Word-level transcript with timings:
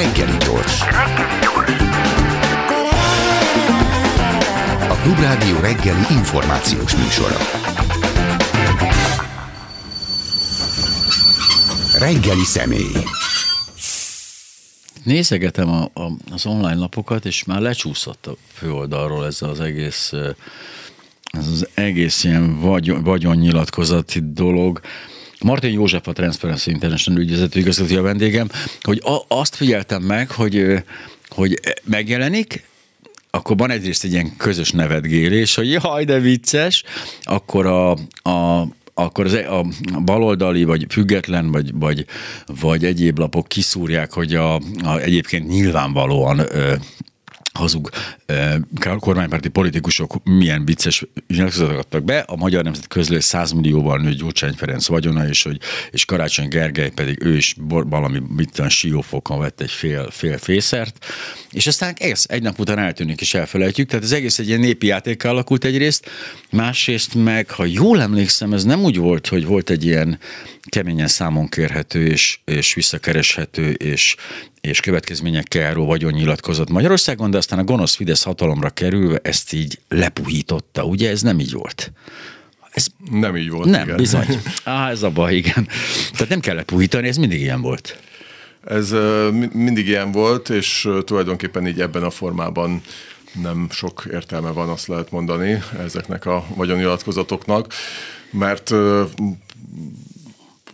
Reggeli 0.00 0.36
gyors. 0.36 0.80
A 4.88 4.94
Klubrádió 5.02 5.60
reggeli 5.60 6.04
információs 6.10 6.96
műsora. 6.96 7.36
Reggeli 11.98 12.44
személy. 12.44 12.92
Nézegetem 15.02 15.68
a, 15.68 15.82
a, 15.82 16.10
az 16.32 16.46
online 16.46 16.74
lapokat, 16.74 17.24
és 17.24 17.44
már 17.44 17.60
lecsúszott 17.60 18.26
a 18.26 18.36
főoldalról 18.52 19.26
ez 19.26 19.42
az 19.42 19.60
egész, 19.60 20.12
ez 21.30 21.46
az 21.46 21.68
egész 21.74 22.24
ilyen 22.24 22.60
vagyon, 22.60 23.02
vagyonnyilatkozati 23.02 24.20
dolog. 24.32 24.80
Martin 25.42 25.72
József 25.72 26.08
a 26.08 26.12
Transparency 26.12 26.70
International 26.70 27.22
ügyvezető 27.22 27.60
igazgató 27.60 27.96
a 27.96 28.02
vendégem, 28.02 28.48
hogy 28.82 29.02
a, 29.04 29.24
azt 29.28 29.54
figyeltem 29.54 30.02
meg, 30.02 30.30
hogy, 30.30 30.84
hogy 31.28 31.60
megjelenik, 31.84 32.64
akkor 33.30 33.56
van 33.56 33.70
egyrészt 33.70 34.04
egy 34.04 34.12
ilyen 34.12 34.36
közös 34.36 34.70
nevetgélés, 34.70 35.54
hogy 35.54 35.70
jaj, 35.70 36.04
de 36.04 36.18
vicces, 36.18 36.84
akkor 37.22 37.66
a, 37.66 37.90
a 38.30 38.68
akkor 38.94 39.24
az, 39.24 39.34
e- 39.34 39.52
a 39.52 39.66
baloldali, 40.04 40.64
vagy 40.64 40.86
független, 40.88 41.50
vagy, 41.50 41.70
vagy, 41.74 42.04
vagy 42.60 42.84
egyéb 42.84 43.18
lapok 43.18 43.48
kiszúrják, 43.48 44.12
hogy 44.12 44.34
a, 44.34 44.54
a 44.82 44.98
egyébként 44.98 45.48
nyilvánvalóan 45.48 46.38
ö, 46.38 46.74
hazug 47.52 47.90
kormánypárti 48.98 49.48
politikusok 49.48 50.14
milyen 50.24 50.64
vicces 50.64 51.06
nyilatkozatokat 51.28 51.84
adtak 51.84 52.04
be. 52.04 52.18
A 52.18 52.36
Magyar 52.36 52.64
Nemzet 52.64 52.86
közlő 52.86 53.20
100 53.20 53.52
millióval 53.52 53.98
nő 53.98 54.12
Gyurcsány 54.12 54.52
Ferenc 54.52 54.86
vagyona, 54.86 55.28
és, 55.28 55.42
hogy, 55.42 55.60
és 55.90 56.04
Karácsony 56.04 56.48
Gergely 56.48 56.90
pedig 56.90 57.24
ő 57.24 57.36
is 57.36 57.56
valami 57.66 58.22
mit 58.36 58.62
siófokon 58.68 59.38
vett 59.38 59.60
egy 59.60 59.70
fél, 59.70 60.10
fél 60.10 60.38
fészert, 60.38 61.06
és 61.50 61.66
aztán 61.66 61.94
ez 61.98 62.24
egy 62.28 62.42
nap 62.42 62.58
után 62.58 62.78
eltűnik 62.78 63.20
és 63.20 63.34
elfelejtjük. 63.34 63.88
Tehát 63.88 64.04
az 64.04 64.12
egész 64.12 64.38
egy 64.38 64.48
ilyen 64.48 64.60
népi 64.60 64.86
játék 64.86 65.24
alakult 65.24 65.64
egyrészt, 65.64 66.10
másrészt 66.50 67.14
meg, 67.14 67.50
ha 67.50 67.64
jól 67.64 68.00
emlékszem, 68.00 68.52
ez 68.52 68.64
nem 68.64 68.82
úgy 68.82 68.96
volt, 68.96 69.26
hogy 69.26 69.44
volt 69.44 69.70
egy 69.70 69.84
ilyen 69.84 70.18
keményen 70.68 71.08
számon 71.08 71.48
kérhető 71.48 72.06
és, 72.06 72.38
és 72.44 72.74
visszakereshető 72.74 73.70
és, 73.70 74.16
és 74.60 74.80
következményekkel 74.80 75.62
járó 75.62 75.86
vagyonnyilatkozat 75.86 76.70
Magyarországon, 76.70 77.30
de 77.30 77.36
aztán 77.36 77.58
a 77.58 77.64
gonosz 77.64 77.94
Fidesz 77.94 78.22
hatalomra 78.22 78.70
kerülve 78.70 79.18
ezt 79.22 79.52
így 79.52 79.78
lepuhította. 79.88 80.84
Ugye 80.84 81.10
ez 81.10 81.22
nem 81.22 81.40
így 81.40 81.52
volt? 81.52 81.92
Ez 82.70 82.86
nem 83.10 83.36
így 83.36 83.50
volt. 83.50 83.68
Nem, 83.68 83.82
igen. 83.82 83.96
bizony. 83.96 84.26
Á, 84.64 84.90
ez 84.90 85.02
a 85.02 85.10
baj, 85.10 85.34
igen. 85.34 85.68
Tehát 86.12 86.28
nem 86.28 86.40
kell 86.40 86.54
lepuhítani, 86.54 87.08
ez 87.08 87.16
mindig 87.16 87.40
ilyen 87.40 87.60
volt. 87.60 87.98
Ez 88.66 88.94
mindig 89.52 89.88
ilyen 89.88 90.12
volt, 90.12 90.48
és 90.48 90.88
tulajdonképpen 91.04 91.66
így 91.66 91.80
ebben 91.80 92.02
a 92.02 92.10
formában 92.10 92.82
nem 93.42 93.66
sok 93.70 94.06
értelme 94.12 94.50
van, 94.50 94.68
azt 94.68 94.86
lehet 94.86 95.10
mondani 95.10 95.62
ezeknek 95.78 96.26
a 96.26 96.46
vagyonnyilatkozatoknak, 96.54 97.72
mert 98.30 98.74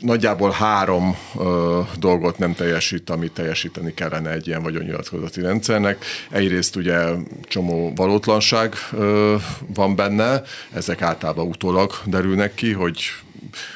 nagyjából 0.01 0.51
három 0.51 1.17
ö, 1.39 1.81
dolgot 1.99 2.39
nem 2.39 2.55
teljesít, 2.55 3.11
amit 3.11 3.33
teljesíteni 3.33 3.95
kellene 3.95 4.31
egy 4.31 4.47
ilyen 4.47 4.63
vagyonnyilatkozati 4.63 5.41
rendszernek. 5.41 6.05
Egyrészt 6.31 6.77
ugye 6.77 7.05
csomó 7.43 7.93
valótlanság 7.95 8.75
ö, 8.93 9.35
van 9.75 9.97
benne, 9.97 10.43
ezek 10.73 11.03
általában 11.03 11.47
utólag 11.47 11.93
derülnek 12.05 12.55
ki, 12.55 12.73
hogy 12.73 13.01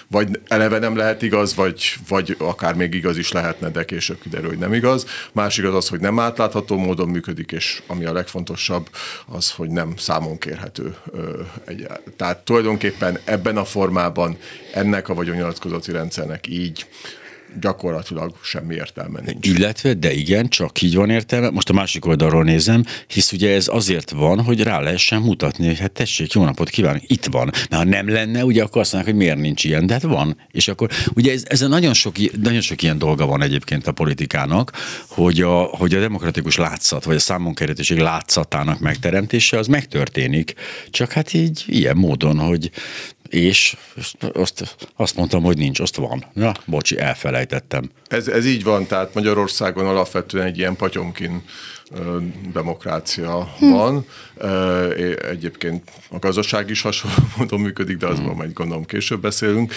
vagy 0.09 0.41
eleve 0.47 0.79
nem 0.79 0.97
lehet 0.97 1.23
igaz, 1.23 1.55
vagy, 1.55 1.95
vagy 2.09 2.37
akár 2.39 2.75
még 2.75 2.95
igaz 2.95 3.17
is 3.17 3.33
lehetne, 3.33 3.71
de 3.71 3.85
később 3.85 4.21
kiderül, 4.21 4.49
hogy 4.49 4.59
nem 4.59 4.73
igaz. 4.73 5.07
Másik 5.33 5.65
az 5.65 5.75
az, 5.75 5.89
hogy 5.89 6.01
nem 6.01 6.19
átlátható 6.19 6.77
módon 6.77 7.09
működik, 7.09 7.53
és 7.53 7.83
ami 7.87 8.05
a 8.05 8.13
legfontosabb, 8.13 8.89
az, 9.27 9.51
hogy 9.51 9.71
nem 9.71 9.97
számon 9.97 10.39
kérhető. 10.39 10.97
Tehát 12.17 12.39
tulajdonképpen 12.39 13.19
ebben 13.25 13.57
a 13.57 13.65
formában 13.65 14.39
ennek 14.75 15.09
a 15.09 15.15
vagyonnyilatkozati 15.15 15.93
rendszernek 15.93 16.47
így 16.47 16.87
gyakorlatilag 17.61 18.35
semmi 18.43 18.75
értelme 18.75 19.21
nincs. 19.25 19.47
Illetve, 19.47 19.95
de 19.95 20.13
igen, 20.13 20.49
csak 20.49 20.83
így 20.83 20.95
van 20.95 21.11
értelme. 21.11 21.51
Most 21.51 21.69
a 21.69 21.73
másik 21.73 22.07
oldalról 22.07 22.45
nézem, 22.45 22.85
hisz 23.07 23.33
ugye 23.33 23.55
ez 23.55 23.69
azért 23.69 24.11
van, 24.11 24.43
hogy 24.43 24.63
rá 24.63 24.81
lehessen 24.81 25.21
mutatni, 25.23 25.67
hogy 25.67 25.79
hát 25.79 25.93
tessék, 25.93 26.33
jó 26.33 26.45
napot 26.45 26.69
kívánok, 26.69 27.03
itt 27.07 27.25
van. 27.25 27.45
Mert 27.45 27.83
ha 27.83 27.85
nem 27.85 28.09
lenne, 28.09 28.45
ugye 28.45 28.63
akkor 28.63 28.81
azt 28.81 28.93
mondják, 28.93 29.15
hogy 29.15 29.25
miért 29.25 29.41
nincs 29.41 29.65
ilyen, 29.65 29.87
de 29.87 29.93
hát 29.93 30.03
van. 30.03 30.37
És 30.51 30.69
akkor 30.69 30.91
ugye 31.15 31.33
ez, 31.33 31.43
ez 31.47 31.61
nagyon 31.61 31.95
sok, 31.95 32.15
nagyon 32.43 32.61
sok 32.61 32.83
ilyen 32.83 32.99
dolga 32.99 33.27
van 33.27 33.43
egyébként 33.43 33.87
a 33.87 33.93
politikának, 33.93 34.73
hogy 35.09 35.41
a, 35.41 35.63
hogy 35.63 35.95
a 35.95 36.01
demokratikus 36.01 36.57
látszat, 36.57 37.05
vagy 37.05 37.17
a 37.17 37.19
számonkeretőség 37.19 37.99
látszatának 37.99 38.81
megteremtése 38.81 39.59
az 39.59 39.67
megtörténik. 39.67 40.55
Csak 40.91 41.13
hát 41.13 41.33
így 41.33 41.65
ilyen 41.67 41.97
módon, 41.97 42.39
hogy 42.39 42.71
és 43.31 43.77
azt, 44.33 44.77
azt 44.97 45.17
mondtam, 45.17 45.43
hogy 45.43 45.57
nincs, 45.57 45.81
azt 45.81 45.97
van. 45.97 46.25
Na, 46.33 46.55
bocsi, 46.67 46.99
elfelejtettem. 46.99 47.91
Ez, 48.09 48.29
ez 48.29 48.47
így 48.47 48.65
van, 48.65 48.87
tehát 48.87 49.15
Magyarországon 49.15 49.87
alapvetően 49.87 50.47
egy 50.47 50.59
ilyen 50.59 50.77
patyomkin 50.77 51.43
demokrácia 52.53 53.45
hm. 53.59 53.71
van. 53.71 54.07
Egyébként 55.31 55.91
a 56.11 56.19
gazdaság 56.19 56.71
is 56.71 56.83
hasonló 56.83 57.17
módon 57.37 57.61
működik, 57.61 57.97
de 57.97 58.07
azon 58.07 58.29
hm. 58.29 58.37
majd 58.37 58.53
gondolom 58.53 58.85
később 58.85 59.21
beszélünk, 59.21 59.73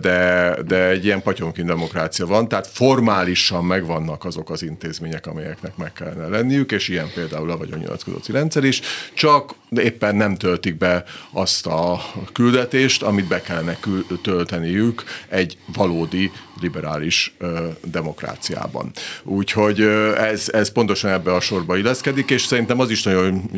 de, 0.00 0.56
de 0.66 0.88
egy 0.88 1.04
ilyen 1.04 1.22
patyomkin 1.22 1.66
demokrácia 1.66 2.26
van, 2.26 2.48
tehát 2.48 2.66
formálisan 2.66 3.64
megvannak 3.64 4.24
azok 4.24 4.50
az 4.50 4.62
intézmények, 4.62 5.26
amelyeknek 5.26 5.76
meg 5.76 5.92
kellene 5.92 6.26
lenniük, 6.28 6.72
és 6.72 6.88
ilyen 6.88 7.10
például 7.14 7.50
a 7.50 7.56
vagyonnyilatkozati 7.56 8.32
rendszer 8.32 8.64
is, 8.64 8.80
csak 9.14 9.54
éppen 9.70 10.16
nem 10.16 10.36
töltik 10.36 10.78
be 10.78 11.04
azt 11.30 11.66
a 11.66 12.00
küldetést, 12.32 13.02
amit 13.02 13.28
be 13.28 13.40
kellene 13.40 13.78
tölteniük 14.22 15.04
egy 15.28 15.58
valódi 15.74 16.30
liberális 16.60 17.34
ö, 17.38 17.68
demokráciában. 17.84 18.90
Úgyhogy 19.22 19.80
ö, 19.80 20.16
ez, 20.16 20.48
ez 20.52 20.72
pontosan 20.72 21.10
ebbe 21.10 21.34
a 21.34 21.40
sorba 21.40 21.76
illeszkedik, 21.76 22.30
és 22.30 22.42
szerintem 22.42 22.80
az 22.80 22.90
is 22.90 23.02
nagyon 23.02 23.50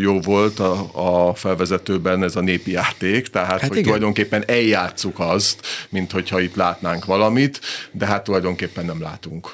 jó 0.00 0.20
volt 0.20 0.58
a, 0.58 0.90
a 1.28 1.34
felvezetőben 1.34 2.22
ez 2.22 2.36
a 2.36 2.40
népi 2.40 2.70
játék, 2.70 3.28
tehát 3.28 3.50
hát 3.50 3.60
hogy 3.60 3.70
igen. 3.70 3.82
tulajdonképpen 3.82 4.44
eljátszuk 4.46 5.18
azt, 5.18 5.66
mint 5.88 6.10
hogyha 6.10 6.40
itt 6.40 6.54
látnánk 6.54 7.04
valamit, 7.04 7.60
de 7.92 8.06
hát 8.06 8.24
tulajdonképpen 8.24 8.84
nem 8.84 9.02
látunk 9.02 9.52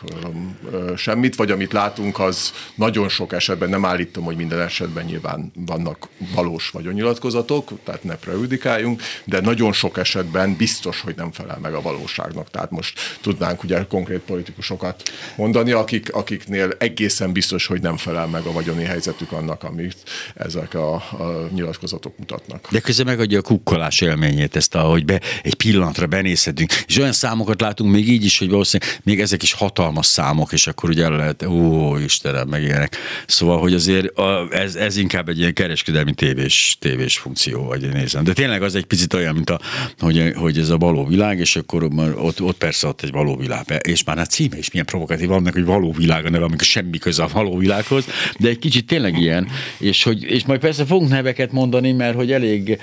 semmit, 0.96 1.36
vagy 1.36 1.50
amit 1.50 1.72
látunk, 1.72 2.18
az 2.18 2.52
nagyon 2.74 3.08
sok 3.08 3.32
esetben, 3.32 3.68
nem 3.68 3.84
állítom, 3.84 4.24
hogy 4.24 4.36
minden 4.36 4.60
esetben 4.60 5.04
nyilván 5.04 5.52
vannak 5.54 6.08
valós 6.34 6.70
vagyonnyilatkozatok, 6.70 7.70
tehát 7.84 8.04
ne 8.04 8.16
prejudikáljunk, 8.16 9.02
de 9.24 9.40
nagyon 9.40 9.72
sok 9.72 9.98
esetben 9.98 10.56
biztos, 10.56 11.00
hogy 11.00 11.14
nem 11.16 11.32
felel 11.32 11.58
meg 11.62 11.74
a 11.74 11.82
valóságnak. 11.82 12.50
Tehát 12.50 12.70
most 12.70 13.00
tudnánk 13.20 13.62
ugye 13.62 13.86
konkrét 13.86 14.20
politikusokat 14.20 15.02
mondani, 15.36 15.72
akik, 15.72 16.12
akiknél 16.12 16.74
egészen 16.78 17.32
biztos, 17.32 17.66
hogy 17.66 17.80
nem 17.80 17.96
felel 17.96 18.26
meg 18.26 18.44
a 18.44 18.52
vagyoni 18.52 18.84
helyzetük 18.84 19.32
annak, 19.32 19.62
amit 19.62 19.96
ezek 20.34 20.74
a, 20.74 20.94
a 20.94 21.48
nyilatkozatok 21.54 22.18
mutatnak. 22.18 22.68
De 22.70 22.80
közben 22.80 23.06
megadja 23.06 23.38
a 23.38 23.42
kukkolás 23.42 24.00
élményét, 24.00 24.56
ezt, 24.56 24.74
ahogy 24.74 25.04
be, 25.04 25.20
egy 25.42 25.54
pillanatra 25.54 26.06
benézhetünk, 26.06 26.72
és 26.86 26.98
olyan 26.98 27.12
számokat 27.12 27.60
látunk 27.60 27.92
még 27.92 28.08
így 28.08 28.24
is, 28.24 28.38
hogy 28.38 28.50
valószínűleg 28.50 29.00
még 29.02 29.20
ezek 29.20 29.42
is 29.42 29.52
hatalmas 29.52 30.06
számok, 30.06 30.52
és 30.52 30.66
akkor 30.66 30.90
ugye 30.90 31.04
el 31.04 31.16
lehet, 31.16 31.42
ó, 31.42 31.96
Istenem, 31.96 32.48
meg. 32.48 32.90
Szóval, 33.26 33.58
hogy 33.58 33.74
azért 33.74 34.18
a, 34.18 34.48
ez, 34.50 34.74
ez 34.74 34.96
inkább 34.96 35.28
egy 35.28 35.38
ilyen 35.38 35.52
kereskedelmi 35.52 36.14
tévés, 36.14 36.76
tévés 36.80 37.18
funkció, 37.18 37.64
vagy 37.64 37.88
nézem. 37.92 38.24
De 38.24 38.32
tényleg 38.32 38.62
az 38.62 38.74
egy 38.74 38.84
picit 38.84 39.14
olyan, 39.14 39.34
mint 39.34 39.50
a, 39.50 39.60
hogy, 39.98 40.32
hogy 40.36 40.58
ez 40.58 40.68
a 40.68 40.76
való 40.76 41.06
világ, 41.06 41.38
és 41.38 41.56
akkor 41.56 41.82
ott, 42.16 42.40
ott 42.40 42.56
persze 42.56 42.74
persze 42.74 42.86
ott 42.86 43.02
egy 43.02 43.12
való 43.12 43.36
világ. 43.36 43.80
És 43.86 44.04
már 44.04 44.18
a 44.18 44.26
címe 44.26 44.58
is 44.58 44.70
milyen 44.70 44.86
provokatív 44.86 45.30
annak, 45.30 45.52
hogy 45.52 45.64
való 45.64 45.92
világ 45.92 46.24
a 46.24 46.30
neve, 46.30 46.44
amikor 46.44 46.66
semmi 46.66 46.98
köze 46.98 47.22
a 47.22 47.28
való 47.32 47.56
világhoz, 47.56 48.04
de 48.38 48.48
egy 48.48 48.58
kicsit 48.58 48.86
tényleg 48.86 49.18
ilyen, 49.18 49.48
és, 49.78 50.02
hogy, 50.04 50.22
és 50.22 50.44
majd 50.44 50.60
persze 50.60 50.84
fogunk 50.84 51.10
neveket 51.10 51.52
mondani, 51.52 51.92
mert 51.92 52.14
hogy 52.14 52.32
elég, 52.32 52.78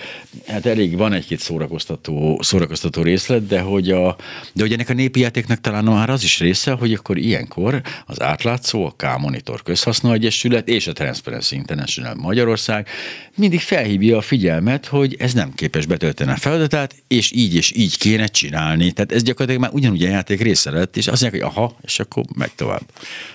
hát 0.48 0.66
elég 0.66 0.98
van 0.98 1.14
egy-két 1.14 1.40
szórakoztató, 1.40 2.40
szórakoztató 2.42 3.02
részlet, 3.02 3.48
de 3.48 3.60
hogy, 3.60 3.92
a, 3.92 4.16
de 4.54 4.62
hogy 4.62 4.74
ennek 4.74 4.90
a 4.90 4.94
népi 4.94 5.20
játéknak 5.20 5.62
talán 5.62 5.84
már 5.84 6.10
az 6.10 6.24
is 6.24 6.40
része, 6.40 6.72
hogy 6.72 6.94
akkor 6.94 7.18
ilyenkor 7.18 7.82
az 8.06 8.22
átlátszó, 8.22 8.86
a 8.86 8.94
K-Monitor 8.98 9.64
Közhasznú 9.64 10.12
Egyesület 10.12 10.68
és 10.68 10.88
a 10.88 10.94
Transparency 10.94 11.56
International 11.56 12.16
Magyarország 12.16 12.88
mindig 13.36 13.60
felhívja 13.60 14.18
a 14.18 14.22
figyelmet, 14.22 14.86
hogy 14.86 15.16
ez 15.20 15.34
nem 15.34 15.54
képes 15.54 15.86
betölteni 15.86 16.32
a 16.32 16.36
feladatát, 16.36 16.96
és 17.08 17.32
így 17.32 17.56
és 17.56 17.74
így 17.76 17.98
kéne 17.98 18.28
csinálni. 18.28 18.92
Tehát 18.92 19.12
ez 19.12 19.24
gyakorlatilag 19.24 19.62
már 19.62 19.74
ugyanúgy 19.74 20.04
a 20.04 20.10
játék 20.10 20.42
része 20.42 20.72
lett, 20.72 20.98
és 20.98 21.08
azt 21.08 21.22
mondják, 21.22 21.44
hogy 21.44 21.54
aha, 21.56 21.76
és 21.82 22.00
akkor 22.00 22.24
megy 22.36 22.52
tovább. 22.56 22.82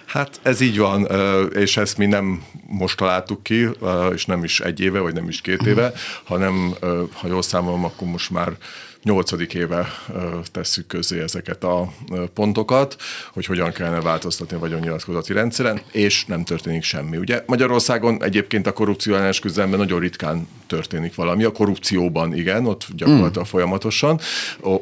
Hát 0.07 0.41
ez 0.43 0.61
így 0.61 0.79
van, 0.79 1.09
és 1.55 1.77
ezt 1.77 1.99
mi 1.99 2.07
nem 2.07 2.43
most 2.67 2.97
találtuk 2.97 3.43
ki, 3.43 3.66
és 4.15 4.27
nem 4.27 4.45
is 4.45 4.61
egy 4.61 4.81
éve, 4.81 4.99
vagy 4.99 5.15
nem 5.15 5.29
is 5.29 5.41
két 5.41 5.63
éve, 5.63 5.93
hanem 6.25 6.75
ha 7.13 7.27
jól 7.27 7.43
számolom, 7.43 7.85
akkor 7.85 8.09
most 8.09 8.31
már 8.31 8.53
nyolcadik 9.07 9.55
éve 9.55 9.87
tesszük 10.53 10.87
közé 10.87 11.21
ezeket 11.21 11.65
a 11.65 11.93
pontokat, 12.35 12.97
hogy 13.33 13.47
hogyan 13.47 13.73
kellene 13.73 14.01
változtatni 14.01 14.57
a 14.57 14.59
vagyonnyilatkozati 14.59 15.33
rendszeren, 15.33 15.81
és 15.93 16.25
nem 16.25 16.45
történik 16.45 16.83
semmi. 16.83 17.17
Ugye 17.17 17.43
Magyarországon 17.47 18.23
egyébként 18.23 18.67
a 18.67 18.73
korrupció 18.73 19.15
ellenes 19.15 19.39
küzdelemben 19.39 19.79
nagyon 19.79 20.01
ritkán 20.01 20.49
történik 20.67 21.15
valami. 21.15 21.45
A 21.45 21.53
korrupcióban 21.53 22.35
igen, 22.35 22.67
ott 22.67 22.87
gyakorlatilag 22.97 23.47
mm. 23.47 23.51
folyamatosan 23.51 24.21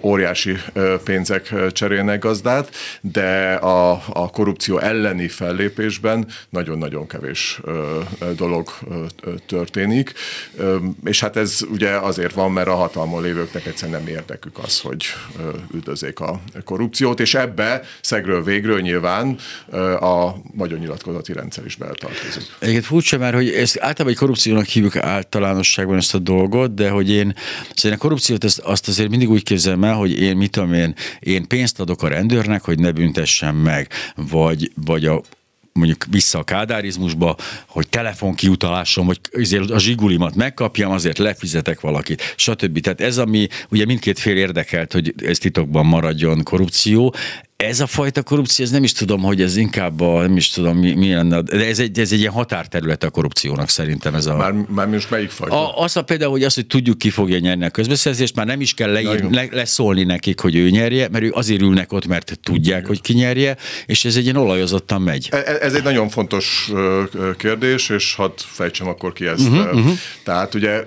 óriási 0.02 0.56
pénzek 1.04 1.54
cserélnek 1.72 2.18
gazdát, 2.18 2.70
de 3.00 3.54
a, 3.54 4.02
a 4.08 4.30
korrupció 4.30 4.78
elleni 4.78 5.28
fellépésben 5.28 6.26
nagyon-nagyon 6.48 7.06
kevés 7.06 7.60
dolog 8.36 8.70
történik, 9.46 10.12
és 11.04 11.20
hát 11.20 11.36
ez 11.36 11.60
ugye 11.70 11.90
azért 11.90 12.34
van, 12.34 12.52
mert 12.52 12.68
a 12.68 12.74
hatalmon 12.74 13.22
lévőknek 13.22 13.66
egyszerűen 13.66 13.98
nem 13.98 14.12
érdekük 14.14 14.58
az, 14.58 14.80
hogy 14.80 15.04
üldözzék 15.74 16.20
a 16.20 16.40
korrupciót, 16.64 17.20
és 17.20 17.34
ebbe 17.34 17.82
szegről 18.00 18.42
végről 18.44 18.80
nyilván 18.80 19.38
a 20.00 20.34
vagyonnyilatkozati 20.54 21.32
rendszer 21.32 21.64
is 21.64 21.76
beletartozik. 21.76 22.42
Egyébként 22.58 22.84
furcsa, 22.84 23.18
mert 23.18 23.34
hogy 23.34 23.48
ezt 23.48 23.78
általában 23.78 24.12
egy 24.12 24.18
korrupciónak 24.18 24.64
hívjuk 24.64 24.96
általánosságban 24.96 25.96
ezt 25.96 26.14
a 26.14 26.18
dolgot, 26.18 26.74
de 26.74 26.90
hogy 26.90 27.10
én 27.10 27.34
szóval 27.74 27.98
a 27.98 28.00
korrupciót 28.00 28.44
ezt, 28.44 28.58
azt 28.58 28.88
azért 28.88 29.10
mindig 29.10 29.30
úgy 29.30 29.42
képzelem 29.42 29.84
el, 29.84 29.94
hogy 29.94 30.20
én 30.20 30.36
mit 30.36 30.50
tudom 30.50 30.72
én, 30.72 30.94
én 31.20 31.48
pénzt 31.48 31.80
adok 31.80 32.02
a 32.02 32.08
rendőrnek, 32.08 32.62
hogy 32.62 32.78
ne 32.78 32.92
büntessem 32.92 33.56
meg, 33.56 33.88
vagy, 34.14 34.72
vagy 34.74 35.06
a 35.06 35.22
mondjuk 35.78 36.04
vissza 36.10 36.38
a 36.38 36.44
kádárizmusba, 36.44 37.36
hogy 37.66 37.88
telefonkiutalásom, 37.88 39.06
hogy 39.06 39.20
azért 39.32 39.70
a 39.70 39.78
zsigulimat 39.78 40.34
megkapjam, 40.34 40.90
azért 40.90 41.18
lefizetek 41.18 41.80
valakit, 41.80 42.34
stb. 42.36 42.80
Tehát 42.80 43.00
ez, 43.00 43.18
ami 43.18 43.48
ugye 43.70 43.84
mindkét 43.84 44.18
fél 44.18 44.36
érdekelt, 44.36 44.92
hogy 44.92 45.14
ez 45.16 45.38
titokban 45.38 45.86
maradjon 45.86 46.42
korrupció, 46.42 47.14
ez 47.56 47.80
a 47.80 47.86
fajta 47.86 48.22
korrupció, 48.22 48.64
ez 48.64 48.70
nem 48.70 48.82
is 48.82 48.92
tudom, 48.92 49.22
hogy 49.22 49.40
ez 49.42 49.56
inkább 49.56 50.00
a, 50.00 50.20
nem 50.20 50.36
is 50.36 50.48
tudom, 50.48 50.78
mi, 50.78 50.92
mi 50.92 51.12
lenne, 51.12 51.42
de 51.42 51.66
ez 51.66 51.78
egy, 51.78 51.98
ez 51.98 52.12
egy 52.12 52.18
ilyen 52.18 52.32
határterület 52.32 53.04
a 53.04 53.10
korrupciónak 53.10 53.68
szerintem 53.68 54.14
ez 54.14 54.26
a... 54.26 54.36
Már, 54.36 54.52
már 54.52 54.88
most 54.88 55.10
melyik 55.10 55.30
fajta? 55.30 55.76
A, 55.76 55.82
az 55.82 55.96
a 55.96 56.02
például, 56.02 56.30
hogy 56.30 56.42
az, 56.42 56.54
hogy 56.54 56.66
tudjuk 56.66 56.98
ki 56.98 57.10
fogja 57.10 57.38
nyerni 57.38 57.64
a 57.64 57.70
közbeszerzést, 57.70 58.34
már 58.34 58.46
nem 58.46 58.60
is 58.60 58.74
kell 58.74 58.92
leír, 58.92 59.24
le, 59.30 59.48
leszólni 59.50 60.04
nekik, 60.04 60.40
hogy 60.40 60.56
ő 60.56 60.70
nyerje, 60.70 61.08
mert 61.08 61.24
ő 61.24 61.30
azért 61.32 61.60
ülnek 61.60 61.92
ott, 61.92 62.06
mert 62.06 62.38
tudják, 62.42 62.86
hogy 62.86 63.00
ki 63.00 63.12
nyerje, 63.12 63.56
és 63.86 64.04
ez 64.04 64.16
egy 64.16 64.24
ilyen 64.24 64.36
olajozottan 64.36 65.02
megy. 65.02 65.28
Ez, 65.30 65.56
ez 65.56 65.74
egy 65.74 65.82
nagyon 65.82 66.08
fontos 66.08 66.72
kérdés, 67.36 67.88
és 67.88 68.14
hadd 68.14 68.32
fejtsem 68.36 68.88
akkor 68.88 69.12
ki 69.12 69.26
ezt. 69.26 69.48
Uh-huh, 69.48 69.74
uh-huh. 69.74 69.98
Tehát 70.24 70.54
ugye 70.54 70.84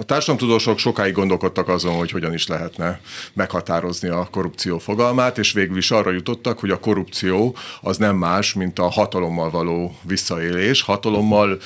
a 0.00 0.04
társadalomtudósok 0.04 0.78
sokáig 0.78 1.14
gondolkodtak 1.14 1.68
azon, 1.68 1.96
hogy 1.96 2.10
hogyan 2.10 2.32
is 2.32 2.46
lehetne 2.46 3.00
meghatározni 3.32 4.08
a 4.08 4.28
korrupció 4.30 4.78
fogalmát, 4.78 5.38
és 5.38 5.52
végül 5.52 5.76
is 5.76 5.90
arra 5.90 6.10
jutottak, 6.10 6.58
hogy 6.58 6.70
a 6.70 6.78
korrupció 6.78 7.56
az 7.80 7.96
nem 7.96 8.16
más, 8.16 8.54
mint 8.54 8.78
a 8.78 8.88
hatalommal 8.88 9.50
való 9.50 9.96
visszaélés, 10.02 10.82
hatalommal 10.82 11.58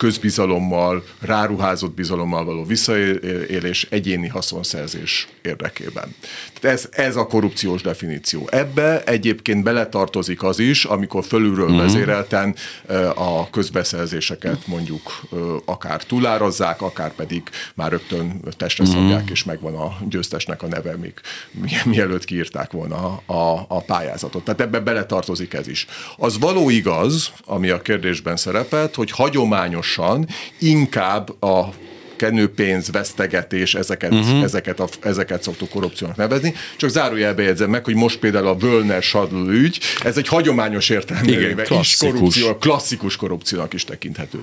közbizalommal, 0.00 1.04
ráruházott 1.20 1.94
bizalommal 1.94 2.44
való 2.44 2.64
visszaélés, 2.64 3.86
egyéni 3.90 4.28
haszonszerzés 4.28 5.28
érdekében. 5.42 6.14
Tehát 6.60 6.78
ez, 6.78 6.88
ez 6.90 7.16
a 7.16 7.26
korrupciós 7.26 7.82
definíció. 7.82 8.48
Ebbe 8.50 9.02
egyébként 9.04 9.62
beletartozik 9.62 10.42
az 10.42 10.58
is, 10.58 10.84
amikor 10.84 11.24
fölülről 11.24 11.64
uh-huh. 11.64 11.80
vezérelten 11.80 12.54
a 13.14 13.50
közbeszerzéseket 13.50 14.66
mondjuk 14.66 15.20
akár 15.64 16.04
túlározzák, 16.04 16.82
akár 16.82 17.14
pedig 17.14 17.42
már 17.74 17.90
rögtön 17.90 18.40
testre 18.56 18.84
uh-huh. 18.84 18.98
szabják, 18.98 19.30
és 19.30 19.44
megvan 19.44 19.74
a 19.74 19.96
győztesnek 20.08 20.62
a 20.62 20.66
neve, 20.66 20.96
még 20.96 21.14
mielőtt 21.84 22.24
kiírták 22.24 22.70
volna 22.72 23.22
a, 23.26 23.64
a 23.68 23.82
pályázatot. 23.86 24.44
Tehát 24.44 24.60
ebbe 24.60 24.80
beletartozik 24.80 25.54
ez 25.54 25.68
is. 25.68 25.86
Az 26.16 26.38
való 26.38 26.70
igaz, 26.70 27.32
ami 27.44 27.68
a 27.68 27.82
kérdésben 27.82 28.36
szerepelt, 28.36 28.94
hogy 28.94 29.10
hagyományos 29.10 29.89
pontosan, 29.96 30.28
inkább 30.58 31.42
a 31.42 31.68
kenőpénz, 32.16 32.90
vesztegetés, 32.90 33.74
ezeket, 33.74 34.12
uh-huh. 34.12 34.42
ezeket, 34.42 34.80
a, 34.80 34.88
ezeket 35.02 35.42
szoktuk 35.42 35.68
korrupciónak 35.68 36.16
nevezni. 36.16 36.54
Csak 36.76 36.90
zárójelbe 36.90 37.42
jegyzem 37.42 37.70
meg, 37.70 37.84
hogy 37.84 37.94
most 37.94 38.18
például 38.18 38.46
a 38.46 38.56
Völner 38.56 39.02
Sadl 39.02 39.50
ügy, 39.50 39.80
ez 40.04 40.16
egy 40.16 40.28
hagyományos 40.28 40.88
értelmében 40.88 41.66
is 41.80 41.96
korrupció, 41.96 42.56
klasszikus 42.56 43.16
korrupciónak 43.16 43.72
is 43.72 43.84
tekinthető. 43.84 44.38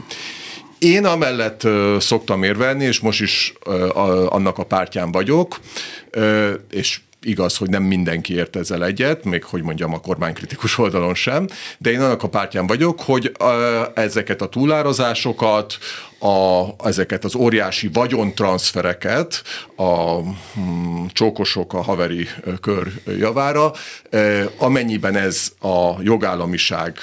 Én 0.79 1.05
amellett 1.05 1.63
uh, 1.63 1.99
szoktam 1.99 2.43
érvelni, 2.43 2.83
és 2.83 2.99
most 2.99 3.21
is 3.21 3.53
uh, 3.65 3.73
a, 3.97 4.31
annak 4.31 4.57
a 4.57 4.63
pártján 4.63 5.11
vagyok, 5.11 5.59
uh, 6.15 6.49
és 6.71 6.99
igaz, 7.21 7.57
hogy 7.57 7.69
nem 7.69 7.83
mindenki 7.83 8.33
ért 8.33 8.55
ezzel 8.55 8.85
egyet, 8.85 9.23
még 9.23 9.43
hogy 9.43 9.63
mondjam 9.63 9.93
a 9.93 9.99
kormánykritikus 9.99 10.77
oldalon 10.77 11.15
sem, 11.15 11.47
de 11.77 11.91
én 11.91 12.01
annak 12.01 12.23
a 12.23 12.29
pártján 12.29 12.67
vagyok, 12.67 13.01
hogy 13.01 13.31
ezeket 13.93 14.41
a 14.41 14.49
túlározásokat, 14.49 15.77
a, 16.19 16.63
ezeket 16.87 17.23
az 17.23 17.35
óriási 17.35 17.89
vagyontranszfereket 17.93 19.43
a 19.75 20.19
hmm, 20.53 21.07
csókosok 21.13 21.73
a 21.73 21.81
haveri 21.81 22.27
kör 22.61 22.87
javára, 23.05 23.71
amennyiben 24.57 25.15
ez 25.15 25.51
a 25.61 26.01
jogállamiság 26.01 26.97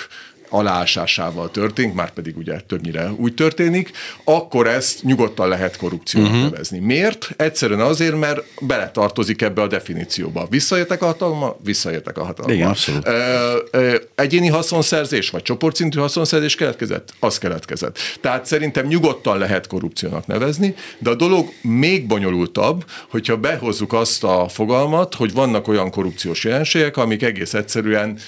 aláásásával 0.55 1.51
történik, 1.51 1.95
már 1.95 2.11
pedig 2.11 2.37
ugye 2.37 2.61
többnyire 2.61 3.11
úgy 3.17 3.35
történik, 3.35 3.91
akkor 4.25 4.67
ezt 4.67 5.03
nyugodtan 5.03 5.49
lehet 5.49 5.77
korrupciónak 5.77 6.31
uh-huh. 6.31 6.51
nevezni. 6.51 6.79
Miért? 6.79 7.31
Egyszerűen 7.37 7.81
azért, 7.81 8.19
mert 8.19 8.43
beletartozik 8.61 9.43
ebbe 9.43 9.63
a 9.63 9.67
definícióba. 9.67 10.47
Visszaértek 10.51 11.03
a 11.03 11.07
hatalma? 11.07 11.57
Visszaértek 11.65 12.19
a 12.19 12.25
hatalma. 12.25 12.53
Igen, 12.53 12.69
abszolút. 12.69 13.07
Ö, 13.07 13.57
ö, 13.71 13.97
egyéni 14.15 14.49
haszonszerzés, 14.49 15.31
vagy 15.31 15.43
csoportszintű 15.43 15.99
haszonszerzés 15.99 16.55
keletkezett? 16.55 17.15
Az 17.21 17.39
keletkezett. 17.39 17.99
Tehát 18.21 18.47
szerintem 18.47 18.87
nyugodtan 18.87 19.39
lehet 19.39 19.67
korrupciónak 19.67 20.27
nevezni, 20.27 20.75
de 20.99 21.11
a 21.11 21.15
dolog 21.15 21.49
még 21.61 22.07
bonyolultabb, 22.07 22.85
hogyha 23.09 23.37
behozzuk 23.37 23.93
azt 23.93 24.25
a 24.25 24.49
fogalmat, 24.49 25.15
hogy 25.15 25.33
vannak 25.33 25.69
olyan 25.69 25.91
korrupciós 25.91 26.45
jelenségek, 26.45 26.97
amik 26.97 27.23
egész 27.23 27.55
egyszerűen 27.55 28.19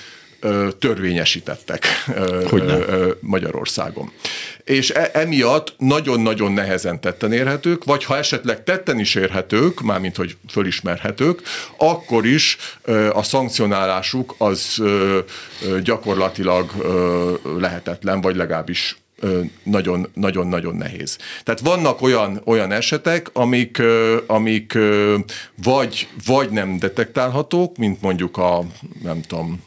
törvényesítettek 0.79 1.87
Hogyne? 2.49 2.79
Magyarországon. 3.21 4.13
És 4.65 4.91
e, 4.91 5.11
emiatt 5.13 5.75
nagyon-nagyon 5.79 6.53
nehezen 6.53 7.01
tetten 7.01 7.33
érhetők, 7.33 7.85
vagy 7.85 8.05
ha 8.05 8.17
esetleg 8.17 8.65
tetten 8.65 8.99
is 8.99 9.15
érhetők, 9.15 9.81
mármint 9.81 10.17
hogy 10.17 10.37
fölismerhetők, 10.49 11.43
akkor 11.79 12.27
is 12.27 12.57
a 13.13 13.23
szankcionálásuk 13.23 14.35
az 14.39 14.83
gyakorlatilag 15.83 16.71
lehetetlen, 17.59 18.21
vagy 18.21 18.37
legalábbis 18.37 18.97
nagyon-nagyon-nagyon 19.63 20.77
nehéz. 20.77 21.19
Tehát 21.43 21.61
vannak 21.61 22.03
olyan, 22.03 22.41
olyan 22.45 22.73
esetek, 22.73 23.31
amik, 23.33 23.83
amik 24.27 24.79
vagy, 25.63 26.09
vagy 26.27 26.51
nem 26.51 26.79
detektálhatók, 26.79 27.77
mint 27.77 28.01
mondjuk 28.01 28.37
a, 28.37 28.65
nem 29.03 29.21
tudom, 29.23 29.63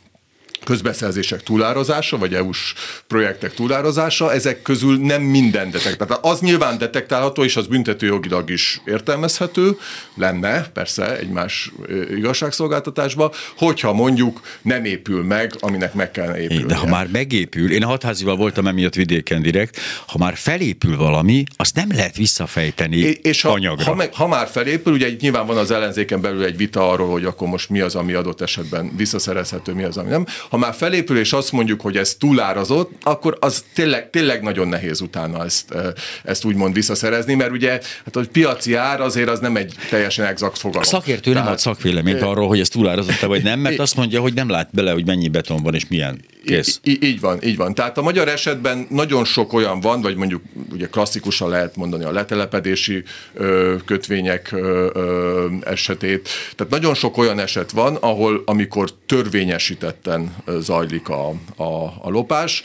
közbeszerzések 0.63 1.43
túlározása, 1.43 2.17
vagy 2.17 2.33
EU-s 2.33 2.73
projektek 3.07 3.53
túlározása, 3.53 4.33
ezek 4.33 4.61
közül 4.61 4.97
nem 4.97 5.21
minden 5.21 5.71
detektálható. 5.71 6.29
Az 6.29 6.39
nyilván 6.39 6.77
detektálható, 6.77 7.43
és 7.43 7.55
az 7.55 7.67
büntetőjogilag 7.67 8.49
is 8.49 8.81
értelmezhető, 8.85 9.77
lenne 10.15 10.61
persze 10.61 11.17
egy 11.17 11.29
más 11.29 11.71
igazságszolgáltatásba, 12.15 13.33
hogyha 13.57 13.93
mondjuk 13.93 14.41
nem 14.61 14.85
épül 14.85 15.23
meg, 15.23 15.53
aminek 15.59 15.93
meg 15.93 16.11
kellene 16.11 16.41
épülni. 16.41 16.63
De 16.63 16.75
ha 16.75 16.87
már 16.87 17.07
megépül, 17.11 17.71
én 17.71 17.83
a 17.83 17.87
hatházival 17.87 18.35
voltam 18.35 18.67
emiatt 18.67 18.95
vidéken 18.95 19.41
direkt, 19.41 19.79
ha 20.07 20.17
már 20.17 20.35
felépül 20.35 20.97
valami, 20.97 21.43
azt 21.55 21.75
nem 21.75 21.87
lehet 21.91 22.15
visszafejteni 22.15 22.97
és 23.21 23.41
ha, 23.41 23.51
anyagra. 23.51 23.83
Ha, 23.83 23.95
meg, 23.95 24.13
ha 24.13 24.27
már 24.27 24.47
felépül, 24.47 24.93
ugye 24.93 25.09
nyilván 25.19 25.45
van 25.45 25.57
az 25.57 25.71
ellenzéken 25.71 26.21
belül 26.21 26.43
egy 26.43 26.57
vita 26.57 26.89
arról, 26.89 27.11
hogy 27.11 27.25
akkor 27.25 27.47
most 27.47 27.69
mi 27.69 27.79
az, 27.79 27.95
ami 27.95 28.13
adott 28.13 28.41
esetben 28.41 28.91
visszaszerezhető, 28.95 29.73
mi 29.73 29.83
az, 29.83 29.97
ami 29.97 30.09
nem. 30.09 30.25
Ha 30.50 30.58
már 30.58 30.74
felépül, 30.74 31.18
és 31.18 31.34
azt 31.34 31.51
mondjuk, 31.51 31.82
hogy 31.82 31.98
ez 31.98 32.15
túlárazott, 32.20 32.91
akkor 33.01 33.38
az 33.39 33.63
tényleg, 33.74 34.10
tényleg 34.10 34.41
nagyon 34.41 34.68
nehéz 34.68 35.01
utána 35.01 35.44
ezt, 35.44 35.75
ezt 36.24 36.46
úgymond 36.46 36.74
visszaszerezni, 36.74 37.34
mert 37.34 37.51
ugye 37.51 37.70
hát 38.06 38.15
a 38.15 38.22
piaci 38.32 38.75
ár 38.75 39.01
azért 39.01 39.29
az 39.29 39.39
nem 39.39 39.56
egy 39.56 39.74
teljesen 39.89 40.25
exakt 40.25 40.58
fogalom. 40.58 40.82
A 40.82 40.86
szakértő 40.86 41.32
Tehát, 41.32 41.44
nem 41.44 41.53
ad 41.53 41.60
szakvéleményt 41.60 42.22
arról, 42.22 42.48
hogy 42.48 42.60
ez 42.60 42.70
túlárazott-e 42.70 43.25
vagy 43.25 43.44
nem, 43.44 43.60
mert 43.60 43.79
azt 43.79 43.96
mondja, 43.96 44.22
hogy 44.22 44.34
nem 44.34 44.50
lát 44.50 44.70
bele, 44.72 44.91
hogy 44.91 45.06
mennyi 45.06 45.27
beton 45.27 45.63
van 45.63 45.74
és 45.75 45.88
milyen. 45.88 46.20
Kész. 46.46 46.79
Í- 46.84 47.03
így 47.03 47.20
van, 47.20 47.44
így 47.44 47.58
van. 47.58 47.74
Tehát 47.74 47.98
a 47.98 48.01
magyar 48.01 48.27
esetben 48.27 48.88
nagyon 48.89 49.25
sok 49.25 49.53
olyan 49.53 49.79
van, 49.79 50.01
vagy 50.01 50.15
mondjuk 50.15 50.41
ugye 50.72 50.88
klasszikusan 50.88 51.50
lehet 51.50 51.75
mondani 51.75 52.03
a 52.03 52.12
letelepedési 52.12 53.03
ö, 53.34 53.75
kötvények 53.86 54.51
ö, 54.51 54.89
ö, 54.94 55.46
esetét. 55.63 56.29
Tehát 56.56 56.72
nagyon 56.72 56.94
sok 56.94 57.18
olyan 57.18 57.39
eset 57.39 57.72
van, 57.72 57.96
ahol 57.96 58.44
amikor 58.46 58.89
törvényesítetten 59.06 60.36
zajlik 60.60 61.10
a, 61.10 61.29
a, 61.55 61.93
a 62.01 62.10
lopás. 62.10 62.63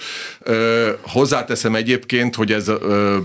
Hozzáteszem 1.02 1.74
egyébként, 1.74 2.34
hogy 2.34 2.52
ez 2.52 2.70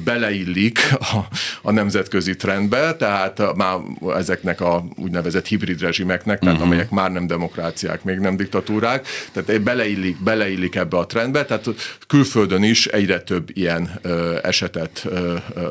beleillik 0.03 0.79
a, 0.99 1.17
a 1.61 1.71
nemzetközi 1.71 2.35
trendbe, 2.35 2.95
tehát 2.95 3.55
már 3.55 3.77
ezeknek 4.15 4.61
a 4.61 4.85
úgynevezett 4.95 5.47
hibrid 5.47 5.81
rezsimeknek, 5.81 6.39
tehát 6.39 6.55
uh-huh. 6.55 6.71
amelyek 6.71 6.89
már 6.89 7.11
nem 7.11 7.27
demokráciák, 7.27 8.03
még 8.03 8.17
nem 8.17 8.35
diktatúrák, 8.35 9.07
tehát 9.31 9.61
beleillik, 9.61 10.23
beleillik 10.23 10.75
ebbe 10.75 10.97
a 10.97 11.05
trendbe, 11.05 11.45
tehát 11.45 11.67
külföldön 12.07 12.63
is 12.63 12.85
egyre 12.85 13.21
több 13.21 13.49
ilyen 13.53 13.99
esetet 14.43 15.07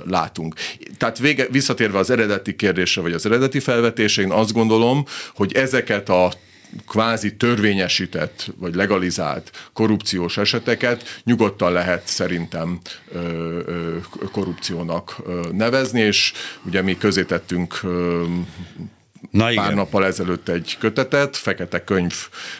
látunk. 0.06 0.54
Tehát 0.99 1.18
vége, 1.18 1.47
visszatérve 1.50 1.99
az 1.99 2.11
eredeti 2.11 2.56
kérdésre, 2.56 3.02
vagy 3.02 3.12
az 3.12 3.26
eredeti 3.26 3.61
felvetésre, 3.61 4.23
én 4.23 4.30
azt 4.30 4.52
gondolom, 4.52 5.04
hogy 5.35 5.52
ezeket 5.52 6.08
a 6.08 6.32
kvázi 6.88 7.37
törvényesített 7.37 8.50
vagy 8.56 8.75
legalizált 8.75 9.50
korrupciós 9.72 10.37
eseteket 10.37 11.20
nyugodtan 11.25 11.72
lehet 11.72 12.06
szerintem 12.06 12.80
ö, 13.12 13.18
ö, 13.66 13.96
korrupciónak 14.32 15.16
ö, 15.26 15.48
nevezni, 15.52 16.00
és 16.00 16.32
ugye 16.62 16.82
mi 16.82 16.96
közé 16.96 17.25
tettünk 17.25 17.80
ö, 17.82 18.25
Na 19.30 19.44
pár 19.44 19.52
igen. 19.52 19.75
nappal 19.75 20.06
ezelőtt 20.06 20.48
egy 20.48 20.76
kötetet, 20.78 21.37
Fekete 21.37 21.84
Könyv 21.84 22.14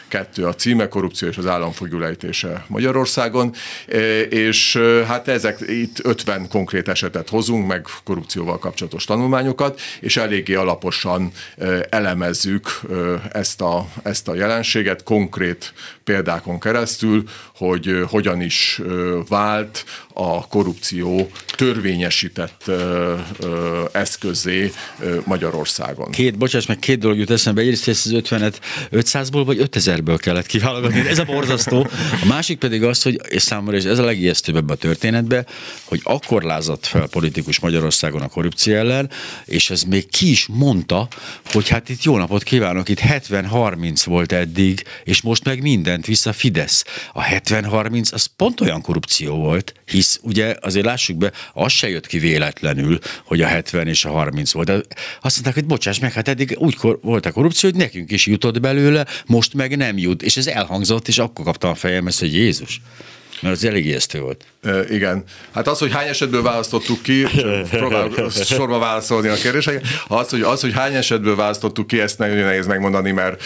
kettő 0.07 0.45
a 0.45 0.55
címe, 0.55 0.87
korrupció 0.87 1.27
és 1.27 1.37
az 1.37 1.45
államfogyulejtése 1.45 2.65
Magyarországon, 2.67 3.53
e, 3.87 4.21
és 4.21 4.75
e, 4.75 5.05
hát 5.05 5.27
ezek 5.27 5.59
itt 5.67 6.05
50 6.05 6.47
konkrét 6.49 6.87
esetet 6.87 7.29
hozunk, 7.29 7.67
meg 7.67 7.85
korrupcióval 8.03 8.59
kapcsolatos 8.59 9.05
tanulmányokat, 9.05 9.81
és 9.99 10.17
eléggé 10.17 10.53
alaposan 10.53 11.31
e, 11.57 11.87
elemezzük 11.89 12.81
ezt 13.31 13.61
a, 13.61 13.87
ezt 14.03 14.27
a 14.27 14.35
jelenséget 14.35 15.03
konkrét 15.03 15.73
példákon 16.03 16.59
keresztül, 16.59 17.23
hogy 17.59 18.03
hogyan 18.07 18.41
is 18.41 18.81
vált 19.27 19.85
a 20.13 20.47
korrupció 20.47 21.29
törvényesített 21.55 22.71
eszközé 23.91 24.71
Magyarországon. 25.25 26.11
Két, 26.11 26.37
bocsáss 26.37 26.65
meg, 26.65 26.79
két 26.79 26.99
dolog 26.99 27.17
jut 27.17 27.29
eszembe. 27.29 27.61
Egyrészt 27.61 27.87
ezt 27.87 28.05
az 28.05 28.11
50-et 28.15 28.53
500-ból 28.91 29.41
vagy 29.45 29.69
5000-ből 29.71 30.17
kellett 30.21 30.45
kiválogatni. 30.45 31.07
Ez 31.07 31.19
a 31.19 31.23
borzasztó. 31.23 31.87
A 32.21 32.25
másik 32.25 32.57
pedig 32.57 32.83
az, 32.83 33.01
hogy 33.01 33.19
és 33.27 33.41
számomra 33.41 33.77
és 33.77 33.83
ez 33.83 33.99
a 33.99 34.03
legijesztőbb 34.03 34.55
ebben 34.55 34.75
a 34.75 34.79
történetben, 34.79 35.47
hogy 35.83 36.01
akkor 36.03 36.43
lázadt 36.43 36.87
fel 36.87 37.07
politikus 37.07 37.59
Magyarországon 37.59 38.21
a 38.21 38.27
korrupció 38.27 38.75
ellen, 38.75 39.09
és 39.45 39.69
ez 39.69 39.83
még 39.83 40.09
ki 40.09 40.29
is 40.29 40.45
mondta, 40.47 41.07
hogy 41.45 41.69
hát 41.69 41.89
itt 41.89 42.03
jó 42.03 42.17
napot 42.17 42.43
kívánok, 42.43 42.89
itt 42.89 43.01
70-30 43.01 44.01
volt 44.05 44.31
eddig, 44.31 44.83
és 45.03 45.21
most 45.21 45.43
meg 45.43 45.61
mindent 45.61 46.05
vissza 46.05 46.33
Fidesz. 46.33 46.83
A 47.13 47.21
70-30 47.49 48.13
az 48.13 48.25
pont 48.25 48.61
olyan 48.61 48.81
korrupció 48.81 49.35
volt, 49.35 49.73
hisz 49.85 50.19
ugye 50.23 50.55
azért 50.61 50.85
lássuk 50.85 51.17
be, 51.17 51.31
az 51.53 51.71
se 51.71 51.89
jött 51.89 52.07
ki 52.07 52.17
véletlenül, 52.19 52.99
hogy 53.25 53.41
a 53.41 53.47
70 53.47 53.87
és 53.87 54.05
a 54.05 54.09
30 54.09 54.51
volt. 54.51 54.69
Azt 55.21 55.33
mondták, 55.33 55.53
hogy 55.53 55.65
bocsáss 55.65 55.99
meg, 55.99 56.13
hát 56.13 56.27
eddig 56.27 56.55
úgy 56.57 56.75
kor- 56.75 57.03
volt 57.03 57.25
a 57.25 57.31
korrupció, 57.31 57.69
hogy 57.69 57.79
nekünk 57.79 58.11
is 58.11 58.25
jutott 58.25 58.59
belőle, 58.59 59.05
most 59.25 59.53
meg 59.53 59.77
nem 59.77 59.97
jut. 59.97 60.23
És 60.23 60.37
ez 60.37 60.47
elhangzott, 60.47 61.07
és 61.07 61.17
akkor 61.17 61.45
kaptam 61.45 61.69
a 61.69 61.75
fejem 61.75 62.07
ezt, 62.07 62.19
hogy 62.19 62.33
Jézus. 62.33 62.81
Mert 63.41 63.55
az 63.55 63.63
elég 63.63 63.85
ijesztő 63.85 64.19
volt. 64.19 64.45
Igen. 64.89 65.23
Hát 65.53 65.67
az, 65.67 65.79
hogy 65.79 65.91
hány 65.91 66.07
esetből 66.07 66.41
választottuk 66.41 67.01
ki, 67.01 67.27
próbálok 67.69 68.31
sorba 68.31 68.79
válaszolni 68.79 69.27
a 69.27 69.33
kérdéseket, 69.33 69.85
az, 70.07 70.29
hogy, 70.29 70.41
az, 70.41 70.61
hogy 70.61 70.73
hány 70.73 70.93
esetből 70.93 71.35
választottuk 71.35 71.87
ki, 71.87 71.99
ezt 71.99 72.17
nagyon 72.17 72.37
nehéz 72.37 72.67
megmondani, 72.67 73.11
mert 73.11 73.43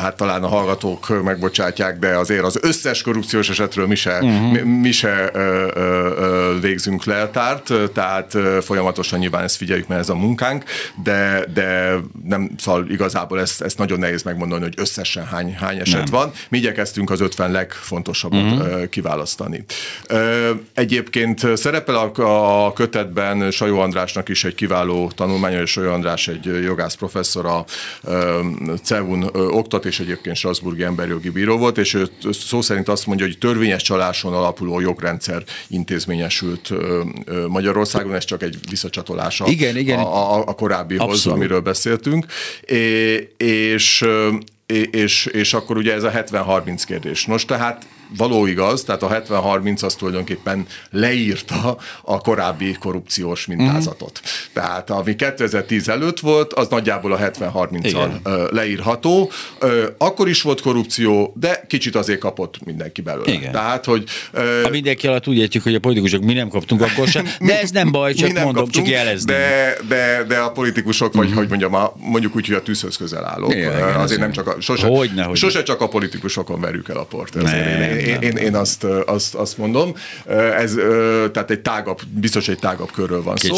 hát 0.00 0.16
talán 0.16 0.42
a 0.42 0.48
hallgatók 0.48 1.22
megbocsátják, 1.24 1.98
de 1.98 2.16
azért 2.16 2.44
az 2.44 2.58
összes 2.62 3.02
korrupciós 3.02 3.48
esetről 3.48 3.86
mi 3.86 3.94
se, 3.94 4.14
uh-huh. 4.14 4.52
mi, 4.52 4.58
mi 4.60 4.90
se 4.90 5.30
uh, 5.34 5.42
uh, 5.76 6.60
végzünk 6.60 7.04
leltárt, 7.04 7.72
tehát 7.94 8.36
folyamatosan 8.60 9.18
nyilván 9.18 9.42
ezt 9.42 9.56
figyeljük, 9.56 9.86
mert 9.86 10.00
ez 10.00 10.08
a 10.08 10.14
munkánk, 10.14 10.64
de, 11.02 11.44
de 11.54 11.94
nem, 12.24 12.50
szóval 12.58 12.86
igazából 12.90 13.40
ezt, 13.40 13.62
ezt 13.62 13.78
nagyon 13.78 13.98
nehéz 13.98 14.22
megmondani, 14.22 14.62
hogy 14.62 14.74
összesen 14.76 15.26
hány, 15.26 15.54
hány 15.54 15.78
eset 15.78 16.10
nem. 16.10 16.10
van. 16.10 16.32
Mi 16.48 16.58
igyekeztünk 16.58 17.10
az 17.10 17.20
50 17.20 17.50
legfontosabbat 17.50 18.52
uh-huh. 18.52 18.88
kiválasztani. 18.88 19.64
Egyébként 20.74 21.56
szerepel 21.56 22.12
a 22.14 22.72
kötetben 22.72 23.50
Sajó 23.50 23.78
Andrásnak 23.78 24.28
is 24.28 24.44
egy 24.44 24.54
kiváló 24.54 25.10
tanulmánya, 25.14 25.60
és 25.60 25.70
Sajó 25.70 25.90
András 25.90 26.28
egy 26.28 26.44
jogász 26.64 26.94
professzor 26.94 27.46
a 27.46 27.64
CEUN 28.82 29.22
oktat, 29.32 29.84
és 29.84 30.00
egyébként 30.00 30.36
Strasburgi 30.36 30.82
emberjogi 30.82 31.30
bíró 31.30 31.58
volt, 31.58 31.78
és 31.78 31.94
ő 31.94 32.08
szó 32.30 32.60
szerint 32.60 32.88
azt 32.88 33.06
mondja, 33.06 33.26
hogy 33.26 33.38
törvényes 33.38 33.82
csaláson 33.82 34.32
alapuló 34.34 34.80
jogrendszer 34.80 35.42
intézményesült 35.68 36.72
Magyarországon, 37.48 38.14
ez 38.14 38.24
csak 38.24 38.42
egy 38.42 38.58
visszacsatolása 38.70 39.46
igen, 39.46 39.76
igen. 39.76 39.98
A, 39.98 40.48
a, 40.48 40.52
korábbihoz, 40.54 41.08
Abszolút. 41.08 41.38
amiről 41.38 41.60
beszéltünk. 41.60 42.26
É, 42.64 43.32
és 43.36 44.06
és, 44.90 45.26
és 45.26 45.54
akkor 45.54 45.76
ugye 45.76 45.94
ez 45.94 46.02
a 46.02 46.10
70-30 46.10 46.82
kérdés. 46.86 47.24
Nos, 47.24 47.44
tehát 47.44 47.86
való 48.16 48.46
igaz, 48.46 48.84
tehát 48.84 49.02
a 49.02 49.08
70-30 49.08 49.84
az 49.84 49.94
tulajdonképpen 49.94 50.66
leírta 50.90 51.78
a 52.02 52.20
korábbi 52.20 52.76
korrupciós 52.80 53.46
mintázatot. 53.46 54.20
Mm. 54.22 54.52
Tehát 54.52 54.90
ami 54.90 55.16
2010 55.16 55.88
előtt 55.88 56.20
volt, 56.20 56.52
az 56.52 56.68
nagyjából 56.68 57.12
a 57.12 57.18
70-30-al 57.18 58.50
leírható. 58.52 59.30
Akkor 59.98 60.28
is 60.28 60.42
volt 60.42 60.60
korrupció, 60.60 61.32
de 61.36 61.64
kicsit 61.68 61.94
azért 61.94 62.18
kapott 62.18 62.64
mindenki 62.64 63.00
belőle. 63.00 63.32
Igen. 63.32 63.52
Tehát, 63.52 63.84
hogy... 63.84 64.04
A 64.64 64.68
mindenki 64.68 65.06
alatt 65.06 65.28
úgy 65.28 65.38
értjük, 65.38 65.62
hogy 65.62 65.74
a 65.74 65.80
politikusok 65.80 66.22
mi 66.22 66.32
nem 66.32 66.48
kaptunk 66.48 66.80
akkor 66.82 67.08
sem, 67.08 67.28
de 67.40 67.60
ez 67.60 67.70
nem 67.70 67.90
baj, 67.90 68.14
csak 68.14 68.32
mondom, 68.32 68.54
kaptunk, 68.54 68.74
csak 68.74 68.88
jelezni. 68.88 69.32
De, 69.32 69.76
de, 69.88 70.24
de 70.28 70.38
a 70.38 70.50
politikusok, 70.50 71.14
vagy 71.14 71.28
mm. 71.28 71.34
hogy 71.34 71.48
mondjam, 71.48 71.74
a, 71.74 71.92
mondjuk 71.96 72.36
úgy, 72.36 72.46
hogy 72.46 72.56
a 72.56 72.62
tűzhöz 72.62 72.96
közel 72.96 73.24
állok. 73.24 73.54
Igen, 73.54 73.94
azért 73.94 74.20
nem 74.20 74.32
csak 74.32 74.46
a, 74.46 74.60
sose, 74.60 74.86
hogyne, 74.86 75.22
hogyne. 75.22 75.38
sose 75.38 75.62
csak 75.62 75.80
a 75.80 75.88
politikusokon 75.88 76.60
verjük 76.60 76.88
el 76.88 76.96
a 76.96 77.04
port. 77.04 77.34
Ne, 77.34 77.97
én, 77.98 78.20
én, 78.20 78.36
én, 78.36 78.54
azt, 78.54 78.84
azt, 78.84 79.34
azt 79.34 79.58
mondom. 79.58 79.94
Ez, 80.56 80.74
tehát 81.32 81.50
egy 81.50 81.60
tágabb, 81.60 82.00
biztos 82.08 82.48
egy 82.48 82.58
tágabb 82.58 82.90
körről 82.92 83.22
van 83.22 83.36
szó. 83.36 83.56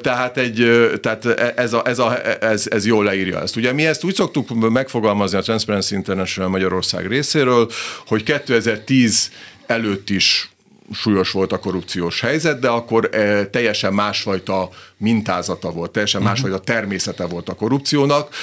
Tehát, 0.00 0.36
egy, 0.36 0.88
tehát 1.02 1.26
ez, 1.56 1.72
a, 1.72 1.82
ez, 1.86 1.98
a, 1.98 2.42
ez, 2.44 2.66
ez 2.70 2.86
jól 2.86 3.04
leírja 3.04 3.40
ezt. 3.40 3.56
Ugye 3.56 3.72
mi 3.72 3.86
ezt 3.86 4.04
úgy 4.04 4.14
szoktuk 4.14 4.70
megfogalmazni 4.70 5.38
a 5.38 5.42
Transparency 5.42 5.94
International 5.94 6.50
Magyarország 6.50 7.06
részéről, 7.06 7.70
hogy 8.06 8.22
2010 8.22 9.30
előtt 9.66 10.10
is 10.10 10.50
súlyos 10.92 11.30
volt 11.30 11.52
a 11.52 11.58
korrupciós 11.58 12.20
helyzet, 12.20 12.58
de 12.58 12.68
akkor 12.68 13.08
e, 13.12 13.46
teljesen 13.46 13.92
másfajta 13.92 14.70
mintázata 14.98 15.70
volt, 15.70 15.90
teljesen 15.90 16.20
uh-huh. 16.20 16.34
másfajta 16.34 16.58
természete 16.58 17.26
volt 17.26 17.48
a 17.48 17.54
korrupciónak, 17.54 18.34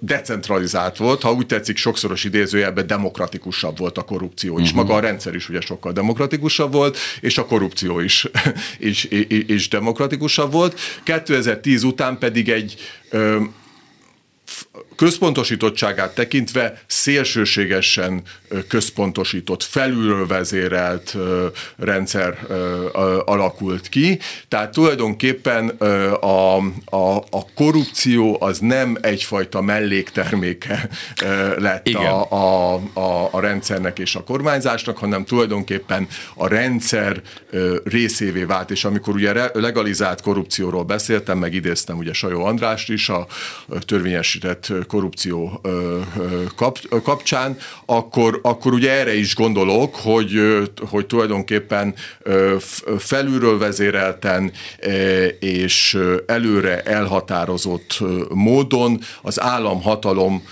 decentralizált 0.00 0.96
volt, 0.96 1.22
ha 1.22 1.32
úgy 1.32 1.46
tetszik, 1.46 1.76
sokszoros 1.76 2.24
idézőjelben 2.24 2.86
demokratikusabb 2.86 3.78
volt 3.78 3.98
a 3.98 4.02
korrupció 4.02 4.58
is. 4.58 4.70
Uh-huh. 4.70 4.84
Maga 4.84 4.94
a 4.94 5.00
rendszer 5.00 5.34
is 5.34 5.48
ugye 5.48 5.60
sokkal 5.60 5.92
demokratikusabb 5.92 6.72
volt, 6.72 6.98
és 7.20 7.38
a 7.38 7.44
korrupció 7.44 8.00
is, 8.00 8.26
is, 8.78 9.04
is, 9.04 9.26
is 9.46 9.68
demokratikusabb 9.68 10.52
volt. 10.52 10.80
2010 11.02 11.82
után 11.82 12.18
pedig 12.18 12.48
egy 12.48 12.76
központosítottságát 14.96 16.14
tekintve 16.14 16.82
szélsőségesen 16.86 18.22
központosított, 18.68 19.62
felülről 19.62 20.26
vezérelt 20.26 21.16
rendszer 21.76 22.38
alakult 23.24 23.88
ki. 23.88 24.18
Tehát 24.48 24.72
tulajdonképpen 24.72 25.68
a, 25.68 26.56
a, 26.84 27.16
a 27.30 27.52
korrupció 27.54 28.36
az 28.40 28.58
nem 28.58 28.96
egyfajta 29.00 29.60
mellékterméke 29.60 30.88
lett 31.58 31.88
a, 31.88 32.30
a, 32.30 32.74
a, 32.92 33.28
a 33.30 33.40
rendszernek 33.40 33.98
és 33.98 34.14
a 34.14 34.24
kormányzásnak, 34.24 34.98
hanem 34.98 35.24
tulajdonképpen 35.24 36.08
a 36.34 36.48
rendszer 36.48 37.22
részévé 37.84 38.42
vált, 38.42 38.70
és 38.70 38.84
amikor 38.84 39.14
ugye 39.14 39.50
legalizált 39.52 40.20
korrupcióról 40.20 40.84
beszéltem, 40.84 41.38
meg 41.38 41.54
idéztem 41.54 41.98
ugye 41.98 42.12
Sajó 42.12 42.44
Andrást 42.44 42.90
is, 42.90 43.08
a 43.08 43.26
törvényesített 44.38 44.86
korrupció 44.86 45.60
kap, 46.56 46.78
kapcsán, 47.02 47.56
akkor, 47.86 48.40
akkor 48.42 48.72
ugye 48.72 48.90
erre 48.90 49.14
is 49.14 49.34
gondolok, 49.34 49.96
hogy, 49.96 50.40
hogy 50.90 51.06
tulajdonképpen 51.06 51.94
felülről 52.98 53.58
vezérelten 53.58 54.52
és 55.38 55.98
előre 56.26 56.80
elhatározott 56.82 57.98
módon 58.28 59.00
az 59.22 59.40
államhatalom 59.40 60.42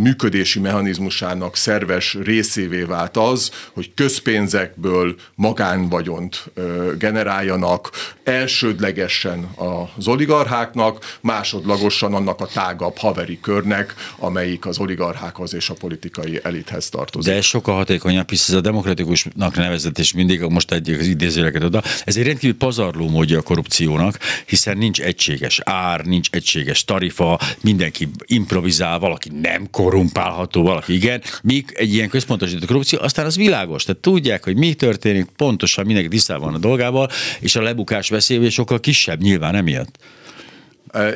működési 0.00 0.60
mechanizmusának 0.60 1.56
szerves 1.56 2.16
részévé 2.24 2.82
vált 2.82 3.16
az, 3.16 3.50
hogy 3.72 3.90
közpénzekből 3.94 5.16
magánvagyont 5.34 6.50
generáljanak 6.98 7.90
elsődlegesen 8.24 9.48
az 9.96 10.08
oligarcháknak, 10.08 11.16
másodlagosan 11.20 12.14
annak 12.14 12.40
a 12.40 12.46
tág 12.46 12.78
legtágabb 12.78 12.96
haveri 12.96 13.38
körnek, 13.40 13.94
amelyik 14.18 14.66
az 14.66 14.78
oligarchákhoz 14.78 15.54
és 15.54 15.70
a 15.70 15.74
politikai 15.74 16.40
elithez 16.42 16.88
tartozik. 16.88 17.32
De 17.32 17.38
ez 17.38 17.44
sokkal 17.44 17.74
hatékonyabb, 17.74 18.30
hisz 18.30 18.48
ez 18.48 18.54
a 18.54 18.60
demokratikusnak 18.60 19.56
nevezett, 19.56 19.98
és 19.98 20.12
mindig 20.12 20.40
most 20.40 20.72
egy 20.72 20.90
az 20.90 21.06
idézőleket 21.06 21.62
oda. 21.62 21.82
Ez 22.04 22.16
egy 22.16 22.22
rendkívül 22.22 22.56
pazarló 22.56 23.08
módja 23.08 23.38
a 23.38 23.42
korrupciónak, 23.42 24.18
hiszen 24.46 24.78
nincs 24.78 25.00
egységes 25.00 25.60
ár, 25.64 26.04
nincs 26.04 26.28
egységes 26.30 26.84
tarifa, 26.84 27.40
mindenki 27.60 28.08
improvizál, 28.24 28.98
valaki 29.08 29.30
nem 29.42 29.70
korrumpálható, 29.70 30.62
valaki 30.62 30.94
igen. 30.94 31.22
Míg 31.42 31.72
egy 31.74 31.94
ilyen 31.94 32.08
központosított 32.08 32.66
korrupció, 32.66 32.98
aztán 33.02 33.26
az 33.26 33.36
világos. 33.36 33.84
Tehát 33.84 34.00
tudják, 34.00 34.44
hogy 34.44 34.56
mi 34.56 34.74
történik, 34.74 35.26
pontosan 35.36 35.86
mindenki 35.86 36.10
tisztában 36.10 36.44
van 36.44 36.54
a 36.54 36.58
dolgával, 36.58 37.08
és 37.40 37.56
a 37.56 37.62
lebukás 37.62 38.08
veszély 38.08 38.48
sokkal 38.48 38.80
kisebb 38.80 39.20
nyilván 39.20 39.54
emiatt. 39.54 39.98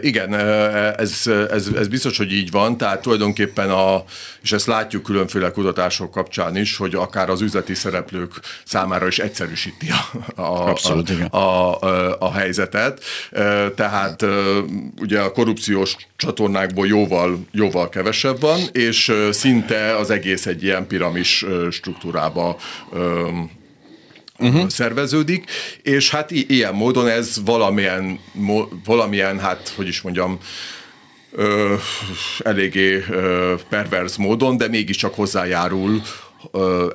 Igen, 0.01 0.35
ez, 0.97 1.27
ez, 1.51 1.69
ez 1.77 1.89
biztos, 1.89 2.17
hogy 2.17 2.33
így 2.33 2.51
van, 2.51 2.77
tehát 2.77 3.03
tulajdonképpen 3.03 3.71
a, 3.71 4.05
és 4.43 4.53
ezt 4.53 4.67
látjuk 4.67 5.03
különféle 5.03 5.51
kutatások 5.51 6.11
kapcsán 6.11 6.57
is, 6.57 6.77
hogy 6.77 6.95
akár 6.95 7.31
az 7.31 7.41
üzleti 7.41 7.75
szereplők 7.75 8.33
számára 8.65 9.07
is 9.07 9.19
egyszerűsíti 9.19 9.89
a, 9.91 10.41
a, 10.43 10.69
Abszolút, 10.69 11.11
a, 11.31 11.37
a, 11.37 11.79
a, 11.81 12.17
a 12.19 12.33
helyzetet. 12.33 13.03
Tehát 13.77 14.25
ugye 15.01 15.21
a 15.21 15.33
korrupciós 15.33 15.97
csatornákból 16.17 16.87
jóval, 16.87 17.47
jóval 17.51 17.89
kevesebb 17.89 18.41
van, 18.41 18.61
és 18.73 19.13
szinte 19.31 19.97
az 19.97 20.11
egész 20.11 20.47
egy 20.47 20.63
ilyen 20.63 20.87
piramis 20.87 21.45
struktúrába 21.71 22.57
uh-huh. 24.43 24.69
szerveződik, 24.69 25.45
és 25.83 26.11
hát 26.11 26.31
i- 26.31 26.47
ilyen 26.49 26.75
módon 26.75 27.09
ez 27.09 27.37
valamilyen, 27.45 28.19
valamilyen, 28.85 29.39
hát 29.41 29.73
hogy 29.77 29.89
is 29.89 30.01
mondjam, 30.01 30.39
ö, 31.33 31.75
eléggé 32.39 33.05
ö, 33.11 33.55
perverz 33.69 34.17
módon, 34.17 34.57
de 34.57 34.69
mégiscsak 34.69 35.15
hozzájárul 35.15 36.03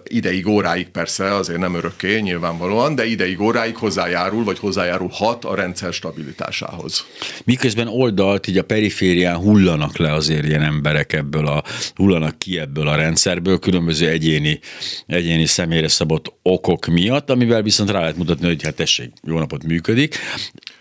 ideig, 0.03 0.47
óráig 0.47 0.89
persze, 0.89 1.35
azért 1.35 1.59
nem 1.59 1.75
örökké 1.75 2.19
nyilvánvalóan, 2.19 2.95
de 2.95 3.05
ideig, 3.05 3.41
óráig 3.41 3.75
hozzájárul, 3.75 4.43
vagy 4.43 4.59
hozzájárulhat 4.59 5.45
a 5.45 5.55
rendszer 5.55 5.93
stabilitásához. 5.93 7.05
Miközben 7.43 7.87
oldalt, 7.87 8.47
így 8.47 8.57
a 8.57 8.63
periférián 8.63 9.35
hullanak 9.35 9.97
le 9.97 10.13
azért 10.13 10.45
ilyen 10.45 10.61
emberek 10.61 11.13
ebből 11.13 11.47
a, 11.47 11.63
hullanak 11.95 12.39
ki 12.39 12.59
ebből 12.59 12.87
a 12.87 12.95
rendszerből, 12.95 13.59
különböző 13.59 14.07
egyéni, 14.07 14.59
egyéni 15.05 15.45
személyre 15.45 15.87
szabott 15.87 16.33
okok 16.41 16.85
miatt, 16.85 17.29
amivel 17.29 17.61
viszont 17.61 17.89
rá 17.89 17.99
lehet 17.99 18.17
mutatni, 18.17 18.45
hogy 18.45 18.63
hát 18.63 18.75
tessék, 18.75 19.11
jó 19.23 19.39
napot 19.39 19.63
működik. 19.63 20.15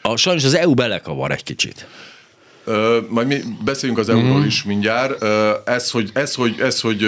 A, 0.03 0.17
sajnos 0.17 0.45
az 0.45 0.55
EU 0.55 0.75
belekavar 0.75 1.31
egy 1.31 1.43
kicsit. 1.43 1.87
Ö, 2.65 2.99
majd 3.09 3.27
mi 3.27 3.39
beszéljünk 3.65 4.01
az 4.01 4.09
EU-ról 4.09 4.41
mm. 4.41 4.47
is 4.47 4.65
mindjárt. 4.65 5.25
Ez, 5.69 5.91
hogy, 5.91 6.11
ez, 6.13 6.35
hogy, 6.35 6.61
ez, 6.61 6.81
hogy 6.81 7.07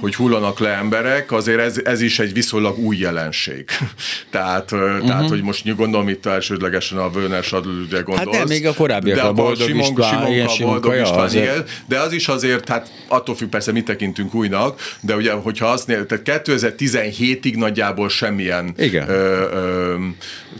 hogy 0.00 0.14
hullanak 0.14 0.58
le 0.58 0.68
emberek, 0.68 1.32
azért 1.32 1.60
ez, 1.60 1.80
ez 1.84 2.00
is 2.00 2.18
egy 2.18 2.32
viszonylag 2.32 2.78
új 2.78 2.96
jelenség. 2.96 3.64
tehát, 4.30 4.72
uh-huh. 4.72 5.06
tehát, 5.06 5.28
hogy 5.28 5.42
most 5.42 5.76
gondolom 5.76 6.08
itt 6.08 6.26
elsődlegesen 6.26 6.98
a 6.98 7.10
Völner 7.10 7.42
Sadlőre 7.42 8.00
gondolsz. 8.00 8.18
Hát 8.18 8.38
nem, 8.38 8.46
még 8.46 8.66
a 8.66 8.74
korábbiak, 8.74 9.16
de 9.16 9.22
a 9.22 9.32
Boldog 9.32 9.68
Simon, 9.68 9.90
István, 9.90 10.26
Simon, 10.26 10.48
Simon, 10.48 10.72
Boldog 10.72 11.00
István, 11.00 11.18
azért. 11.18 11.44
igen, 11.44 11.64
de 11.86 12.00
az 12.00 12.12
is 12.12 12.28
azért, 12.28 12.68
hát 12.68 12.90
attól 13.08 13.34
függ 13.34 13.48
persze, 13.48 13.72
mit 13.72 13.84
tekintünk 13.84 14.34
újnak, 14.34 14.80
de 15.00 15.16
ugye, 15.16 15.32
hogyha 15.32 15.66
azt 15.66 15.86
nél, 15.86 16.06
tehát 16.06 16.42
2017-ig 16.46 17.56
nagyjából 17.56 18.08
semmilyen 18.08 18.74
igen. 18.76 19.08
Ö, 19.08 19.48
ö, 19.52 19.96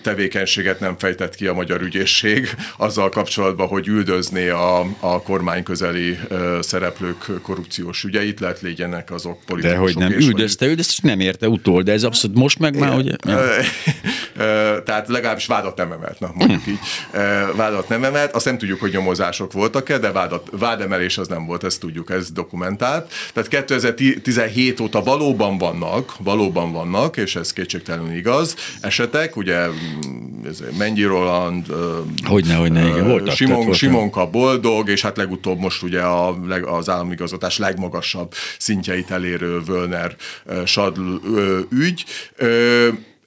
tevékenységet 0.02 0.80
nem 0.80 0.98
fejtett 0.98 1.34
ki 1.34 1.46
a 1.46 1.54
magyar 1.54 1.82
ügyészség 1.82 2.48
azzal 2.76 3.08
kapcsolatban, 3.08 3.66
hogy 3.66 3.86
üldözné 3.86 4.48
a, 4.48 4.80
a 5.00 5.22
kormány 5.22 5.62
közeli 5.62 6.18
ö, 6.28 6.58
szereplők 6.62 7.40
korrupciós 7.42 8.04
ügyeit, 8.04 8.40
lehet 8.40 8.60
legyenek 8.60 9.10
az 9.10 9.21
azok 9.24 9.38
politikusok. 9.46 9.78
De 9.78 9.92
hogy 9.92 9.96
nem, 9.96 10.20
üldözte, 10.20 10.66
üldözte, 10.66 10.92
és 10.92 10.98
nem 10.98 11.20
érte 11.20 11.48
utol, 11.48 11.82
de 11.82 11.92
ez 11.92 12.02
abszolút 12.02 12.36
most 12.36 12.58
meg 12.58 12.78
már, 12.78 12.92
hogy... 12.92 13.16
Tehát 14.84 15.08
legalábbis 15.08 15.46
vádat 15.46 15.76
nem 15.76 15.92
emelt, 15.92 16.20
na 16.20 16.30
mondjuk 16.34 16.66
így. 16.66 16.78
Vádat 17.56 17.88
nem 17.88 18.04
emelt, 18.04 18.34
azt 18.34 18.44
nem 18.44 18.58
tudjuk, 18.58 18.80
hogy 18.80 18.92
nyomozások 18.92 19.52
voltak-e, 19.52 19.98
de 19.98 20.12
vádat, 20.12 20.48
vádemelés 20.58 21.18
az 21.18 21.28
nem 21.28 21.46
volt, 21.46 21.64
ezt 21.64 21.80
tudjuk, 21.80 22.10
ez 22.10 22.30
dokumentált. 22.30 23.12
Tehát 23.32 23.66
2017 23.66 24.80
óta 24.80 25.02
valóban 25.02 25.58
vannak, 25.58 26.14
valóban 26.18 26.72
vannak, 26.72 27.16
és 27.16 27.36
ez 27.36 27.52
kétségtelenül 27.52 28.16
igaz, 28.16 28.56
esetek, 28.80 29.36
ugye 29.36 29.66
Mennyi 30.78 31.02
Roland, 31.02 31.66
hogyne, 32.24 32.54
hogyne, 32.54 32.86
igen, 32.86 33.08
voltak, 33.08 33.34
Simon, 33.34 33.72
Simonka 33.72 34.26
Boldog, 34.26 34.88
és 34.88 35.02
hát 35.02 35.16
legutóbb 35.16 35.58
most 35.58 35.82
ugye 35.82 36.00
a, 36.00 36.36
az 36.64 36.88
államigazgatás 36.88 37.58
legmagasabb 37.58 38.34
szintjeit 38.58 39.10
elérő 39.12 39.60
Völner 39.60 40.16
Sadl 40.64 41.00
ügy. 41.70 42.04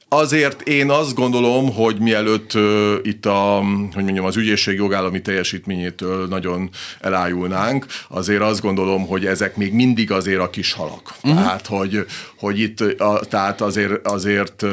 Azért 0.09 0.61
én 0.61 0.89
azt 0.89 1.15
gondolom, 1.15 1.73
hogy 1.73 1.99
mielőtt 1.99 2.53
uh, 2.53 2.93
itt 3.03 3.25
a, 3.25 3.63
hogy 3.93 4.03
mondjam, 4.03 4.25
az 4.25 4.37
ügyészség 4.37 4.75
jogállami 4.75 5.21
teljesítményétől 5.21 6.27
nagyon 6.27 6.69
elájulnánk, 7.01 7.85
azért 8.09 8.41
azt 8.41 8.61
gondolom, 8.61 9.07
hogy 9.07 9.25
ezek 9.25 9.55
még 9.55 9.73
mindig 9.73 10.11
azért 10.11 10.39
a 10.39 10.49
kis 10.49 10.73
halak. 10.73 11.13
Uh-huh. 11.23 11.41
Tehát, 11.41 11.67
hogy, 11.67 12.05
hogy 12.37 12.59
itt, 12.59 12.81
a, 12.81 13.19
tehát 13.29 13.61
azért, 13.61 14.07
azért, 14.07 14.65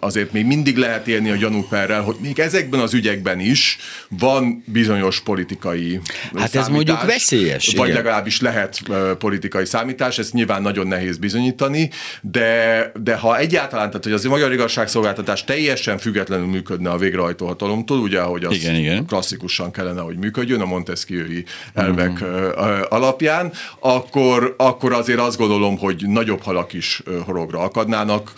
azért 0.00 0.32
még 0.32 0.46
mindig 0.46 0.76
lehet 0.76 1.08
élni 1.08 1.30
a 1.30 1.36
gyanúperrel, 1.36 2.02
hogy 2.02 2.16
még 2.20 2.38
ezekben 2.38 2.80
az 2.80 2.94
ügyekben 2.94 3.40
is 3.40 3.78
van 4.08 4.64
bizonyos 4.66 5.20
politikai 5.20 6.00
Hát 6.36 6.54
ez 6.54 6.68
mondjuk 6.68 7.02
veszélyes. 7.04 7.72
Vagy 7.76 7.88
igen. 7.88 8.02
legalábbis 8.02 8.40
lehet 8.40 8.80
politikai 9.18 9.64
számítás, 9.66 10.18
ezt 10.18 10.32
nyilván 10.32 10.62
nagyon 10.62 10.86
nehéz 10.86 11.16
bizonyítani, 11.16 11.90
de, 12.20 12.92
de 13.02 13.16
ha 13.16 13.38
egyáltalán, 13.38 13.86
tehát 13.86 14.04
hogy 14.04 14.12
az 14.12 14.24
magyar 14.24 14.52
igazságszolgáltatás 14.80 15.44
teljesen 15.44 15.98
függetlenül 15.98 16.46
működne 16.46 16.90
a 16.90 16.96
végrehajtó 16.96 17.46
hatalomtól, 17.46 17.98
ugye, 17.98 18.20
ahogy 18.20 18.44
az 18.44 18.54
igen, 18.54 18.74
igen. 18.74 19.06
klasszikusan 19.06 19.70
kellene, 19.70 20.00
hogy 20.00 20.16
működjön 20.16 20.60
a 20.60 20.64
Montesquieu-i 20.64 21.44
elvek 21.74 22.10
uh-huh. 22.10 22.80
alapján, 22.88 23.52
akkor, 23.78 24.54
akkor 24.58 24.92
azért 24.92 25.18
azt 25.18 25.36
gondolom, 25.36 25.78
hogy 25.78 26.04
nagyobb 26.06 26.42
halak 26.42 26.72
is 26.72 27.02
horogra 27.24 27.58
akadnának, 27.58 28.32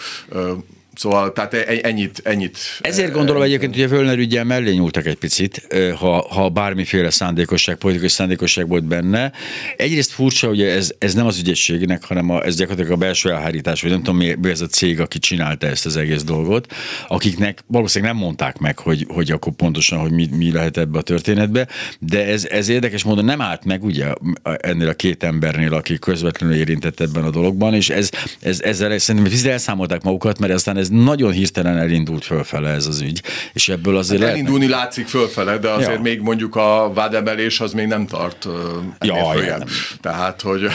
Szóval, 0.95 1.33
tehát 1.33 1.55
e- 1.55 1.79
ennyit, 1.83 2.21
ennyit. 2.25 2.59
Ezért 2.81 3.13
gondolom 3.13 3.43
egyébként, 3.43 3.75
hogy 3.75 3.83
a 3.83 3.89
Völner 3.89 4.19
ügyel 4.19 4.45
mellé 4.45 4.73
nyúltak 4.73 5.07
egy 5.07 5.17
picit, 5.17 5.67
ha, 5.97 6.27
ha 6.29 6.49
bármiféle 6.49 7.11
szándékosság, 7.11 7.77
politikai 7.77 8.09
szándékosság 8.09 8.69
volt 8.69 8.85
benne. 8.85 9.33
Egyrészt 9.77 10.11
furcsa, 10.11 10.47
hogy 10.47 10.63
ez, 10.63 10.93
ez 10.99 11.15
nem 11.15 11.27
az 11.27 11.39
ügyességnek, 11.39 12.05
hanem 12.05 12.31
a, 12.31 12.45
ez 12.45 12.57
gyakorlatilag 12.57 12.99
a 12.99 13.05
belső 13.05 13.31
elhárítás, 13.31 13.83
vagy 13.83 13.91
nem 13.91 14.03
tudom, 14.03 14.17
mi 14.17 14.51
ez 14.51 14.61
a 14.61 14.67
cég, 14.67 15.01
aki 15.01 15.19
csinálta 15.19 15.67
ezt 15.67 15.87
az 15.87 15.97
egész 15.97 16.23
dolgot, 16.23 16.73
akiknek 17.09 17.65
valószínűleg 17.67 18.15
nem 18.15 18.23
mondták 18.23 18.59
meg, 18.59 18.79
hogy, 18.79 19.07
hogy 19.09 19.31
akkor 19.31 19.53
pontosan, 19.53 19.99
hogy 19.99 20.13
mi, 20.13 20.29
mi 20.37 20.53
lehet 20.53 20.77
ebbe 20.77 20.99
a 20.99 21.03
történetbe, 21.03 21.69
de 21.99 22.27
ez, 22.27 22.45
ez 22.45 22.69
érdekes 22.69 23.03
módon 23.05 23.25
nem 23.25 23.41
állt 23.41 23.65
meg 23.65 23.85
ugye 23.85 24.13
ennél 24.43 24.89
a 24.89 24.95
két 24.95 25.23
embernél, 25.23 25.75
aki 25.75 25.99
közvetlenül 25.99 26.57
érintett 26.57 27.01
ebben 27.01 27.25
a 27.25 27.31
dologban, 27.31 27.75
és 27.75 27.91
ez, 27.91 28.11
ez, 28.41 28.61
ezzel 28.61 28.99
szerintem 28.99 29.51
elszámolták 29.51 30.03
magukat, 30.03 30.39
mert 30.39 30.53
aztán 30.53 30.77
ez 30.83 30.89
nagyon 30.89 31.33
hirtelen 31.33 31.79
elindult 31.79 32.25
fölfele 32.25 32.69
ez 32.69 32.87
az 32.87 33.01
ügy, 33.01 33.23
és 33.53 33.69
ebből 33.69 33.97
azért 33.97 34.23
hát 34.23 34.31
Elindulni 34.31 34.69
lehet... 34.69 34.85
látszik 34.85 35.07
fölfele, 35.07 35.59
de 35.59 35.71
azért 35.71 35.95
ja. 35.95 36.01
még 36.01 36.21
mondjuk 36.21 36.57
a 36.57 36.93
vádemelés 36.95 37.61
az 37.61 37.73
még 37.73 37.87
nem 37.87 38.07
tart 38.07 38.49
ja, 39.01 39.33
nem. 39.35 39.69
Tehát, 40.01 40.41
hogy... 40.41 40.67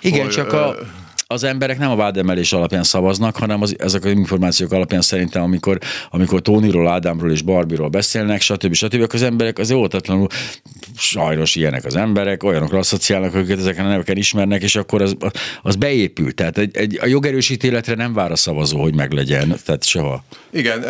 Igen, 0.00 0.24
hogy, 0.24 0.30
csak 0.30 0.52
a 0.52 0.76
az 1.32 1.44
emberek 1.44 1.78
nem 1.78 1.90
a 1.90 1.96
vádemelés 1.96 2.52
alapján 2.52 2.82
szavaznak, 2.82 3.36
hanem 3.36 3.62
az, 3.62 3.74
ezek 3.78 4.04
az 4.04 4.10
információk 4.10 4.72
alapján 4.72 5.00
szerintem, 5.00 5.42
amikor, 5.42 5.78
amikor 6.10 6.40
Tóniról, 6.42 6.88
Ádámról 6.88 7.30
és 7.30 7.42
Barbiról 7.42 7.88
beszélnek, 7.88 8.40
stb. 8.40 8.74
stb. 8.74 9.12
az 9.12 9.22
emberek 9.22 9.58
az 9.58 9.70
óvatatlanul 9.70 10.26
sajnos 10.96 11.54
ilyenek 11.54 11.84
az 11.84 11.96
emberek, 11.96 12.42
olyanokra 12.42 12.78
asszociálnak, 12.78 13.34
akiket 13.34 13.58
ezeken 13.58 13.84
a 13.84 13.88
neveken 13.88 14.16
ismernek, 14.16 14.62
és 14.62 14.76
akkor 14.76 15.02
az, 15.02 15.16
az 15.62 15.76
beépül. 15.76 16.34
Tehát 16.34 16.58
egy, 16.58 16.76
egy, 16.76 16.98
a 17.02 17.06
jogerősítéletre 17.06 17.94
nem 17.94 18.12
vár 18.12 18.30
a 18.30 18.36
szavazó, 18.36 18.80
hogy 18.80 18.94
meglegyen, 18.94 19.56
tehát 19.64 19.84
soha. 19.84 20.24
Igen, 20.50 20.84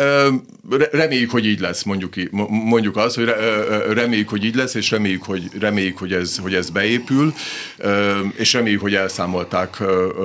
reméljük, 0.91 1.29
hogy 1.29 1.45
így 1.45 1.59
lesz, 1.59 1.83
mondjuk, 1.83 2.13
mondjuk 2.49 2.97
azt, 2.97 3.15
hogy 3.15 3.29
reméljük, 3.93 4.29
hogy 4.29 4.45
így 4.45 4.55
lesz, 4.55 4.73
és 4.73 4.91
reméljük, 4.91 5.23
hogy, 5.23 5.43
reméljük, 5.59 5.97
hogy, 5.97 6.13
ez, 6.13 6.37
hogy 6.37 6.53
ez 6.53 6.69
beépül, 6.69 7.33
és 8.37 8.53
reméljük, 8.53 8.81
hogy 8.81 8.93
elszámolták 8.93 9.83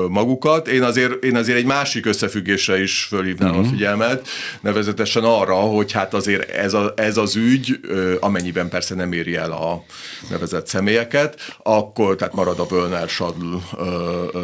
magukat. 0.08 0.68
Én 0.68 0.82
azért, 0.82 1.24
én 1.24 1.36
azért 1.36 1.58
egy 1.58 1.64
másik 1.64 2.06
összefüggésre 2.06 2.82
is 2.82 3.04
fölhívnám 3.04 3.48
uh-huh. 3.48 3.64
a 3.64 3.66
mhm. 3.66 3.76
figyelmet, 3.76 4.28
nevezetesen 4.60 5.24
arra, 5.24 5.54
hogy 5.54 5.92
hát 5.92 6.14
azért 6.14 6.50
ez, 6.50 6.72
a, 6.72 6.92
ez 6.96 7.16
az 7.16 7.36
ügy, 7.36 7.80
amennyiben 8.20 8.68
persze 8.68 8.94
nem 8.94 9.12
éri 9.12 9.36
el 9.36 9.52
a 9.52 9.84
nevezett 10.30 10.66
személyeket, 10.66 11.58
akkor, 11.62 12.16
tehát 12.16 12.34
marad 12.34 12.58
a 12.58 12.66
Völner 12.66 13.08
Sadl 13.08 13.54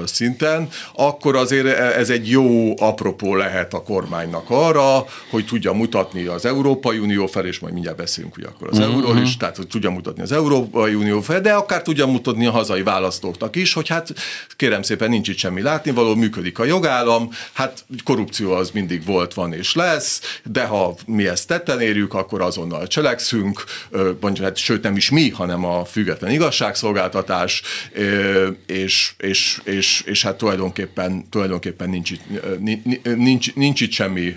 szinten, 0.05 0.69
akkor 0.95 1.37
azért 1.37 1.67
e, 1.67 1.99
ez 1.99 2.11
egy 2.11 2.31
jó 2.31 2.81
apropó 2.81 3.35
lehet 3.35 3.75
a 3.75 3.83
kormánynak 3.83 4.51
arra, 4.51 5.05
hogy 5.31 5.47
tudja 5.47 5.73
mutatni 5.73 6.25
az 6.27 6.45
Európai 6.45 6.99
Unió 6.99 7.27
fel, 7.27 7.47
és 7.47 7.59
majd 7.59 7.73
mindjárt 7.73 7.97
beszélünk 7.97 8.37
ugye 8.37 8.47
akkor 8.47 8.69
az 8.69 8.79
uh-huh. 8.79 8.95
euróról 8.95 9.23
is, 9.23 9.37
tehát 9.37 9.57
hogy 9.57 9.67
tudja 9.67 9.91
mutatni 9.91 10.23
az 10.23 10.33
Európai 10.33 10.95
Unió 10.95 11.21
fel, 11.21 11.41
de 11.41 11.53
akár 11.53 11.83
tudja 11.83 12.07
mutatni 12.07 12.47
a 12.47 12.51
hazai 12.51 12.83
választóknak 12.83 13.57
is, 13.57 13.73
hogy 13.73 13.89
hát 13.89 14.13
kérem 14.57 14.83
szépen 14.83 15.11
nincs 15.11 15.29
itt 15.29 15.39
semmi 15.39 15.52
látnivaló, 15.61 16.15
működik 16.15 16.59
a 16.59 16.65
jogállam, 16.65 17.31
hát 17.53 17.85
korrupció 18.05 18.53
az 18.53 18.71
mindig 18.71 19.05
volt, 19.05 19.35
van 19.35 19.53
és 19.53 19.75
lesz, 19.75 20.39
de 20.45 20.65
ha 20.65 20.95
mi 21.07 21.27
ezt 21.27 21.47
tetten 21.47 21.81
érjük, 21.81 22.15
akkor 22.15 22.41
azonnal 22.41 22.87
cselekszünk, 22.87 23.65
mondjuk, 24.21 24.47
hát, 24.47 24.57
sőt 24.57 24.83
nem 24.83 24.97
is 24.97 25.11
mi, 25.11 25.29
hanem 25.29 25.65
a 25.65 25.85
független 25.85 26.31
igazságszolgáltatás, 26.31 27.63
és, 28.67 29.13
és, 29.19 29.61
és, 29.65 30.03
és 30.07 30.23
hát 30.23 30.37
tulajdonképpen, 30.37 31.29
tulajdonképpen 31.31 31.91
nincs, 31.91 32.11
itt, 32.11 32.23
nincs, 33.17 33.55
nincs 33.55 33.81
itt 33.81 33.93
semmi 33.93 34.37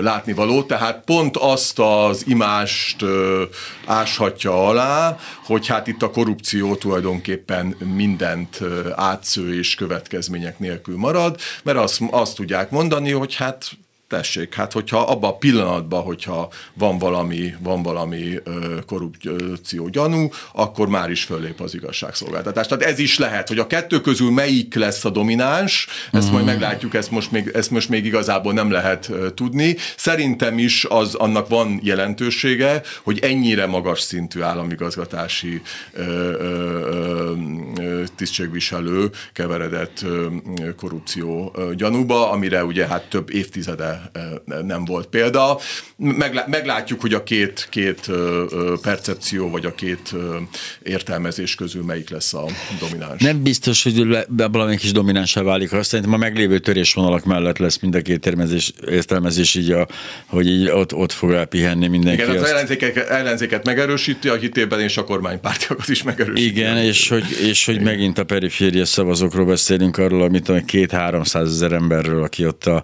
látnivaló, 0.00 0.62
tehát 0.62 1.02
pont 1.04 1.36
azt 1.36 1.78
az 1.78 2.24
imást 2.26 3.04
áshatja 3.86 4.66
alá, 4.66 5.18
hogy 5.44 5.66
hát 5.66 5.86
itt 5.86 6.02
a 6.02 6.10
korrupció 6.10 6.74
tulajdonképpen 6.74 7.76
mindent 7.94 8.60
átsző 8.94 9.58
és 9.58 9.74
következmények 10.08 10.58
nélkül 10.58 10.96
marad, 10.96 11.40
mert 11.62 11.78
azt, 11.78 12.00
azt 12.10 12.36
tudják 12.36 12.70
mondani, 12.70 13.10
hogy 13.10 13.34
hát 13.34 13.70
tessék, 14.08 14.54
hát 14.54 14.72
hogyha 14.72 14.98
abban 14.98 15.30
a 15.30 15.36
pillanatban, 15.36 16.02
hogyha 16.02 16.48
van 16.74 16.98
valami, 16.98 17.54
van 17.58 17.82
valami 17.82 18.34
korrupció 18.86 19.88
gyanú, 19.88 20.28
akkor 20.52 20.88
már 20.88 21.10
is 21.10 21.24
föllép 21.24 21.60
az 21.60 21.74
igazságszolgáltatás. 21.74 22.66
Tehát 22.66 22.84
ez 22.84 22.98
is 22.98 23.18
lehet, 23.18 23.48
hogy 23.48 23.58
a 23.58 23.66
kettő 23.66 24.00
közül 24.00 24.30
melyik 24.30 24.74
lesz 24.74 25.04
a 25.04 25.10
domináns, 25.10 25.86
ezt 26.12 26.28
mm. 26.28 26.32
majd 26.32 26.44
mhm. 26.44 26.52
meglátjuk, 26.52 26.94
ezt 26.94 27.10
most 27.10 27.30
még, 27.30 27.50
ezt 27.54 27.70
most 27.70 27.88
még 27.88 28.04
igazából 28.04 28.52
nem 28.52 28.70
lehet 28.70 29.10
tudni. 29.34 29.76
Szerintem 29.96 30.58
is 30.58 30.84
az 30.84 31.14
annak 31.14 31.48
van 31.48 31.80
jelentősége, 31.82 32.82
hogy 33.02 33.18
ennyire 33.18 33.66
magas 33.66 34.00
szintű 34.00 34.40
államigazgatási 34.40 35.62
ö, 35.92 36.02
ö, 36.02 37.32
ö, 37.78 38.02
tisztségviselő 38.16 39.10
keveredett 39.32 40.04
korrupció 40.76 41.56
gyanúba, 41.76 42.30
amire 42.30 42.64
ugye 42.64 42.86
hát 42.86 43.08
több 43.08 43.30
évtizede 43.30 43.97
nem 44.66 44.84
volt 44.84 45.06
példa. 45.06 45.58
Meglátjuk, 46.46 47.00
hogy 47.00 47.14
a 47.14 47.22
két, 47.22 47.66
két 47.70 48.10
percepció, 48.82 49.50
vagy 49.50 49.64
a 49.64 49.74
két 49.74 50.14
értelmezés 50.82 51.54
közül 51.54 51.84
melyik 51.84 52.10
lesz 52.10 52.34
a 52.34 52.44
domináns. 52.80 53.22
Nem 53.22 53.42
biztos, 53.42 53.82
hogy 53.82 54.26
valami 54.52 54.76
kis 54.76 54.92
dominánsá 54.92 55.42
válik. 55.42 55.72
Azt 55.72 55.88
szerintem 55.88 56.14
a 56.14 56.16
meglévő 56.16 56.58
törésvonalak 56.58 57.24
mellett 57.24 57.58
lesz 57.58 57.78
mind 57.78 57.94
a 57.94 58.00
két 58.00 58.26
értelmezés, 58.26 58.72
értelmezés 58.90 59.54
így, 59.54 59.70
a, 59.70 59.88
hogy 60.26 60.46
így 60.46 60.68
ott, 60.68 60.94
ott 60.94 61.12
fog 61.12 61.30
elpihenni 61.30 61.86
mindenki. 61.86 62.22
Igen, 62.22 62.36
az 62.36 62.42
ellenzéket, 62.42 62.96
ellenzéket 62.96 63.64
megerősíti 63.64 64.28
a 64.28 64.34
hitében, 64.34 64.80
és 64.80 64.96
a 64.96 65.04
kormánypártiakat 65.04 65.88
is 65.88 66.02
megerősíti. 66.02 66.48
Igen, 66.48 66.76
és 66.76 67.08
hogy, 67.08 67.24
és 67.42 67.64
hogy 67.66 67.80
megint 67.80 68.18
a 68.18 68.24
periféria 68.24 68.84
szavazókról 68.84 69.46
beszélünk 69.46 69.96
arról, 69.98 70.22
amit 70.22 70.48
a 70.48 70.60
két-háromszáz 70.66 71.48
ezer 71.48 71.72
emberről, 71.72 72.22
aki 72.22 72.46
ott 72.46 72.66
a 72.66 72.82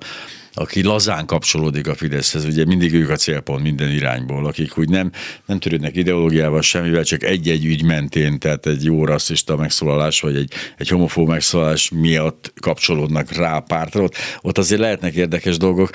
aki 0.54 0.82
lazán 0.82 1.26
kapcsolódik 1.26 1.86
a 1.86 1.94
Fideszhez, 1.94 2.44
ugye 2.44 2.64
mindig 2.64 2.94
ők 2.94 3.10
a 3.10 3.16
célpont 3.16 3.62
minden 3.62 3.90
irányból, 3.90 4.46
akik 4.46 4.78
úgy 4.78 4.88
nem, 4.88 5.10
nem 5.46 5.58
törődnek 5.58 5.96
ideológiával 5.96 6.62
semmivel, 6.62 7.04
csak 7.04 7.22
egy-egy 7.22 7.64
ügy 7.64 7.84
mentén, 7.84 8.38
tehát 8.38 8.66
egy 8.66 8.84
jó 8.84 9.04
rasszista 9.04 9.56
megszólalás, 9.56 10.20
vagy 10.20 10.36
egy, 10.36 10.52
egy 10.78 10.88
homofób 10.88 11.28
megszólalás 11.28 11.90
miatt 11.90 12.52
kapcsolódnak 12.60 13.32
rá 13.32 13.58
pártra. 13.58 14.02
Ott, 14.02 14.16
ott 14.40 14.58
azért 14.58 14.80
lehetnek 14.80 15.14
érdekes 15.14 15.56
dolgok, 15.56 15.90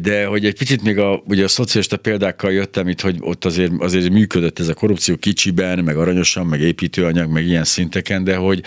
de 0.00 0.26
hogy 0.26 0.44
egy 0.44 0.58
picit 0.58 0.82
még 0.82 0.98
a, 0.98 1.22
ugye 1.26 1.44
a 1.44 1.48
szocialista 1.48 1.96
példákkal 1.96 2.52
jöttem 2.52 2.88
itt, 2.88 3.00
hogy 3.00 3.16
ott 3.20 3.44
azért, 3.44 3.72
azért 3.78 4.10
működött 4.10 4.58
ez 4.58 4.68
a 4.68 4.74
korrupció 4.74 5.16
kicsiben, 5.16 5.78
meg 5.78 5.96
aranyosan, 5.96 6.46
meg 6.46 6.60
építőanyag, 6.60 7.30
meg 7.30 7.46
ilyen 7.46 7.64
szinteken, 7.64 8.24
de 8.24 8.36
hogy, 8.36 8.62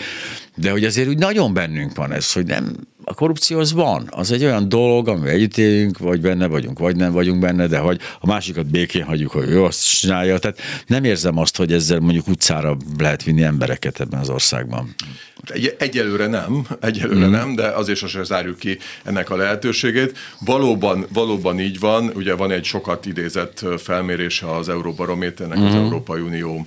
de 0.60 0.70
hogy 0.70 0.84
azért 0.84 1.08
úgy 1.08 1.18
nagyon 1.18 1.54
bennünk 1.54 1.96
van 1.96 2.12
ez, 2.12 2.32
hogy 2.32 2.46
nem, 2.46 2.76
a 3.04 3.14
korrupció 3.14 3.58
az 3.58 3.72
van. 3.72 4.08
Az 4.10 4.32
egy 4.32 4.44
olyan 4.44 4.68
dolog, 4.68 5.08
amivel 5.08 5.30
együtt 5.30 5.56
élünk, 5.56 5.98
vagy 5.98 6.20
benne 6.20 6.46
vagyunk, 6.46 6.78
vagy 6.78 6.96
nem 6.96 7.12
vagyunk 7.12 7.40
benne, 7.40 7.66
de 7.66 7.78
hogy 7.78 8.00
a 8.20 8.26
másikat 8.26 8.66
békén 8.66 9.04
hagyjuk, 9.04 9.30
hogy 9.30 9.48
ő 9.48 9.62
azt 9.64 9.98
csinálja. 9.98 10.38
Tehát 10.38 10.58
nem 10.86 11.04
érzem 11.04 11.38
azt, 11.38 11.56
hogy 11.56 11.72
ezzel 11.72 12.00
mondjuk 12.00 12.28
utcára 12.28 12.76
lehet 12.98 13.22
vinni 13.22 13.42
embereket 13.42 14.00
ebben 14.00 14.20
az 14.20 14.28
országban. 14.28 14.94
Egy, 15.46 15.74
egyelőre 15.78 16.26
nem, 16.26 16.66
egyelőre 16.80 17.26
mm. 17.26 17.30
nem, 17.30 17.54
de 17.54 17.66
azért 17.66 17.98
sosem 17.98 18.24
zárjuk 18.24 18.58
ki 18.58 18.78
ennek 19.04 19.30
a 19.30 19.36
lehetőségét. 19.36 20.18
Valóban, 20.38 21.06
valóban 21.12 21.60
így 21.60 21.78
van, 21.78 22.10
ugye 22.14 22.34
van 22.34 22.50
egy 22.50 22.64
sokat 22.64 23.06
idézett 23.06 23.64
felmérése 23.78 24.54
az 24.54 24.68
Euróbarométernek, 24.68 25.58
mm. 25.58 25.64
az 25.64 25.72
mhm. 25.72 25.82
Európai 25.82 26.20
Unió 26.20 26.66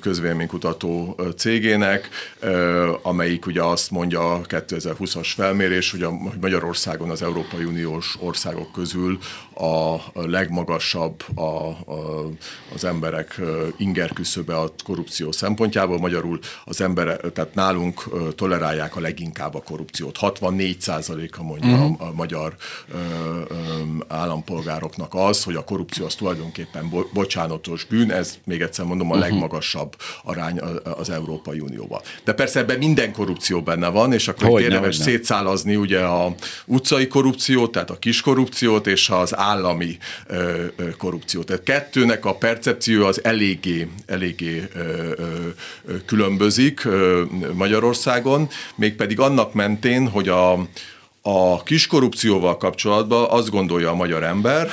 közvéleménykutató 0.00 1.20
cégének, 1.36 2.08
amelyik 3.02 3.46
ugye 3.46 3.62
azt 3.62 3.90
mondja 3.90 4.32
a 4.32 4.40
2020-as 4.40 5.28
felmérés, 5.36 5.90
hogy, 5.90 6.02
a, 6.02 6.08
hogy 6.08 6.40
Magyarországon 6.40 7.10
az 7.10 7.22
Európai 7.22 7.64
Uniós 7.64 8.16
országok 8.20 8.72
közül 8.72 9.18
a 9.54 10.00
legmagasabb 10.14 11.24
a, 11.34 11.40
a, 11.40 12.30
az 12.74 12.84
emberek 12.84 13.40
inger 13.76 14.12
küszöbe 14.12 14.56
a 14.56 14.72
korrupció 14.84 15.32
szempontjából. 15.32 15.98
Magyarul 15.98 16.38
az 16.64 16.80
ember, 16.80 17.16
tehát 17.16 17.54
nálunk 17.54 18.04
tolerálják 18.34 18.96
a 18.96 19.00
leginkább 19.00 19.54
a 19.54 19.62
korrupciót. 19.62 20.18
64%-a 20.20 21.42
mondja 21.42 21.70
uh-huh. 21.70 22.00
a, 22.00 22.06
a 22.06 22.12
magyar 22.12 22.54
ö, 22.92 22.96
ö, 23.48 23.54
állampolgároknak 24.08 25.14
az, 25.14 25.44
hogy 25.44 25.54
a 25.54 25.64
korrupció 25.64 26.04
az 26.04 26.14
tulajdonképpen 26.14 26.88
bo, 26.88 27.02
bocsánatos 27.12 27.84
bűn, 27.84 28.10
ez 28.10 28.38
még 28.44 28.60
egyszer 28.60 28.84
mondom 28.84 29.10
a 29.10 29.14
uh-huh. 29.14 29.28
legmagasabb 29.30 29.96
arány 30.22 30.58
az 30.98 31.10
Európai 31.10 31.60
Unióban. 31.60 32.00
De 32.24 32.32
persze 32.32 32.58
ebben 32.58 32.78
minden 32.78 33.12
korrupció 33.12 33.62
benne 33.62 33.88
van, 33.88 34.12
és 34.12 34.28
akkor 34.28 34.48
hogy 34.48 34.62
érdemes 34.62 34.96
szétszálazni 34.96 35.76
ugye 35.76 36.00
a 36.00 36.34
utcai 36.66 37.06
korrupciót, 37.06 37.72
tehát 37.72 37.90
a 37.90 37.98
kis 37.98 38.20
korrupciót, 38.20 38.86
és 38.86 39.10
az 39.10 39.36
állami 39.42 39.98
korrupciót. 40.98 41.46
Tehát 41.46 41.62
kettőnek 41.62 42.24
a 42.24 42.34
percepció 42.34 43.06
az 43.06 43.24
eléggé, 43.24 43.88
eléggé 44.06 44.68
különbözik 46.06 46.88
Magyarországon, 47.52 48.48
mégpedig 48.74 49.20
annak 49.20 49.54
mentén, 49.54 50.08
hogy 50.08 50.28
a, 50.28 50.52
a 51.22 51.62
kiskorrupcióval 51.62 52.56
kapcsolatban 52.56 53.26
azt 53.30 53.50
gondolja 53.50 53.90
a 53.90 53.94
magyar 53.94 54.22
ember, 54.22 54.70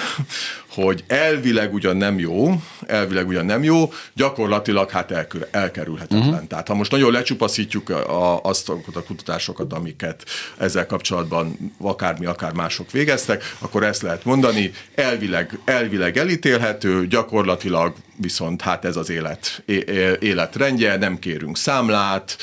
hogy 0.84 1.04
elvileg 1.08 1.74
ugyan 1.74 1.98
nem 1.98 2.20
jó, 2.20 2.62
elvileg 2.88 3.28
ugyan 3.28 3.46
nem 3.46 3.64
jó, 3.64 3.94
gyakorlatilag 4.14 4.90
hát 4.90 5.12
elkül, 5.12 5.48
elkerülhetetlen. 5.52 6.28
Uh-huh. 6.30 6.48
Tehát 6.48 6.68
ha 6.68 6.74
most 6.74 6.92
nagyon 6.92 7.12
lecsupaszítjuk 7.12 7.90
a, 7.90 8.42
azt 8.44 8.70
a 8.70 9.04
kutatásokat, 9.08 9.74
amiket 9.74 10.24
ezzel 10.58 10.86
kapcsolatban 10.86 11.74
akármi, 11.80 12.26
akár 12.26 12.54
mások 12.54 12.92
végeztek, 12.92 13.56
akkor 13.60 13.84
ezt 13.84 14.02
lehet 14.02 14.26
mondani, 14.26 14.72
elvileg, 14.96 15.60
elvileg 15.66 16.18
elítélhető, 16.18 17.08
gyakorlatilag 17.08 17.94
viszont 18.16 18.62
hát 18.62 18.86
ez 18.86 18.96
az 18.96 19.10
élet, 19.10 19.64
életrendje, 20.20 20.98
nem 20.98 21.20
kérünk 21.20 21.58
számlát, 21.58 22.38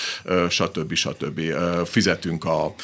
stb. 0.49 0.95
stb. 0.95 1.41
Fizetünk 1.85 2.45
a 2.45 2.75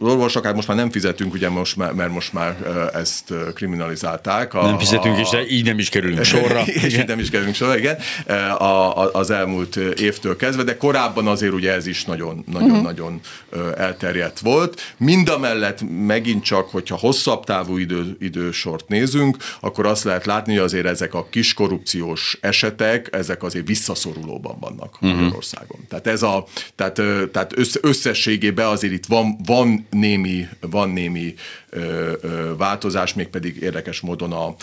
orvosok, 0.00 0.44
hát 0.44 0.54
most 0.54 0.68
már 0.68 0.76
nem 0.76 0.90
fizetünk, 0.90 1.32
ugye 1.34 1.48
most 1.48 1.76
már, 1.76 1.92
mert 1.92 2.12
most 2.12 2.32
már 2.32 2.56
ezt 2.94 3.32
kriminalizálták. 3.54 4.54
A, 4.54 4.64
nem 4.64 4.78
fizetünk 4.78 5.18
a, 5.18 5.28
de 5.30 5.46
így 5.46 5.64
nem 5.64 5.78
is 5.78 5.88
kerülünk 5.88 6.24
sorra. 6.34 6.62
és 6.66 6.98
így 6.98 7.06
nem 7.06 7.18
is 7.18 7.30
kerülünk 7.30 7.54
sorra, 7.54 7.78
igen, 7.78 7.98
a, 8.58 9.02
a, 9.02 9.10
az 9.12 9.30
elmúlt 9.30 9.76
évtől 9.76 10.36
kezdve, 10.36 10.62
de 10.62 10.76
korábban 10.76 11.26
azért 11.26 11.52
ugye 11.52 11.72
ez 11.72 11.86
is 11.86 12.04
nagyon-nagyon-nagyon 12.04 13.20
uh-huh. 13.50 13.70
Mhm. 13.70 13.80
elterjedt 13.80 14.38
volt. 14.38 14.94
Mindamellett 14.96 15.80
megint 16.06 16.44
csak, 16.44 16.70
hogyha 16.70 16.96
hosszabb 16.96 17.44
távú 17.44 17.76
idő, 17.76 18.16
idősort 18.20 18.88
nézünk, 18.88 19.36
akkor 19.60 19.86
azt 19.86 20.04
lehet 20.04 20.26
látni, 20.26 20.52
hogy 20.52 20.64
azért 20.64 20.86
ezek 20.86 21.14
a 21.14 21.26
kis 21.30 21.54
korrupciós 21.54 22.38
esetek, 22.40 23.08
ezek 23.12 23.42
azért 23.42 23.66
visszaszorulóban 23.66 24.56
vannak 24.60 24.94
uh-huh. 25.00 25.20
Magyarországon. 25.20 25.80
Tehát 25.88 26.06
ez 26.06 26.22
a, 26.22 26.46
tehát, 26.74 26.94
tehát 27.32 27.54
összességében 27.80 28.66
azért 28.66 28.92
itt 28.92 29.06
van, 29.06 29.39
van 29.44 29.86
némi, 29.90 30.48
van 30.60 30.90
némi 30.90 31.34
változás, 32.56 33.14
mégpedig 33.14 33.62
érdekes 33.62 34.00
módon 34.00 34.32
a, 34.32 34.54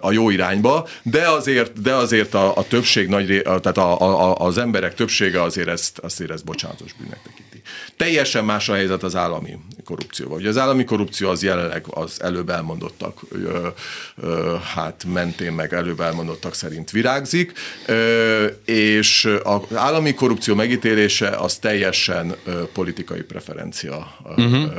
a 0.00 0.12
jó 0.12 0.30
irányba, 0.30 0.88
de 1.02 1.28
azért, 1.28 1.80
de 1.80 1.94
azért 1.94 2.34
a, 2.34 2.56
a 2.56 2.66
többség 2.66 3.08
nagy, 3.08 3.42
tehát 3.44 3.78
a, 3.78 4.00
a, 4.00 4.34
az 4.34 4.58
emberek 4.58 4.94
többsége 4.94 5.42
azért 5.42 5.68
ezt, 5.68 5.98
azért 5.98 6.30
ezt 6.30 6.44
bocsánatos 6.44 6.92
bűnnek 6.92 7.22
tekinti. 7.22 7.62
Teljesen 7.96 8.44
más 8.44 8.68
a 8.68 8.74
helyzet 8.74 9.02
az 9.02 9.16
állami 9.16 9.58
korrupcióval. 9.84 10.38
Ugye 10.38 10.48
az 10.48 10.58
állami 10.58 10.84
korrupció 10.84 11.28
az 11.28 11.42
jelenleg 11.42 11.84
az 11.90 12.22
előbb 12.22 12.48
elmondottak, 12.48 13.20
ö, 13.30 13.68
ö, 14.16 14.56
hát 14.74 15.04
mentén 15.12 15.52
meg 15.52 15.74
előbb 15.74 16.00
elmondottak 16.00 16.54
szerint 16.54 16.90
virágzik, 16.90 17.52
ö, 17.86 18.46
és 18.64 19.28
az 19.42 19.60
állami 19.74 20.14
korrupció 20.14 20.54
megítélése 20.54 21.28
az 21.28 21.56
teljesen 21.56 22.34
ö, 22.44 22.62
politikai 22.72 23.22
preferencia 23.22 24.16
uh-huh. 24.24 24.72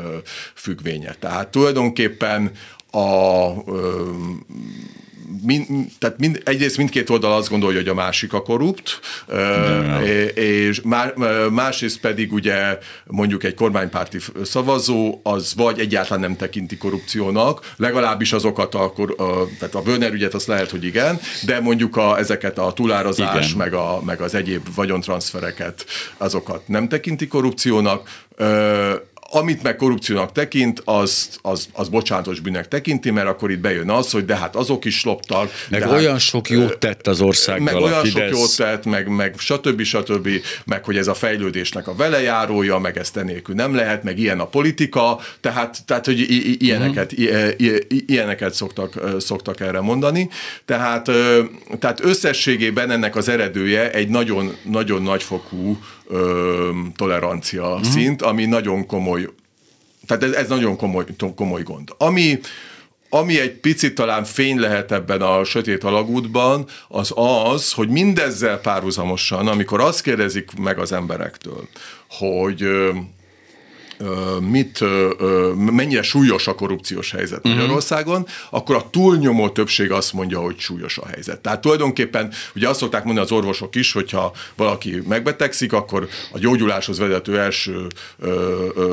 függvénye. 0.54 1.16
Tehát 1.20 1.48
tulajdonképpen 1.64 2.52
a 2.92 3.50
ö, 3.68 4.12
mind, 5.42 5.68
tehát 6.00 6.20
mind, 6.20 6.42
egyrészt 6.46 6.78
mindkét 6.78 7.10
oldal 7.10 7.34
azt 7.34 7.50
gondolja, 7.50 7.78
hogy 7.80 7.88
a 7.88 7.94
másik 7.94 8.34
a 8.34 8.42
korrupt, 8.42 9.00
és 10.34 10.82
másrészt 11.50 12.00
pedig 12.00 12.34
ugye 12.34 12.78
mondjuk 13.06 13.44
egy 13.44 13.54
kormánypárti 13.54 14.18
szavazó 14.44 15.20
az 15.24 15.54
vagy 15.56 15.80
egyáltalán 15.80 16.20
nem 16.20 16.36
tekinti 16.36 16.78
korrupciónak, 16.78 17.74
legalábbis 17.78 18.34
azokat 18.34 18.76
a, 18.76 18.94
tehát 19.60 19.76
a 19.76 19.82
Böner 19.82 20.14
ügyet 20.14 20.34
azt 20.34 20.48
lehet, 20.48 20.70
hogy 20.70 20.84
igen, 20.84 21.20
de 21.46 21.60
mondjuk 21.60 21.98
a, 21.98 22.18
ezeket 22.18 22.58
a 22.58 22.74
túlárazás, 22.74 23.54
meg, 23.54 23.74
a, 23.74 24.02
meg 24.06 24.22
az 24.22 24.36
egyéb 24.36 24.68
vagyontranszfereket, 24.76 25.86
azokat 26.18 26.68
nem 26.68 26.88
tekinti 26.88 27.28
korrupciónak 27.28 28.10
amit 29.36 29.64
meg 29.64 29.76
korrupciónak 29.76 30.32
tekint, 30.32 30.82
az, 30.86 31.30
az, 31.42 31.68
az 31.74 31.90
bocsánatos 31.90 32.40
bűnnek 32.40 32.68
tekinti, 32.68 33.12
mert 33.12 33.28
akkor 33.28 33.52
itt 33.52 33.60
bejön 33.60 33.90
az, 33.90 34.12
hogy 34.12 34.26
de 34.26 34.36
hát 34.36 34.56
azok 34.56 34.86
is 34.86 35.04
loptak. 35.04 35.52
Meg 35.70 35.80
de 35.82 35.88
olyan 35.88 36.12
hát, 36.12 36.20
sok 36.20 36.50
jót 36.50 36.78
tett 36.78 37.08
az 37.08 37.22
országgal 37.22 37.64
Meg 37.64 37.76
olyan 37.76 38.00
a 38.00 38.04
Fidesz. 38.04 38.30
sok 38.30 38.40
jót 38.40 38.56
tett, 38.58 38.86
meg, 38.86 39.08
meg 39.08 39.34
stb. 39.38 39.82
stb. 39.82 40.30
Meg 40.66 40.84
hogy 40.86 40.98
ez 40.98 41.08
a 41.08 41.14
fejlődésnek 41.14 41.88
a 41.88 41.96
velejárója, 41.96 42.78
meg 42.78 42.98
ezt 42.98 43.18
enélkül 43.18 43.56
nem 43.56 43.76
lehet, 43.76 44.04
meg 44.04 44.20
ilyen 44.20 44.40
a 44.40 44.46
politika, 44.46 45.20
tehát, 45.42 45.86
tehát 45.86 46.06
hogy 46.06 46.26
ilyeneket, 46.64 47.12
uh-huh. 47.12 47.76
ilyeneket 47.88 48.54
szoktak, 48.54 49.00
szoktak 49.20 49.60
erre 49.60 49.82
mondani. 49.82 50.30
Tehát, 50.66 51.10
tehát 51.80 52.04
összességében 52.04 52.92
ennek 52.92 53.16
az 53.16 53.30
eredője 53.30 53.92
egy 53.92 54.08
nagyon, 54.10 54.56
nagyon 54.64 55.02
nagyfokú 55.02 55.78
ö, 56.08 56.70
tolerancia 56.96 57.68
uh-huh. 57.68 57.84
szint, 57.84 58.22
ami 58.22 58.46
nagyon 58.46 58.86
komoly, 58.86 59.30
tehát 60.08 60.24
ez, 60.24 60.32
ez 60.32 60.48
nagyon 60.48 60.76
komoly, 60.76 61.06
komoly 61.36 61.64
gond. 61.64 61.90
Ami, 61.98 62.40
ami 63.10 63.40
egy 63.40 63.52
picit 63.52 63.96
talán 63.96 64.24
fény 64.24 64.60
lehet 64.60 64.92
ebben 64.92 65.22
a 65.22 65.44
sötét 65.44 65.84
alagútban, 65.84 66.66
az 66.88 67.14
az, 67.16 67.72
hogy 67.72 67.90
mindezzel 67.90 68.60
párhuzamosan, 68.60 69.48
amikor 69.48 69.82
azt 69.82 70.02
kérdezik 70.02 70.52
meg 70.60 70.80
az 70.80 70.92
emberektől, 70.92 71.68
hogy 72.10 72.68
mit, 74.40 74.84
mennyire 75.56 76.02
súlyos 76.02 76.48
a 76.48 76.56
korrupciós 76.56 77.12
helyzet 77.12 77.38
uh-huh. 77.38 77.54
Magyarországon, 77.54 78.28
akkor 78.50 78.76
a 78.76 78.90
túlnyomó 78.90 79.50
többség 79.50 79.92
azt 79.92 80.14
mondja, 80.14 80.40
hogy 80.40 80.60
súlyos 80.60 80.98
a 80.98 81.08
helyzet. 81.08 81.40
Tehát 81.40 81.62
tulajdonképpen 81.62 82.32
ugye 82.56 82.70
azt 82.70 82.80
szokták 82.80 83.04
mondani 83.04 83.26
az 83.26 83.32
orvosok 83.32 83.76
is, 83.76 83.92
hogyha 83.92 84.34
valaki 84.56 85.02
megbetegszik, 85.08 85.74
akkor 85.74 86.08
a 86.32 86.40
gyógyuláshoz 86.40 87.00
vezető 87.00 87.40
első 87.40 87.88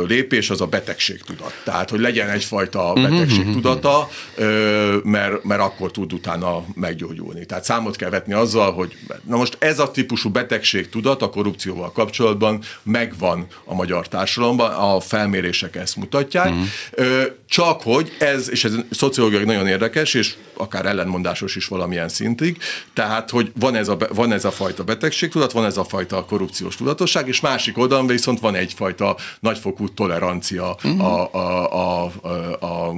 lépés 0.06 0.50
az 0.50 0.60
a 0.60 0.66
betegségtudat. 0.66 1.52
Tehát, 1.64 1.90
hogy 1.90 2.00
legyen 2.00 2.28
egyfajta 2.28 2.92
mhm, 2.94 3.02
betegségtudata, 3.02 4.08
mhm, 4.36 4.46
ö, 4.46 4.96
mert, 5.04 5.44
mert 5.44 5.60
akkor 5.60 5.90
tud 5.90 6.12
utána 6.12 6.64
meggyógyulni. 6.74 7.46
Tehát 7.46 7.64
számot 7.64 7.96
kell 7.96 8.10
vetni 8.10 8.32
azzal, 8.32 8.72
hogy 8.72 8.96
na 9.24 9.36
most 9.36 9.56
ez 9.58 9.78
a 9.78 9.90
típusú 9.90 10.30
betegségtudat 10.30 11.22
a 11.22 11.30
korrupcióval 11.30 11.92
kapcsolatban 11.92 12.62
megvan 12.82 13.46
a 13.64 13.74
magyar 13.74 14.08
társadalomban, 14.08 14.70
a 14.72 14.99
felmérések 15.00 15.76
ezt 15.76 15.96
mutatják, 15.96 16.50
uh-huh. 16.50 16.66
csak 17.48 17.82
hogy 17.82 18.12
ez, 18.18 18.50
és 18.50 18.64
ez 18.64 18.72
szociológiai 18.90 19.44
nagyon 19.44 19.66
érdekes, 19.66 20.14
és 20.14 20.34
akár 20.54 20.86
ellenmondásos 20.86 21.56
is 21.56 21.66
valamilyen 21.66 22.08
szintig, 22.08 22.58
tehát, 22.94 23.30
hogy 23.30 23.52
van 23.58 23.74
ez 23.74 23.88
a, 23.88 23.96
van 24.14 24.32
ez 24.32 24.44
a 24.44 24.50
fajta 24.50 24.84
betegségtudat, 24.84 25.52
van 25.52 25.64
ez 25.64 25.76
a 25.76 25.84
fajta 25.84 26.24
korrupciós 26.24 26.76
tudatosság, 26.76 27.28
és 27.28 27.40
másik 27.40 27.78
oldalon 27.78 28.06
viszont 28.06 28.40
van 28.40 28.54
egyfajta 28.54 29.16
nagyfokú 29.40 29.88
tolerancia 29.88 30.76
uh-huh. 30.84 31.04
a, 31.04 31.30
a, 31.32 32.04
a, 32.04 32.12
a, 32.60 32.66
a 32.66 32.94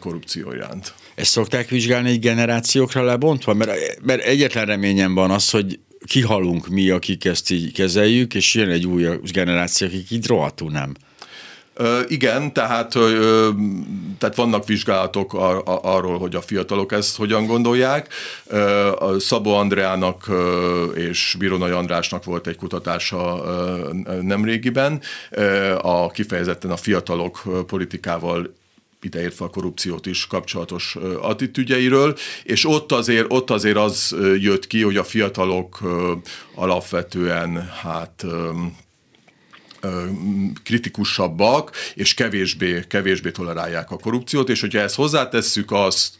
korrupció 0.00 0.52
iránt. 0.52 0.94
Ezt 1.14 1.30
szokták 1.30 1.68
vizsgálni 1.68 2.10
egy 2.10 2.20
generációkra 2.20 3.02
lebontva? 3.02 3.54
Mert, 3.54 4.02
mert 4.02 4.22
egyetlen 4.22 4.66
reményem 4.66 5.14
van 5.14 5.30
az, 5.30 5.50
hogy 5.50 5.78
kihalunk 6.06 6.68
mi, 6.68 6.90
akik 6.90 7.24
ezt 7.24 7.50
így 7.50 7.72
kezeljük, 7.72 8.34
és 8.34 8.54
jön 8.54 8.68
egy 8.68 8.86
új 8.86 9.06
generáció, 9.32 9.86
akik 9.86 10.10
így 10.10 10.26
rohadtul 10.26 10.70
nem. 10.70 10.94
Igen, 12.08 12.52
tehát, 12.52 12.92
tehát 14.18 14.36
vannak 14.36 14.66
vizsgálatok 14.66 15.34
ar- 15.34 15.62
arról, 15.66 16.18
hogy 16.18 16.34
a 16.34 16.40
fiatalok 16.40 16.92
ezt 16.92 17.16
hogyan 17.16 17.46
gondolják. 17.46 18.12
Szabó 19.18 19.54
Andreának 19.54 20.30
és 20.94 21.36
Bironai 21.38 21.70
Andrásnak 21.70 22.24
volt 22.24 22.46
egy 22.46 22.56
kutatása 22.56 23.42
nemrégiben, 24.20 25.00
a 25.78 26.10
kifejezetten 26.10 26.70
a 26.70 26.76
fiatalok 26.76 27.42
politikával 27.66 28.54
ideértve 29.00 29.44
a 29.44 29.48
korrupciót 29.48 30.06
is 30.06 30.26
kapcsolatos 30.26 30.96
attitűdjeiről, 31.20 32.16
és 32.42 32.66
ott 32.66 32.92
azért, 32.92 33.26
ott 33.28 33.50
azért 33.50 33.76
az 33.76 34.16
jött 34.38 34.66
ki, 34.66 34.82
hogy 34.82 34.96
a 34.96 35.04
fiatalok 35.04 35.78
alapvetően 36.54 37.68
hát 37.82 38.24
kritikusabbak, 40.64 41.76
és 41.94 42.14
kevésbé, 42.14 42.84
kevésbé 42.88 43.30
tolerálják 43.30 43.90
a 43.90 43.98
korrupciót, 43.98 44.48
és 44.48 44.60
hogyha 44.60 44.80
ezt 44.80 44.94
hozzátesszük 44.94 45.72
azt, 45.72 46.14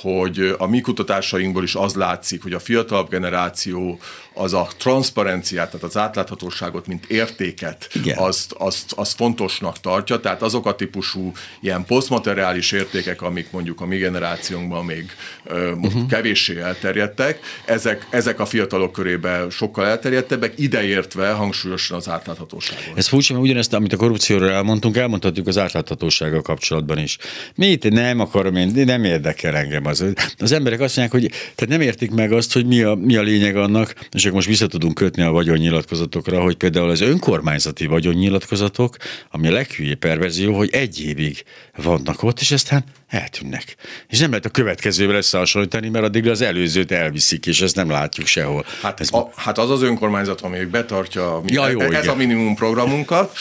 hogy 0.00 0.54
a 0.58 0.66
mi 0.66 0.80
kutatásainkból 0.80 1.62
is 1.62 1.74
az 1.74 1.94
látszik, 1.94 2.42
hogy 2.42 2.52
a 2.52 2.58
fiatalabb 2.58 3.08
generáció 3.08 3.98
az 4.38 4.52
a 4.52 4.68
transzparenciát, 4.76 5.70
tehát 5.70 5.86
az 5.86 5.96
átláthatóságot, 5.96 6.86
mint 6.86 7.04
értéket, 7.06 7.88
azt, 8.14 8.52
azt, 8.52 8.92
azt 8.92 9.14
fontosnak 9.16 9.80
tartja, 9.80 10.20
tehát 10.20 10.42
azok 10.42 10.66
a 10.66 10.74
típusú 10.74 11.32
ilyen 11.60 11.84
posztmateriális 11.84 12.72
értékek, 12.72 13.22
amik 13.22 13.50
mondjuk 13.50 13.80
a 13.80 13.86
mi 13.86 13.96
generációnkban 13.96 14.84
még 14.84 15.10
uh-huh. 15.50 16.06
kevéssé 16.06 16.60
elterjedtek, 16.60 17.40
ezek, 17.64 18.06
ezek 18.10 18.40
a 18.40 18.46
fiatalok 18.46 18.92
körében 18.92 19.50
sokkal 19.50 19.86
elterjedtebbek, 19.86 20.52
ideértve 20.56 21.30
hangsúlyosan 21.30 21.96
az 21.96 22.08
átláthatóságot. 22.08 22.84
Ez 22.94 23.08
furcsa, 23.08 23.32
mert 23.32 23.44
ugyanezt, 23.44 23.72
amit 23.72 23.92
a 23.92 23.96
korrupcióról 23.96 24.50
elmondtunk, 24.50 24.96
elmondhatjuk 24.96 25.46
az 25.46 25.58
átláthatósággal 25.58 26.42
kapcsolatban 26.42 26.98
is. 26.98 27.18
Mit 27.54 27.90
nem 27.90 28.20
akarom 28.20 28.56
én, 28.56 28.72
nem 28.74 29.04
érdekel 29.04 29.56
engem 29.56 29.86
az. 29.88 30.04
Az 30.38 30.52
emberek 30.52 30.80
azt 30.80 30.96
mondják, 30.96 31.22
hogy 31.22 31.30
tehát 31.54 31.68
nem 31.68 31.80
értik 31.80 32.10
meg 32.10 32.32
azt, 32.32 32.52
hogy 32.52 32.66
mi 32.66 32.82
a, 32.82 32.94
mi 32.94 33.16
a 33.16 33.22
lényeg 33.22 33.56
annak, 33.56 33.94
és 34.12 34.22
akkor 34.22 34.34
most 34.34 34.48
vissza 34.48 34.66
tudunk 34.66 34.94
kötni 34.94 35.22
a 35.22 35.30
vagyonnyilatkozatokra, 35.30 36.40
hogy 36.40 36.56
például 36.56 36.90
az 36.90 37.00
önkormányzati 37.00 37.86
vagyonnyilatkozatok, 37.86 38.96
ami 39.30 39.48
a 39.48 39.52
leghülyébb 39.52 39.98
perverzió, 39.98 40.54
hogy 40.56 40.68
egy 40.72 41.00
évig 41.00 41.44
vannak 41.82 42.22
ott, 42.22 42.40
és 42.40 42.50
aztán 42.50 42.84
eltűnnek. 43.08 43.76
És 44.08 44.18
nem 44.18 44.30
lehet 44.30 44.44
a 44.44 44.48
következővel 44.48 45.16
összehasonlítani, 45.16 45.88
mert 45.88 46.04
addig 46.04 46.28
az 46.28 46.40
előzőt 46.40 46.92
elviszik, 46.92 47.46
és 47.46 47.60
ezt 47.60 47.76
nem 47.76 47.90
látjuk 47.90 48.26
sehol. 48.26 48.64
Hát, 48.82 49.00
ez 49.00 49.12
a, 49.12 49.30
hát 49.36 49.58
az 49.58 49.70
az 49.70 49.82
önkormányzat, 49.82 50.40
ami 50.40 50.64
beletartja 50.64 51.42
ja, 51.46 51.68
jó, 51.68 51.80
ez 51.80 51.88
igen. 51.88 52.08
a 52.08 52.14
minimum 52.14 52.54
programunkat, 52.54 53.36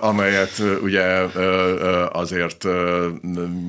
amelyet 0.00 0.62
ugye 0.82 1.04
azért 2.12 2.66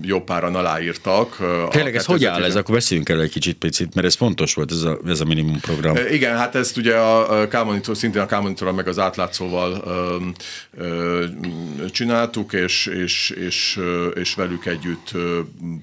jó 0.01 0.21
páran 0.21 0.55
aláírtak. 0.55 1.37
Tényleg 1.69 1.95
ez 1.95 2.05
hogy 2.05 2.25
áll 2.25 2.43
ez? 2.43 2.55
Akkor 2.55 2.75
beszéljünk 2.75 3.09
el 3.09 3.21
egy 3.21 3.31
kicsit 3.31 3.57
picit, 3.57 3.93
mert 3.93 4.07
ez 4.07 4.15
fontos 4.15 4.53
volt, 4.53 4.71
ez 4.71 4.81
a, 4.81 4.99
ez 5.07 5.19
a 5.19 5.25
minimum 5.25 5.59
program. 5.59 5.95
Igen, 6.11 6.37
hát 6.37 6.55
ezt 6.55 6.77
ugye 6.77 6.95
a 6.95 7.47
Kálmonitor, 7.47 7.97
szintén 7.97 8.21
a 8.21 8.25
Kálmonitorral 8.25 8.73
meg 8.73 8.87
az 8.87 8.99
átlátszóval 8.99 9.83
csináltuk, 11.91 12.53
és, 12.53 12.85
és, 12.85 13.29
és, 13.29 13.79
és 14.13 14.33
velük 14.33 14.65
együtt 14.65 15.11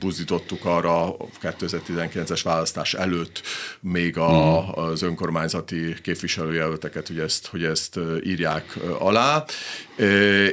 buzdítottuk 0.01 0.65
arra 0.65 1.17
2019-es 1.43 2.41
választás 2.45 2.95
előtt 2.95 3.43
még 3.81 4.19
a, 4.19 4.61
hmm. 4.61 4.85
az 4.85 5.03
önkormányzati 5.03 5.95
képviselőjelölteket, 6.03 7.07
hogy 7.07 7.19
ezt, 7.19 7.47
hogy 7.47 7.65
ezt 7.65 7.99
írják 8.25 8.77
alá, 8.99 9.45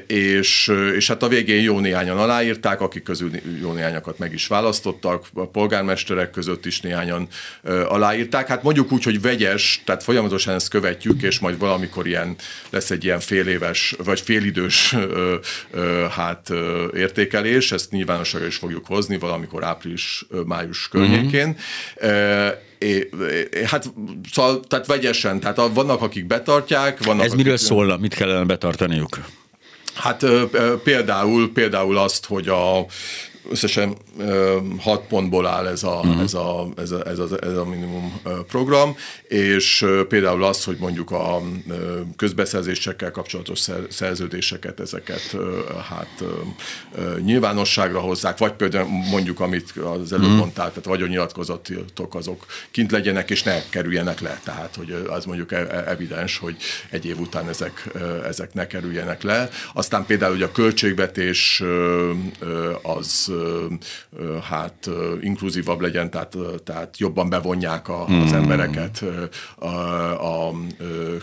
és, 0.08 0.71
és 0.95 1.08
hát 1.08 1.24
a 1.24 1.28
végén 1.28 1.62
jó 1.62 1.80
néhányan 1.80 2.17
aláírták, 2.17 2.82
akik 2.82 3.04
közül 3.04 3.32
jó 3.62 3.71
néhányakat 3.71 4.17
meg 4.17 4.34
is 4.34 4.47
választottak, 4.47 5.26
a 5.34 5.47
polgármesterek 5.47 6.32
között 6.32 6.65
is 6.65 6.82
néhányan 6.82 7.28
aláírták. 7.88 8.47
Hát 8.47 8.63
mondjuk 8.63 8.91
úgy, 8.91 9.04
hogy 9.04 9.21
vegyes, 9.21 9.82
tehát 9.86 10.04
folyamatosan 10.04 10.54
ezt 10.54 10.69
követjük, 10.69 11.21
és 11.21 11.39
majd 11.39 11.58
valamikor 11.58 12.08
ilyen 12.08 12.36
lesz 12.69 12.91
egy 12.91 13.04
ilyen 13.04 13.19
fél 13.19 13.47
éves, 13.47 13.95
vagy 14.04 14.21
félidős 14.21 14.95
hát 16.10 16.50
értékelés, 16.93 17.51
ezt 17.52 17.92
nyilvánosságra 17.92 18.48
is 18.48 18.56
fogjuk 18.56 18.86
hozni 18.86 19.18
valamikor 19.18 19.64
április-május 19.64 20.88
környékén. 20.88 21.58
Mm-hmm. 22.06 22.48
É, 22.78 23.08
hát 23.66 23.94
szóval, 24.32 24.60
tehát 24.68 24.86
vegyesen, 24.86 25.40
tehát 25.40 25.58
vannak, 25.74 26.02
akik 26.02 26.26
betartják, 26.26 27.04
vannak, 27.04 27.26
Ez 27.26 27.32
akik... 27.32 27.44
miről 27.44 27.58
szólna, 27.58 27.98
mit 27.98 28.14
kellene 28.14 28.44
betartaniuk? 28.46 29.20
Hát 29.94 30.26
például, 30.84 31.52
például 31.54 31.98
azt, 31.98 32.26
hogy 32.26 32.48
a 32.48 32.86
összesen 33.49 33.97
hat 34.80 35.08
pontból 35.08 35.47
áll 35.47 35.67
ez 35.67 35.84
a, 35.84 35.99
uh-huh. 36.04 36.21
ez, 36.21 36.34
a, 36.34 36.67
ez, 36.77 36.91
a, 36.91 37.08
ez, 37.08 37.19
a, 37.19 37.27
ez 37.41 37.58
a 37.58 37.65
minimum 37.65 38.21
program, 38.47 38.95
és 39.27 39.86
például 40.08 40.43
az, 40.43 40.63
hogy 40.63 40.77
mondjuk 40.80 41.12
a 41.12 41.41
közbeszerzésekkel 42.15 43.12
kapcsolatos 43.12 43.60
szerződéseket, 43.89 44.80
ezeket 44.80 45.38
hát 45.89 46.23
nyilvánosságra 47.21 47.99
hozzák, 47.99 48.38
vagy 48.38 48.54
például 48.54 48.88
mondjuk, 48.88 49.39
amit 49.39 49.71
az 49.71 50.12
előbb 50.12 50.23
uh-huh. 50.23 50.39
mondtál, 50.39 50.69
tehát 50.69 50.86
vagyonnyilatkozatok 50.86 52.15
azok 52.15 52.45
kint 52.71 52.91
legyenek, 52.91 53.30
és 53.30 53.43
ne 53.43 53.69
kerüljenek 53.69 54.19
le. 54.19 54.39
Tehát, 54.43 54.75
hogy 54.75 55.06
az 55.08 55.25
mondjuk 55.25 55.51
e, 55.51 55.58
e, 55.58 55.84
evidens, 55.88 56.38
hogy 56.38 56.56
egy 56.89 57.06
év 57.06 57.19
után 57.19 57.49
ezek, 57.49 57.89
ezek 58.25 58.54
ne 58.54 58.67
kerüljenek 58.67 59.23
le. 59.23 59.49
Aztán 59.73 60.06
például 60.06 60.32
hogy 60.32 60.41
a 60.41 60.51
költségvetés 60.51 61.63
az 62.82 63.31
hát 64.50 64.89
inkluzívabb 65.22 65.80
legyen, 65.80 66.10
tehát, 66.10 66.38
tehát 66.63 66.98
jobban 66.98 67.30
bevonják 67.30 67.88
a, 67.88 68.02
az 68.02 68.08
hmm. 68.08 68.34
embereket 68.34 69.04
a, 69.56 69.67
a 70.48 70.54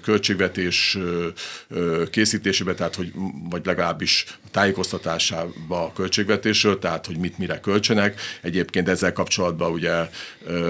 költségvetés 0.02 0.98
készítésébe, 2.10 2.74
tehát 2.74 2.94
hogy 2.94 3.12
vagy 3.50 3.66
legalábbis 3.66 4.26
tájékoztatásába 4.50 5.84
a 5.84 5.92
költségvetésről, 5.92 6.78
tehát 6.78 7.06
hogy 7.06 7.16
mit 7.16 7.38
mire 7.38 7.60
költsenek. 7.60 8.20
Egyébként 8.42 8.88
ezzel 8.88 9.12
kapcsolatban 9.12 9.72
ugye 9.72 10.08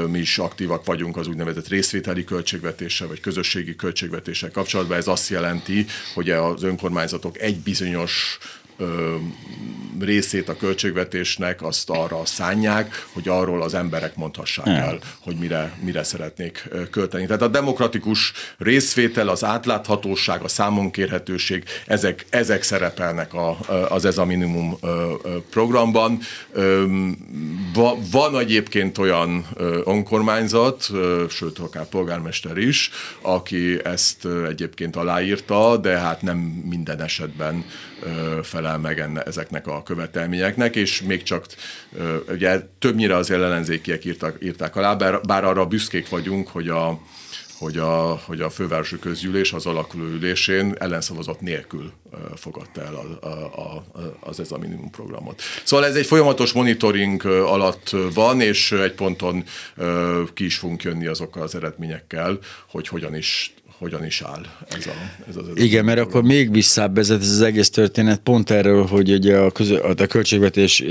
mi 0.09 0.19
is 0.19 0.39
aktívak 0.39 0.85
vagyunk 0.85 1.17
az 1.17 1.27
úgynevezett 1.27 1.69
részvételi 1.69 2.25
költségvetéssel, 2.25 3.07
vagy 3.09 3.21
közösségi 3.21 3.77
költségvetéssel 3.77 4.51
kapcsolatban. 4.51 4.97
Ez 4.97 5.07
azt 5.07 5.29
jelenti, 5.29 5.87
hogy 6.15 6.31
az 6.31 6.63
önkormányzatok 6.63 7.39
egy 7.39 7.59
bizonyos 7.59 8.39
ö, 8.79 9.17
részét 10.01 10.49
a 10.49 10.57
költségvetésnek 10.57 11.63
azt 11.63 11.91
arra 11.91 12.25
szánják, 12.25 13.07
hogy 13.13 13.29
arról 13.29 13.63
az 13.63 13.75
emberek 13.75 14.17
mondhassák 14.17 14.67
el, 14.67 14.99
hogy 15.21 15.37
mire, 15.37 15.73
mire 15.81 16.03
szeretnék 16.03 16.69
költeni. 16.91 17.27
Tehát 17.27 17.43
a 17.43 17.49
demokratikus 17.49 18.33
részvétel, 18.59 19.29
az 19.29 19.45
átláthatóság, 19.45 20.43
a 20.43 20.49
számonkérhetőség, 20.49 21.65
ezek, 21.87 22.27
ezek 22.31 22.63
szerepelnek 22.63 23.35
a, 23.35 23.59
az 23.89 24.05
ez 24.05 24.19
a 24.19 24.25
minimum 24.25 24.79
programban. 25.51 26.19
Van 28.11 28.39
egyébként 28.39 28.99
olyan 28.99 29.47
önkormányzat, 29.85 30.91
sőt, 31.29 31.59
akár 31.59 31.85
polgármester 31.85 32.57
is, 32.57 32.91
aki 33.21 33.85
ezt 33.85 34.27
egyébként 34.49 34.97
aláírta, 34.97 35.77
de 35.77 35.99
hát 35.99 36.23
nem 36.23 36.37
minden 36.69 37.03
esetben 37.03 37.65
felel 38.43 38.79
meg 38.79 39.01
enne, 39.01 39.23
ezeknek 39.23 39.67
a 39.67 39.83
követelményeknek, 39.83 40.77
és 40.77 41.03
még 41.03 41.23
csak 41.23 41.47
ugye 42.29 42.61
többnyire 42.79 43.17
az 43.17 43.31
ellenzékiek 43.31 44.05
írtak, 44.05 44.37
írták 44.43 44.77
alá, 44.77 44.95
bár, 44.95 45.21
bár 45.21 45.45
arra 45.45 45.67
büszkék 45.67 46.09
vagyunk, 46.09 46.49
hogy 46.49 46.69
a, 46.69 47.01
hogy 47.59 47.79
a, 47.79 48.21
hogy 48.25 48.41
a 48.41 48.51
fővárosi 48.51 48.99
közgyűlés 48.99 49.53
az 49.53 49.67
alakuló 49.67 50.05
ülésén 50.05 50.75
ellenszavazat 50.79 51.41
nélkül 51.41 51.93
fogadta 52.37 52.83
el 52.83 52.95
a, 52.95 53.27
a, 53.27 53.61
a, 53.61 53.85
az 54.21 54.41
ez 54.41 54.51
a 54.51 54.59
minimum 54.59 54.91
programot. 54.91 55.43
Szóval 55.65 55.87
ez 55.87 55.95
egy 55.95 56.07
folyamatos 56.07 56.53
monitoring 56.53 57.25
alatt 57.25 57.91
van, 58.15 58.41
és 58.41 58.73
egy 58.73 58.93
ponton 58.93 59.45
ki 60.35 60.45
is 60.45 60.59
fogunk 60.59 60.83
jönni 60.83 61.07
azokkal 61.07 61.43
az 61.43 61.55
eredményekkel, 61.55 62.39
hogy 62.71 62.89
hogyan 62.89 63.15
is 63.15 63.55
hogyan 63.79 64.05
is 64.05 64.23
áll 64.23 64.47
ez, 64.69 64.87
a, 64.87 64.93
ez 65.29 65.37
az. 65.37 65.45
Igen, 65.55 65.85
mert 65.85 65.99
akkor 65.99 66.23
még 66.23 66.51
visszább 66.51 66.95
vezet 66.95 67.21
ez 67.21 67.31
az 67.31 67.41
egész 67.41 67.71
történet 67.71 68.21
pont 68.21 68.51
erről, 68.51 68.87
hogy 68.87 69.13
ugye 69.13 69.37
a, 69.37 69.51
közö, 69.51 69.79
a 69.99 70.07
költségvetés 70.07 70.85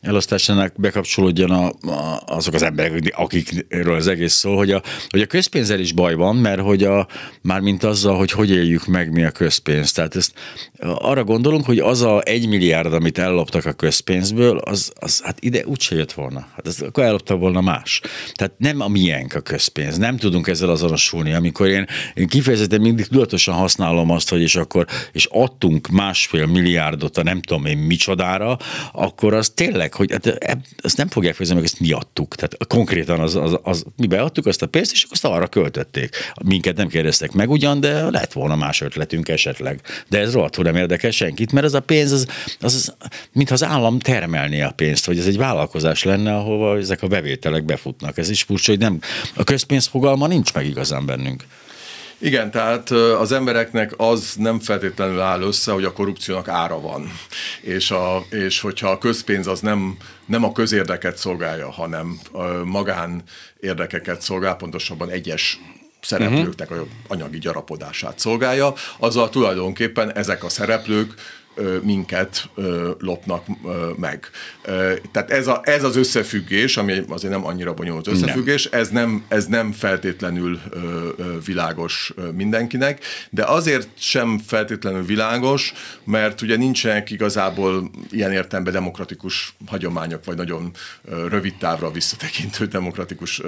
elosztásának 0.00 0.72
bekapcsolódjon 0.76 1.50
a, 1.50 1.66
a, 1.66 2.22
azok 2.26 2.54
az 2.54 2.62
emberek, 2.62 3.12
akikről 3.16 3.94
az 3.94 4.06
egész 4.06 4.32
szól, 4.32 4.56
hogy 4.56 4.70
a, 4.70 4.82
hogy 5.08 5.20
a 5.20 5.26
közpénzzel 5.26 5.80
is 5.80 5.92
baj 5.92 6.14
van, 6.14 6.36
mert 6.36 6.60
hogy 6.60 6.82
a, 6.82 7.08
már 7.42 7.60
mint 7.60 7.82
azzal, 7.82 8.16
hogy 8.16 8.30
hogy 8.30 8.50
éljük 8.50 8.86
meg 8.86 9.12
mi 9.12 9.24
a 9.24 9.30
közpénzt. 9.30 9.94
Tehát 9.94 10.16
ezt 10.16 10.32
arra 10.78 11.24
gondolunk, 11.24 11.64
hogy 11.64 11.78
az 11.78 12.02
a 12.02 12.22
egy 12.24 12.48
milliárd, 12.48 12.92
amit 12.92 13.18
elloptak 13.18 13.64
a 13.64 13.72
közpénzből, 13.72 14.58
az, 14.58 14.92
az 14.94 15.20
hát 15.24 15.40
ide 15.40 15.64
úgyse 15.66 15.94
jött 15.94 16.12
volna. 16.12 16.46
Hát 16.54 16.66
ez, 16.66 16.80
akkor 16.80 17.04
elloptak 17.04 17.38
volna 17.38 17.60
más. 17.60 18.00
Tehát 18.34 18.52
nem 18.58 18.80
a 18.80 18.88
miénk 18.88 19.34
a 19.34 19.40
közpénz. 19.40 19.96
Nem 19.96 20.16
tudunk 20.16 20.46
ezzel 20.46 20.70
azonosulni. 20.70 21.32
Amikor 21.32 21.66
én 21.66 21.86
én 22.24 22.30
kifejezetten 22.30 22.80
mindig 22.80 23.06
tudatosan 23.06 23.54
használom 23.54 24.10
azt, 24.10 24.28
hogy 24.28 24.40
és 24.40 24.56
akkor, 24.56 24.86
és 25.12 25.28
adtunk 25.30 25.88
másfél 25.88 26.46
milliárdot 26.46 27.18
a 27.18 27.22
nem 27.22 27.42
tudom 27.42 27.66
én 27.66 27.78
micsodára, 27.78 28.58
akkor 28.92 29.34
az 29.34 29.50
tényleg, 29.54 29.94
hogy 29.94 30.12
hát, 30.12 30.26
ezt 30.82 30.96
nem 30.96 31.08
fogják 31.08 31.34
fejezni 31.34 31.54
meg, 31.54 31.64
ezt 31.64 31.80
mi 31.80 31.92
adtuk. 31.92 32.34
Tehát 32.34 32.66
konkrétan 32.66 33.20
az, 33.20 33.34
az, 33.34 33.58
az, 33.62 33.84
mi 33.96 34.06
beadtuk 34.06 34.46
azt 34.46 34.62
a 34.62 34.66
pénzt, 34.66 34.92
és 34.92 35.06
azt 35.10 35.24
arra 35.24 35.46
költötték. 35.46 36.16
Minket 36.44 36.76
nem 36.76 36.88
kérdeztek 36.88 37.32
meg 37.32 37.50
ugyan, 37.50 37.80
de 37.80 38.10
lett 38.10 38.32
volna 38.32 38.56
más 38.56 38.80
ötletünk 38.80 39.28
esetleg. 39.28 39.80
De 40.08 40.18
ez 40.18 40.32
rohadtul 40.32 40.64
nem 40.64 40.76
érdekel 40.76 41.10
senkit, 41.10 41.52
mert 41.52 41.66
ez 41.66 41.74
a 41.74 41.80
pénz, 41.80 42.12
az, 42.12 42.26
az, 42.60 42.74
az 42.74 42.94
mintha 43.32 43.54
az 43.54 43.64
állam 43.64 43.98
termelné 43.98 44.60
a 44.60 44.70
pénzt, 44.70 45.06
hogy 45.06 45.18
ez 45.18 45.26
egy 45.26 45.36
vállalkozás 45.36 46.02
lenne, 46.02 46.34
ahova 46.36 46.76
ezek 46.76 47.02
a 47.02 47.06
bevételek 47.06 47.64
befutnak. 47.64 48.18
Ez 48.18 48.30
is 48.30 48.42
furcsa, 48.42 48.70
hogy 48.70 48.80
nem, 48.80 49.00
a 49.34 49.44
közpénz 49.44 49.86
fogalma 49.86 50.26
nincs 50.26 50.54
meg 50.54 50.66
igazán 50.66 51.06
bennünk. 51.06 51.44
Igen, 52.24 52.50
tehát 52.50 52.90
az 52.90 53.32
embereknek 53.32 53.92
az 53.96 54.34
nem 54.38 54.60
feltétlenül 54.60 55.20
áll 55.20 55.40
össze, 55.40 55.72
hogy 55.72 55.84
a 55.84 55.92
korrupciónak 55.92 56.48
ára 56.48 56.80
van. 56.80 57.12
És, 57.60 57.90
a, 57.90 58.24
és 58.30 58.60
hogyha 58.60 58.90
a 58.90 58.98
közpénz 58.98 59.46
az 59.46 59.60
nem, 59.60 59.96
nem 60.26 60.44
a 60.44 60.52
közérdeket 60.52 61.16
szolgálja, 61.16 61.70
hanem 61.70 62.18
magán 62.64 63.22
érdekeket 63.60 64.20
szolgál, 64.20 64.56
pontosabban 64.56 65.10
egyes 65.10 65.60
szereplőknek 66.00 66.70
a 66.70 66.86
anyagi 67.08 67.38
gyarapodását 67.38 68.18
szolgálja, 68.18 68.72
azzal 68.98 69.30
tulajdonképpen 69.30 70.16
ezek 70.16 70.44
a 70.44 70.48
szereplők 70.48 71.14
minket 71.82 72.48
lopnak 72.98 73.44
meg. 73.96 74.30
Tehát 75.12 75.30
ez, 75.30 75.46
a, 75.46 75.60
ez 75.64 75.84
az 75.84 75.96
összefüggés, 75.96 76.76
ami 76.76 77.02
azért 77.08 77.32
nem 77.32 77.46
annyira 77.46 77.74
bonyolult 77.74 78.06
összefüggés, 78.06 78.68
nem. 78.68 78.80
ez 78.80 78.88
nem, 78.88 79.24
ez 79.28 79.46
nem 79.46 79.72
feltétlenül 79.72 80.60
világos 81.44 82.12
mindenkinek, 82.32 83.04
de 83.30 83.44
azért 83.44 83.88
sem 83.98 84.38
feltétlenül 84.46 85.04
világos, 85.04 85.72
mert 86.04 86.42
ugye 86.42 86.56
nincsenek 86.56 87.10
igazából 87.10 87.90
ilyen 88.10 88.32
értelemben 88.32 88.72
demokratikus 88.72 89.56
hagyományok, 89.66 90.24
vagy 90.24 90.36
nagyon 90.36 90.70
rövid 91.28 91.54
távra 91.54 91.90
visszatekintő 91.90 92.66
demokratikus 92.66 93.42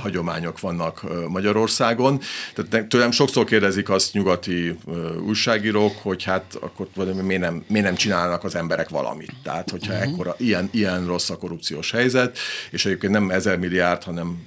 hagyományok 0.00 0.60
vannak 0.60 1.02
Magyarországon. 1.28 2.20
Tehát 2.54 2.86
tőlem 2.86 3.10
sokszor 3.10 3.44
kérdezik 3.44 3.88
azt 3.90 4.12
nyugati 4.12 4.78
újságírók, 5.26 5.96
hogy 6.02 6.24
hát 6.24 6.56
akkor 6.60 6.86
miért 7.30 7.42
nem, 7.42 7.64
miért 7.66 7.86
nem 7.86 7.94
csinálnak 7.94 8.44
az 8.44 8.54
emberek 8.54 8.88
valamit. 8.88 9.32
Tehát, 9.42 9.70
hogyha 9.70 9.92
uh-huh. 9.92 10.08
ekkora, 10.12 10.34
ilyen, 10.38 10.68
ilyen 10.72 11.06
rossz 11.06 11.30
a 11.30 11.36
korrupciós 11.36 11.90
helyzet, 11.90 12.38
és 12.70 12.86
egyébként 12.86 13.12
nem 13.12 13.30
ezer 13.30 13.58
milliárd, 13.58 14.02
hanem 14.02 14.46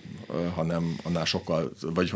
hanem 0.56 0.96
annál 1.04 1.26
sokkal, 1.26 1.72
vagy, 1.82 2.12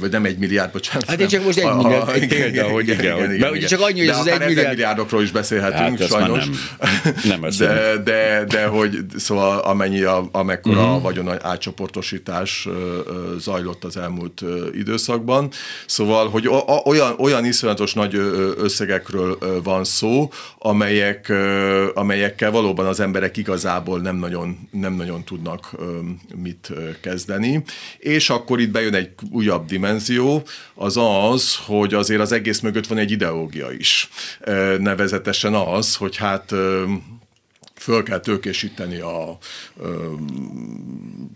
vagy 0.00 0.10
nem 0.10 0.24
egy 0.24 0.38
milliárd, 0.38 0.72
bocsánat. 0.72 1.08
Hát 1.08 1.20
én 1.20 1.28
csak 1.28 1.44
most 1.44 1.58
egy 1.58 1.74
milliárd, 1.74 2.08
egy 2.20 2.28
példa, 2.28 2.68
hogy 2.68 2.88
igen, 2.88 2.98
igen, 2.98 3.16
igen, 3.16 3.34
igen, 3.34 3.54
igen. 3.54 3.68
csak 3.68 3.80
annyi, 3.80 3.98
hogy 3.98 4.08
ez 4.08 4.26
egy 4.26 4.38
milliárd. 4.38 4.68
milliárdokról 4.68 5.22
is 5.22 5.30
beszélhetünk, 5.30 5.98
hát, 5.98 6.08
sajnos. 6.08 6.44
Nem, 6.44 6.54
nem 7.24 7.44
ez 7.44 7.56
de, 7.56 7.96
de, 8.04 8.44
de, 8.48 8.66
hogy 8.66 8.98
szóval 9.16 9.58
amennyi, 9.58 10.02
a, 10.02 10.28
amekkora 10.32 10.80
uh-huh. 10.80 10.94
a 10.94 11.00
vagyon 11.00 11.44
átcsoportosítás 11.44 12.68
zajlott 13.38 13.84
az 13.84 13.96
elmúlt 13.96 14.42
időszakban. 14.74 15.50
Szóval, 15.86 16.28
hogy 16.28 16.48
olyan, 16.84 17.14
olyan 17.18 17.44
iszonyatos 17.44 17.94
nagy 17.94 18.14
összegekről 18.56 19.38
van 19.62 19.84
szó, 19.84 20.30
amelyek, 20.58 21.32
amelyekkel 21.94 22.50
valóban 22.50 22.86
az 22.86 23.00
emberek 23.00 23.36
igazából 23.36 24.00
nem 24.00 24.16
nagyon, 24.16 24.68
nem 24.70 24.94
nagyon 24.94 25.24
tudnak 25.24 25.70
mit 26.34 26.72
kezdeni 27.00 27.55
és 27.98 28.30
akkor 28.30 28.60
itt 28.60 28.70
bejön 28.70 28.94
egy 28.94 29.10
újabb 29.30 29.66
dimenzió, 29.66 30.42
az 30.74 30.96
az, 30.96 31.56
hogy 31.56 31.94
azért 31.94 32.20
az 32.20 32.32
egész 32.32 32.60
mögött 32.60 32.86
van 32.86 32.98
egy 32.98 33.10
ideológia 33.10 33.70
is. 33.70 34.08
Nevezetesen 34.78 35.54
az, 35.54 35.94
hogy 35.94 36.16
hát 36.16 36.54
föl 37.86 38.02
kell 38.02 38.18
tőkésíteni 38.20 38.98
a, 38.98 39.38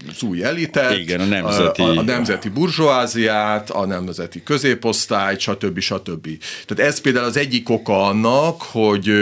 az 0.08 0.22
új 0.22 0.44
elitet, 0.44 0.98
Igen, 0.98 1.20
a 1.20 1.24
nemzeti... 1.24 1.82
a, 1.82 1.96
a 1.96 2.02
nemzeti 2.02 2.48
burzsóáziát, 2.48 3.70
a 3.70 3.86
nemzeti 3.86 4.42
középosztályt, 4.42 5.40
stb. 5.40 5.78
stb. 5.78 6.28
Tehát 6.66 6.92
ez 6.92 7.00
például 7.00 7.24
az 7.24 7.36
egyik 7.36 7.68
oka 7.68 8.06
annak, 8.06 8.62
hogy, 8.62 9.12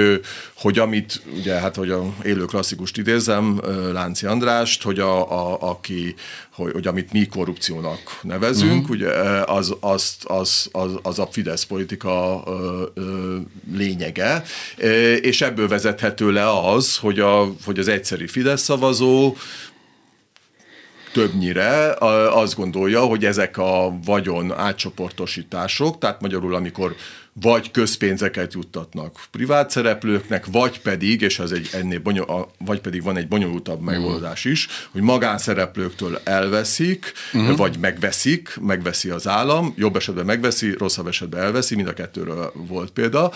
hogy 0.54 0.78
amit, 0.78 1.22
ugye 1.36 1.54
hát, 1.54 1.76
hogy 1.76 1.90
a 1.90 2.14
élő 2.24 2.44
klasszikust 2.44 2.96
idézem, 2.98 3.60
Lánci 3.92 4.26
Andrást, 4.26 4.82
hogy 4.82 4.98
a, 4.98 5.32
a, 5.32 5.58
aki, 5.60 6.14
hogy, 6.58 6.72
hogy 6.72 6.86
amit 6.86 7.12
mi 7.12 7.26
korrupciónak 7.26 8.18
nevezünk, 8.22 8.80
uh-huh. 8.80 8.90
ugye 8.90 9.10
az, 9.42 9.76
az, 9.80 10.16
az, 10.22 10.68
az, 10.72 10.90
az 11.02 11.18
a 11.18 11.28
Fidesz 11.30 11.64
politika 11.64 12.42
ö, 12.46 12.82
ö, 12.94 13.36
lényege, 13.72 14.42
és 15.20 15.40
ebből 15.40 15.68
vezethető 15.68 16.30
le 16.30 16.70
az, 16.70 16.96
hogy, 16.96 17.20
a, 17.20 17.52
hogy 17.64 17.78
az 17.78 17.88
egyszeri 17.88 18.26
Fidesz 18.26 18.62
szavazó 18.62 19.36
többnyire 21.12 21.94
azt 22.30 22.54
gondolja, 22.54 23.00
hogy 23.00 23.24
ezek 23.24 23.56
a 23.56 23.98
vagyon 24.04 24.52
átcsoportosítások, 24.52 25.98
tehát 25.98 26.20
magyarul 26.20 26.54
amikor 26.54 26.94
vagy 27.40 27.70
közpénzeket 27.70 28.52
juttatnak 28.52 29.20
privát 29.30 29.70
szereplőknek, 29.70 30.46
vagy 30.46 30.80
pedig, 30.80 31.20
és 31.20 31.38
ez 31.38 31.50
egy 31.50 31.68
ennél 31.72 32.00
bonyol, 32.00 32.50
vagy 32.58 32.80
pedig 32.80 33.02
van 33.02 33.16
egy 33.16 33.28
bonyolultabb 33.28 33.80
megoldás 33.80 34.44
is, 34.44 34.68
hogy 34.92 35.02
magánszereplőktől 35.02 36.20
elveszik, 36.24 37.12
uh-huh. 37.32 37.56
vagy 37.56 37.76
megveszik, 37.80 38.56
megveszi 38.60 39.08
az 39.08 39.28
állam, 39.28 39.74
jobb 39.76 39.96
esetben 39.96 40.24
megveszi, 40.24 40.74
rosszabb 40.78 41.06
esetben 41.06 41.40
elveszi, 41.40 41.74
mind 41.74 41.88
a 41.88 41.92
kettőről 41.92 42.52
volt 42.54 42.90
példa 42.90 43.32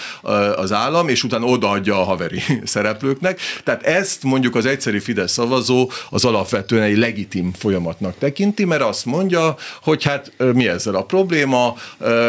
az 0.57 0.73
állam, 0.73 1.09
és 1.09 1.25
utána 1.25 1.47
odaadja 1.47 2.01
a 2.01 2.05
haveri 2.05 2.43
szereplőknek. 2.65 3.41
Tehát 3.65 3.83
ezt 3.83 4.23
mondjuk 4.23 4.55
az 4.55 4.67
egyszerű 4.67 4.99
Fidesz 4.99 5.33
szavazó 5.33 5.91
az 6.11 6.25
alapvetően 6.25 6.83
egy 6.83 6.97
legitim 6.97 7.53
folyamatnak 7.53 8.19
tekinti, 8.19 8.65
mert 8.65 8.83
azt 8.83 9.05
mondja, 9.05 9.57
hogy 9.83 10.03
hát 10.05 10.33
mi 10.37 10.69
ezzel 10.69 10.95
a 10.95 11.05
probléma, 11.05 11.77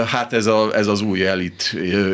hát 0.05 0.33
ez, 0.33 0.45
a, 0.45 0.75
ez 0.75 0.87
az 0.87 1.01
új 1.01 1.27
elit 1.27 1.62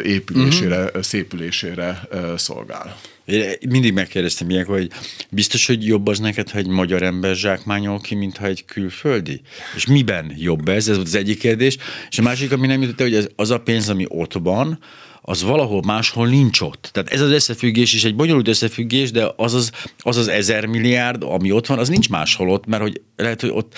épülésére, 0.03 0.83
uh-huh. 0.83 1.01
szépülésére 1.01 2.01
szolgál. 2.37 2.97
Én 3.29 3.55
mindig 3.69 3.93
megkérdeztem 3.93 4.49
ilyenkor, 4.49 4.77
hogy 4.77 4.91
biztos, 5.29 5.67
hogy 5.67 5.85
jobb 5.85 6.07
az 6.07 6.19
neked, 6.19 6.49
ha 6.49 6.57
egy 6.57 6.67
magyar 6.67 7.01
ember 7.01 7.35
zsákmányol 7.35 7.99
ki, 7.99 8.15
mint 8.15 8.37
ha 8.37 8.45
egy 8.45 8.65
külföldi? 8.65 9.41
És 9.75 9.85
miben 9.85 10.33
jobb 10.37 10.67
ez? 10.67 10.87
Ez 10.87 10.95
volt 10.95 11.07
az 11.07 11.15
egyik 11.15 11.39
kérdés. 11.39 11.77
És 12.09 12.19
a 12.19 12.21
másik, 12.21 12.51
ami 12.51 12.67
nem 12.67 12.81
jutott 12.81 12.99
hogy 12.99 13.15
az, 13.15 13.29
az 13.35 13.49
a 13.49 13.59
pénz, 13.59 13.89
ami 13.89 14.05
ott 14.07 14.33
van, 14.33 14.79
az 15.21 15.43
valahol 15.43 15.81
máshol 15.85 16.27
nincs 16.27 16.61
ott. 16.61 16.89
Tehát 16.91 17.09
ez 17.09 17.21
az 17.21 17.31
összefüggés 17.31 17.93
is 17.93 18.03
egy 18.03 18.15
bonyolult 18.15 18.47
összefüggés, 18.47 19.11
de 19.11 19.31
az 19.35 19.53
az, 19.53 19.71
az, 19.99 20.17
az 20.17 20.27
ezer 20.27 20.65
milliárd, 20.65 21.23
ami 21.23 21.51
ott 21.51 21.67
van, 21.67 21.79
az 21.79 21.89
nincs 21.89 22.09
máshol 22.09 22.49
ott, 22.49 22.65
mert 22.65 22.81
hogy 22.81 23.01
lehet, 23.15 23.41
hogy 23.41 23.49
ott, 23.49 23.73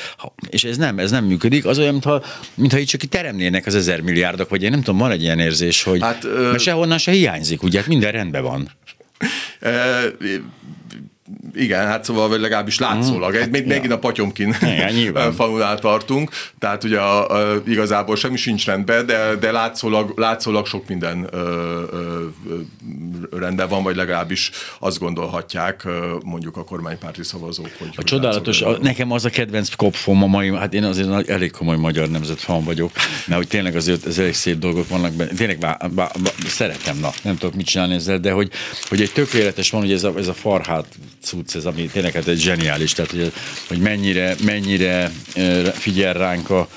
és 0.50 0.64
ez 0.64 0.78
nem, 0.78 1.00
ez 1.00 1.12
nem 1.12 1.26
működik, 1.26 1.66
az 1.66 1.80
olyan, 1.80 1.92
mintha, 1.92 2.24
mintha 2.56 2.78
itt 2.80 2.88
csak 2.88 3.04
itt 3.04 3.10
teremnének 3.10 3.66
az 3.66 3.76
ezer 3.76 4.02
milliárdok, 4.02 4.50
vagy 4.50 4.64
én 4.64 4.70
nem 4.70 4.82
tudom, 4.82 5.00
van 5.00 5.12
egy 5.12 5.22
ilyen 5.22 5.40
érzés, 5.40 5.84
hogy 5.84 6.02
hát, 6.02 6.24
ö... 6.24 6.50
mert 6.50 6.64
sehonnan 6.64 6.98
se 6.98 7.12
hiányzik, 7.12 7.64
ugye, 7.64 7.80
hát 7.80 7.88
minden 7.88 8.12
rendben 8.12 8.44
van. 8.44 8.72
Uh, 9.62 10.12
Igen, 11.56 11.86
hát 11.88 12.04
szóval 12.04 12.28
vagy 12.28 12.40
legalábbis 12.40 12.80
látszólag. 12.80 13.36
Mm, 13.36 13.50
még, 13.50 13.62
ja. 13.62 13.74
Megint 13.74 13.94
a 13.94 14.00
Patyomkin 14.00 14.56
falunál 15.38 15.80
tartunk, 15.80 16.30
tehát 16.60 16.84
ugye 16.84 17.00
a, 17.00 17.30
a, 17.30 17.62
igazából 17.68 18.16
semmi 18.16 18.38
sincs 18.38 18.66
rendben, 18.66 19.06
de, 19.06 19.36
de 19.36 19.52
látszólag, 19.52 20.14
látszólag 20.16 20.66
sok 20.66 20.88
minden 20.88 21.28
ö, 21.32 21.38
ö, 21.94 23.38
rendben 23.40 23.68
van, 23.68 23.84
vagy 23.84 23.96
legalábbis 23.96 24.52
azt 24.80 25.00
gondolhatják 25.00 25.88
mondjuk 26.24 26.58
a 26.58 26.64
kormánypárti 26.64 27.24
szavazók. 27.24 27.70
Hogy, 27.78 27.90
a 27.96 28.04
csodálatos, 28.04 28.62
a, 28.62 28.78
nekem 28.82 29.12
az 29.12 29.26
a 29.26 29.30
kedvenc 29.30 29.76
kopfom 29.76 30.24
a 30.24 30.28
mai, 30.28 30.56
hát 30.56 30.74
én 30.74 30.84
azért 30.84 31.30
elég 31.30 31.52
komoly 31.52 31.78
magyar 31.78 32.10
nemzet 32.10 32.40
fan 32.40 32.64
vagyok, 32.64 32.92
mert 33.26 33.40
hogy 33.40 33.48
tényleg 33.48 33.76
azért 33.76 34.06
ez 34.06 34.20
elég 34.20 34.34
szép 34.34 34.58
dolgok 34.58 34.88
vannak 34.88 35.14
benne, 35.14 35.32
tényleg 35.32 35.58
bá, 35.58 35.78
bá, 35.78 35.88
bá, 36.24 36.32
szeretem, 36.48 36.98
na, 36.98 37.10
nem 37.24 37.38
tudok 37.38 37.56
mit 37.56 37.66
csinálni 37.66 37.94
ezzel, 37.94 38.20
de 38.20 38.32
hogy, 38.32 38.52
hogy 38.90 39.02
egy 39.02 39.12
tökéletes 39.12 39.70
van, 39.70 39.82
hogy 39.82 39.92
ez 39.92 40.04
a, 40.04 40.14
ez 40.18 40.28
a 40.28 40.34
farhát 40.34 40.86
cucc, 41.22 41.56
ez 41.56 41.66
ami 41.66 41.86
tényleg 41.86 42.14
hát 42.14 42.28
egy 42.28 42.40
zseniális, 42.40 42.94
tehát 42.94 43.12
hogy, 43.12 43.32
hogy 43.68 43.80
mennyire, 43.80 44.36
mennyire 44.44 45.12
figyel 45.74 46.14
ránk 46.14 46.50
a, 46.50 46.68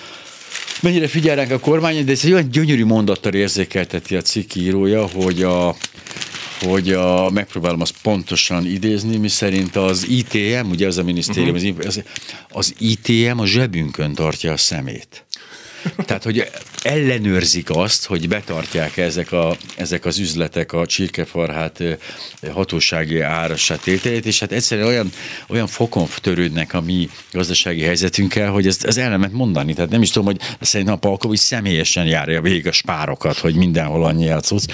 mennyire 0.81 1.09
figyel 1.09 1.37
ránk 1.37 1.51
a 1.51 1.59
kormány, 1.59 2.05
de 2.05 2.13
ez 2.13 2.21
egy 2.25 2.33
olyan 2.33 2.51
gyönyörű 2.51 2.85
mondattal 2.85 3.35
érzékelteti 3.35 4.17
a 4.17 4.23
cikk 4.23 4.55
írója, 4.55 5.07
hogy 5.07 5.43
a, 5.43 5.77
hogy 6.61 6.93
a, 6.93 7.31
megpróbálom 7.31 7.81
azt 7.81 7.95
pontosan 8.03 8.67
idézni, 8.67 9.17
mi 9.17 9.29
szerint 9.29 9.77
az 9.77 10.07
ITM, 10.09 10.71
ugye 10.71 10.87
az 10.87 10.99
a 10.99 11.03
minisztérium, 11.03 11.55
uh-huh. 11.55 11.87
az, 11.87 12.03
az 12.51 12.75
ITM 12.79 13.39
a 13.39 13.47
zsebünkön 13.47 14.15
tartja 14.15 14.53
a 14.53 14.57
szemét. 14.57 15.25
Tehát, 15.97 16.23
hogy 16.23 16.51
ellenőrzik 16.83 17.71
azt, 17.71 18.07
hogy 18.07 18.29
betartják 18.29 18.97
ezek, 18.97 19.33
a, 19.33 19.57
ezek 19.77 20.05
az 20.05 20.19
üzletek 20.19 20.73
a 20.73 20.87
csirkefarhát 20.87 21.83
hatósági 22.53 23.21
árasát 23.21 23.81
tételét, 23.81 24.27
és 24.27 24.41
hát 24.41 24.53
egyszerűen 24.53 24.87
olyan, 24.87 25.13
olyan 25.49 25.67
fokon 25.67 26.07
törődnek 26.21 26.75
a 26.75 26.81
mi 26.81 27.09
gazdasági 27.33 27.83
helyzetünkkel, 27.83 28.51
hogy 28.51 28.67
ezt, 28.67 28.85
ez 28.85 28.97
el 28.97 29.19
nem 29.19 29.31
mondani. 29.33 29.75
Tehát 29.75 29.91
nem 29.91 30.03
is 30.03 30.11
tudom, 30.11 30.27
hogy 30.27 30.41
szerintem 30.61 30.95
a 30.95 30.99
Palkovics 30.99 31.41
személyesen 31.41 32.07
járja 32.07 32.41
végig 32.41 32.67
a 32.67 32.73
spárokat, 32.73 33.39
hogy 33.39 33.55
mindenhol 33.55 34.05
annyi 34.05 34.25
játszódsz, 34.25 34.67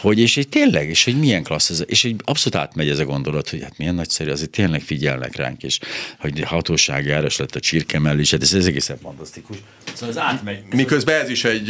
hogy 0.00 0.18
és 0.18 0.36
egy 0.36 0.48
tényleg, 0.48 0.88
és 0.88 1.04
hogy 1.04 1.18
milyen 1.18 1.42
klassz 1.42 1.70
ez, 1.70 1.82
és 1.86 2.04
egy 2.04 2.16
abszolút 2.24 2.58
átmegy 2.58 2.88
ez 2.88 2.98
a 2.98 3.04
gondolat, 3.04 3.48
hogy 3.48 3.62
hát 3.62 3.78
milyen 3.78 3.94
nagyszerű, 3.94 4.30
azért 4.30 4.50
tényleg 4.50 4.80
figyelnek 4.80 5.36
ránk, 5.36 5.62
és 5.62 5.78
hogy 6.18 6.40
hatósági 6.40 7.10
áras 7.10 7.36
lett 7.36 7.54
a 7.54 7.60
csirke 7.60 7.98
mellé, 7.98 8.20
és 8.20 8.30
hát 8.30 8.42
ez, 8.42 8.54
ez 8.54 8.66
egészen 8.66 8.98
fantasztikus. 9.02 9.56
Szóval 9.92 10.08
ez 10.08 10.18
átmegy. 10.18 10.53
Miközben 10.74 11.20
ez 11.20 11.28
is 11.28 11.44
egy 11.44 11.68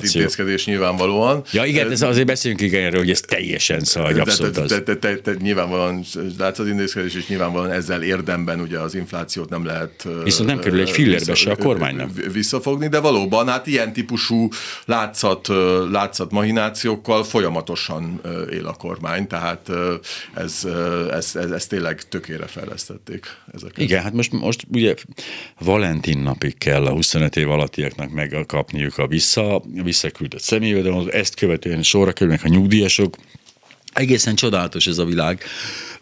intézkedés 0.00 0.66
nyilvánvalóan. 0.66 1.42
Ja 1.52 1.64
igen, 1.64 1.90
ez 1.90 2.02
azért 2.02 2.26
beszéljünk 2.26 2.62
igen 2.62 2.84
erről, 2.84 3.00
hogy 3.00 3.10
ez 3.10 3.20
teljesen 3.20 3.80
szóval, 3.80 4.10
hogy 4.10 4.20
abszolút 4.20 4.56
az. 4.56 4.82
Te, 4.84 4.96
te, 4.96 5.16
te, 5.16 5.34
nyilvánvalóan 5.38 6.04
intézkedés, 6.66 7.14
és 7.14 7.26
nyilvánvalóan 7.26 7.70
ezzel 7.70 8.02
érdemben 8.02 8.60
ugye 8.60 8.78
az 8.78 8.94
inflációt 8.94 9.48
nem 9.48 9.64
lehet 9.64 10.08
Viszont 10.24 10.48
nem 10.48 10.58
kerül 10.58 10.80
egy 10.80 10.90
fillérbe 10.90 11.34
se 11.34 11.50
a 11.50 11.56
kormánynak. 11.56 12.10
Visszafogni, 12.32 12.88
de 12.88 13.00
valóban 13.00 13.48
hát 13.48 13.66
ilyen 13.66 13.92
típusú 13.92 14.48
látszat, 14.84 15.48
látszat 15.90 16.30
mahinációkkal 16.30 17.24
folyamatosan 17.24 18.20
él 18.50 18.66
a 18.66 18.72
kormány, 18.72 19.26
tehát 19.26 19.70
ez, 20.34 20.66
ez, 21.10 21.30
ez, 21.34 21.50
ez 21.50 21.66
tényleg 21.66 22.08
tökére 22.08 22.46
fejlesztették. 22.46 23.26
Ezeket. 23.54 23.78
Igen, 23.78 24.02
hát 24.02 24.12
most, 24.12 24.32
most 24.32 24.66
ugye 24.72 24.94
Valentin 25.58 26.18
napig 26.18 26.58
kell 26.58 26.84
a 26.86 26.90
25 26.90 27.36
év 27.36 27.48
alattiaknak 27.96 28.30
megkapniuk 28.30 28.98
a 28.98 29.06
vissza, 29.06 29.62
visszaküldött 29.82 30.40
személyjövedelmet, 30.40 31.14
ezt 31.14 31.34
követően 31.34 31.82
sorra 31.82 32.12
kerülnek 32.12 32.44
a 32.44 32.48
nyugdíjasok. 32.48 33.16
Egészen 33.92 34.34
csodálatos 34.34 34.86
ez 34.86 34.98
a 34.98 35.04
világ. 35.04 35.42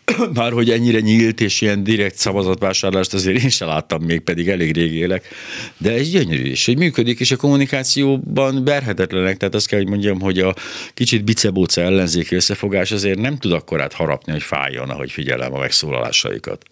Már 0.35 0.53
hogy 0.53 0.71
ennyire 0.71 1.01
nyílt 1.01 1.41
és 1.41 1.61
ilyen 1.61 1.85
direkt 1.85 2.17
szavazatvásárlást 2.17 3.15
azért 3.15 3.43
én 3.43 3.49
sem 3.49 3.69
láttam 3.69 4.03
még, 4.03 4.21
pedig 4.21 4.49
elég 4.49 4.75
rég 4.75 4.93
élek. 4.95 5.29
De 5.77 5.93
ez 5.93 6.11
gyönyörű, 6.11 6.45
és 6.45 6.67
hogy 6.67 6.79
működik, 6.79 7.21
és 7.21 7.31
a 7.31 7.37
kommunikációban 7.37 8.65
berhetetlenek. 8.65 9.37
Tehát 9.37 9.55
azt 9.55 9.67
kell, 9.67 9.79
hogy 9.79 9.89
mondjam, 9.89 10.21
hogy 10.21 10.39
a 10.39 10.55
kicsit 10.95 11.25
bicebóca 11.25 11.81
ellenzéki 11.81 12.35
összefogás 12.35 12.91
azért 12.93 13.19
nem 13.19 13.39
tud 13.39 13.53
akkorát 13.53 13.93
harapni, 13.93 14.33
hogy 14.33 14.43
fájjon, 14.43 14.91
ahogy 14.91 15.11
figyelem 15.13 15.55
a 15.55 15.59
megszólalásaikat. 15.59 16.63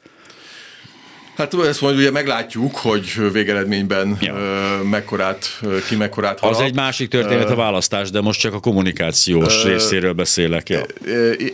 Hát 1.37 1.55
ezt 1.55 1.81
majd 1.81 1.97
ugye 1.97 2.11
meglátjuk, 2.11 2.77
hogy 2.77 3.33
végeredményben 3.33 4.17
ja. 4.21 4.35
mekkorát, 4.91 5.61
ki 5.89 5.97
mekkorát 5.97 6.39
harap. 6.39 6.55
Az 6.55 6.63
egy 6.63 6.75
másik 6.75 7.09
történet 7.09 7.51
a 7.51 7.55
választás, 7.55 8.11
de 8.11 8.21
most 8.21 8.41
csak 8.41 8.55
a 8.55 8.61
kommunikációs 8.61 9.65
uh, 9.65 9.71
részéről 9.71 10.13
beszélek. 10.13 10.69
Ja. 10.69 10.83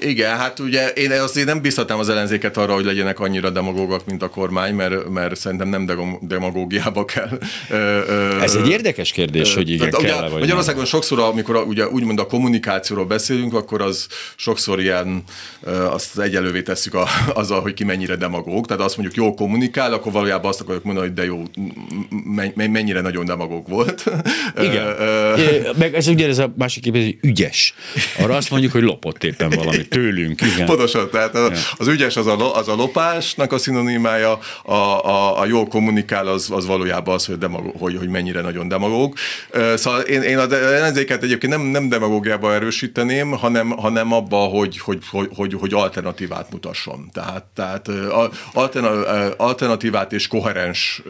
Igen, 0.00 0.36
hát 0.36 0.58
ugye 0.58 0.88
én 0.88 1.10
azért 1.10 1.46
nem 1.46 1.60
biztatnám 1.60 1.98
az 1.98 2.08
ellenzéket 2.08 2.56
arra, 2.56 2.74
hogy 2.74 2.84
legyenek 2.84 3.20
annyira 3.20 3.50
demagógak, 3.50 4.06
mint 4.06 4.22
a 4.22 4.28
kormány, 4.28 4.74
mert, 4.74 5.08
mert 5.08 5.36
szerintem 5.36 5.68
nem 5.68 6.18
demagógiába 6.20 7.04
kell. 7.04 7.38
Ez 8.40 8.54
egy 8.54 8.68
érdekes 8.68 9.10
kérdés, 9.10 9.54
hogy 9.54 9.70
igen, 9.70 9.90
kell 9.90 10.00
ugye, 10.00 10.28
vagy 10.28 10.40
Magyarországon 10.40 10.80
nem. 10.80 10.88
sokszor, 10.88 11.18
amikor 11.18 11.56
ugye 11.56 11.88
úgymond 11.88 12.18
a 12.18 12.26
kommunikációról 12.26 13.06
beszélünk, 13.06 13.54
akkor 13.54 13.82
az 13.82 14.06
sokszor 14.36 14.80
ilyen, 14.80 15.22
azt 15.90 16.18
egyelővé 16.18 16.62
tesszük 16.62 16.94
a, 16.94 17.06
azzal, 17.34 17.60
hogy 17.60 17.74
ki 17.74 17.84
mennyire 17.84 18.16
demagóg. 18.16 18.66
Tehát 18.66 18.82
azt 18.82 18.96
mondjuk 18.96 19.24
jó 19.24 19.34
kommunikál, 19.34 19.66
kommunikál, 19.70 19.92
akkor 19.92 20.12
valójában 20.12 20.50
azt 20.50 20.60
akarok 20.60 20.84
mondani, 20.84 21.06
hogy 21.06 21.16
de 21.16 21.24
jó, 21.24 21.42
mennyire 22.54 23.00
nagyon 23.00 23.24
demagóg 23.24 23.68
volt. 23.68 24.04
Igen. 24.66 24.94
Meg 25.78 25.94
ez 25.94 26.06
ugye 26.06 26.28
ez 26.28 26.38
a 26.38 26.52
másik 26.56 26.82
kép, 26.82 26.92
hogy 26.92 27.18
ügyes. 27.20 27.74
Arra 28.18 28.36
azt 28.36 28.50
mondjuk, 28.50 28.72
hogy 28.72 28.82
lopott 28.82 29.24
éppen 29.24 29.50
valamit 29.50 29.88
tőlünk. 29.88 30.40
Igen. 30.40 30.66
Pontosan, 30.66 31.10
tehát 31.10 31.36
az 31.76 31.86
ügyes 31.86 32.16
az 32.16 32.26
a, 32.26 32.56
az 32.56 32.68
a 32.68 32.74
lopásnak 32.74 33.52
a 33.52 33.58
szinonimája, 33.58 34.38
a, 34.64 34.72
a, 34.72 35.40
a 35.40 35.46
jó 35.46 35.66
kommunikál 35.66 36.26
az, 36.26 36.50
az 36.50 36.66
valójában 36.66 37.14
az, 37.14 37.26
hogy, 37.26 37.38
demagóg, 37.38 37.74
hogy, 37.78 37.96
hogy 37.96 38.08
mennyire 38.08 38.40
nagyon 38.40 38.68
demagóg. 38.68 39.14
Szóval 39.74 40.00
én, 40.00 40.22
én 40.22 40.38
a 40.38 40.52
ellenzéket 40.52 41.22
egyébként 41.22 41.52
nem, 41.52 41.62
nem 41.62 41.88
demagógiába 41.88 42.54
erősíteném, 42.54 43.30
hanem, 43.30 43.70
hanem 43.70 44.12
abba, 44.12 44.36
hogy, 44.36 44.78
hogy, 44.78 44.98
hogy, 45.10 45.28
hogy, 45.34 45.54
hogy 45.60 45.74
alternatívát 45.74 46.50
mutasson. 46.50 47.08
Tehát, 47.12 47.44
tehát 47.54 47.88
alternatívát 49.58 50.12
és 50.12 50.26
koherens, 50.26 51.02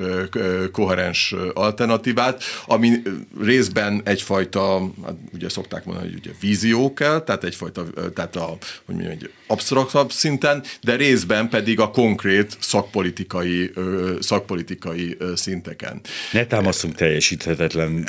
koherens 0.72 1.34
alternatívát, 1.54 2.42
ami 2.66 3.02
részben 3.40 4.00
egyfajta, 4.04 4.90
hát 5.04 5.14
ugye 5.34 5.48
szokták 5.48 5.84
mondani, 5.84 6.08
hogy 6.08 6.18
ugye 6.18 6.30
vízió 6.40 6.94
kell, 6.94 7.20
tehát 7.20 7.44
egyfajta, 7.44 7.84
tehát 8.14 8.36
a, 8.36 8.56
hogy 8.84 8.94
mondjam, 8.94 9.12
egy 9.12 9.30
absztraktabb 9.46 10.12
szinten, 10.12 10.62
de 10.80 10.96
részben 10.96 11.48
pedig 11.48 11.80
a 11.80 11.90
konkrét 11.90 12.56
szakpolitikai, 12.60 13.72
szakpolitikai 14.20 15.16
szinteken. 15.34 16.00
Ne 16.32 16.46
támaszunk 16.46 16.94
teljesíthetetlen. 16.94 18.08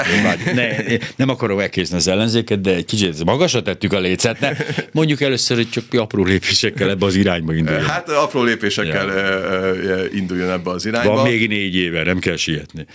Ne, 0.54 0.76
nem 1.16 1.30
akarom 1.30 1.60
elkézni 1.60 1.96
az 1.96 2.08
ellenzéket, 2.08 2.62
de 2.62 2.76
egy 2.76 2.86
kicsit 2.86 3.24
magasra 3.24 3.62
tettük 3.62 3.94
a 3.94 4.00
lécet. 4.00 4.40
Ne, 4.40 4.52
mondjuk 4.92 5.22
először, 5.22 5.58
hogy 5.58 5.70
csak 5.70 5.84
apró 5.94 6.24
lépésekkel 6.24 6.90
ebbe 6.90 7.06
az 7.06 7.16
irányba 7.16 7.54
induljon. 7.54 7.86
Hát 7.86 8.10
apró 8.10 8.44
lépésekkel 8.44 9.08
ja. 9.08 10.06
Induljon 10.30 10.60
ebbe 10.60 10.70
az 10.70 10.86
irányba. 10.86 11.14
Van 11.14 11.24
még 11.24 11.48
négy 11.48 11.76
éve, 11.76 12.04
nem 12.04 12.20
kell 12.20 12.36
sietni. 12.36 12.86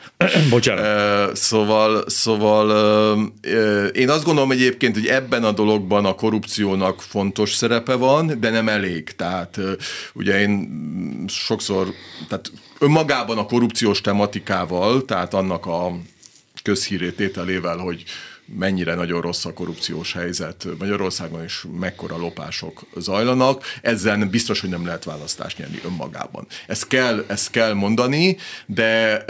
Bocsánat. 0.50 1.36
Szóval, 1.36 2.04
szóval 2.08 3.32
én 3.94 4.10
azt 4.10 4.24
gondolom 4.24 4.50
egyébként, 4.50 4.94
hogy 4.94 5.06
ebben 5.06 5.44
a 5.44 5.52
dologban 5.52 6.04
a 6.04 6.14
korrupciónak 6.14 7.02
fontos 7.02 7.54
szerepe 7.54 7.94
van, 7.94 8.40
de 8.40 8.50
nem 8.50 8.68
elég. 8.68 9.04
Tehát 9.16 9.60
ugye 10.12 10.40
én 10.40 10.68
sokszor, 11.28 11.86
tehát 12.28 12.52
önmagában 12.78 13.38
a 13.38 13.46
korrupciós 13.46 14.00
tematikával, 14.00 15.04
tehát 15.04 15.34
annak 15.34 15.66
a 15.66 15.96
közhírétételével, 16.62 17.76
hogy 17.76 18.04
mennyire 18.46 18.94
nagyon 18.94 19.20
rossz 19.20 19.44
a 19.44 19.52
korrupciós 19.52 20.12
helyzet 20.12 20.66
Magyarországon, 20.78 21.42
és 21.42 21.64
mekkora 21.80 22.16
lopások 22.16 22.80
zajlanak. 22.96 23.62
Ezzel 23.82 24.24
biztos, 24.24 24.60
hogy 24.60 24.70
nem 24.70 24.86
lehet 24.86 25.04
választást 25.04 25.58
nyerni 25.58 25.80
önmagában. 25.84 26.46
Ezt 26.66 26.86
kell, 26.86 27.24
ezt 27.26 27.50
kell 27.50 27.72
mondani, 27.72 28.36
de, 28.66 29.22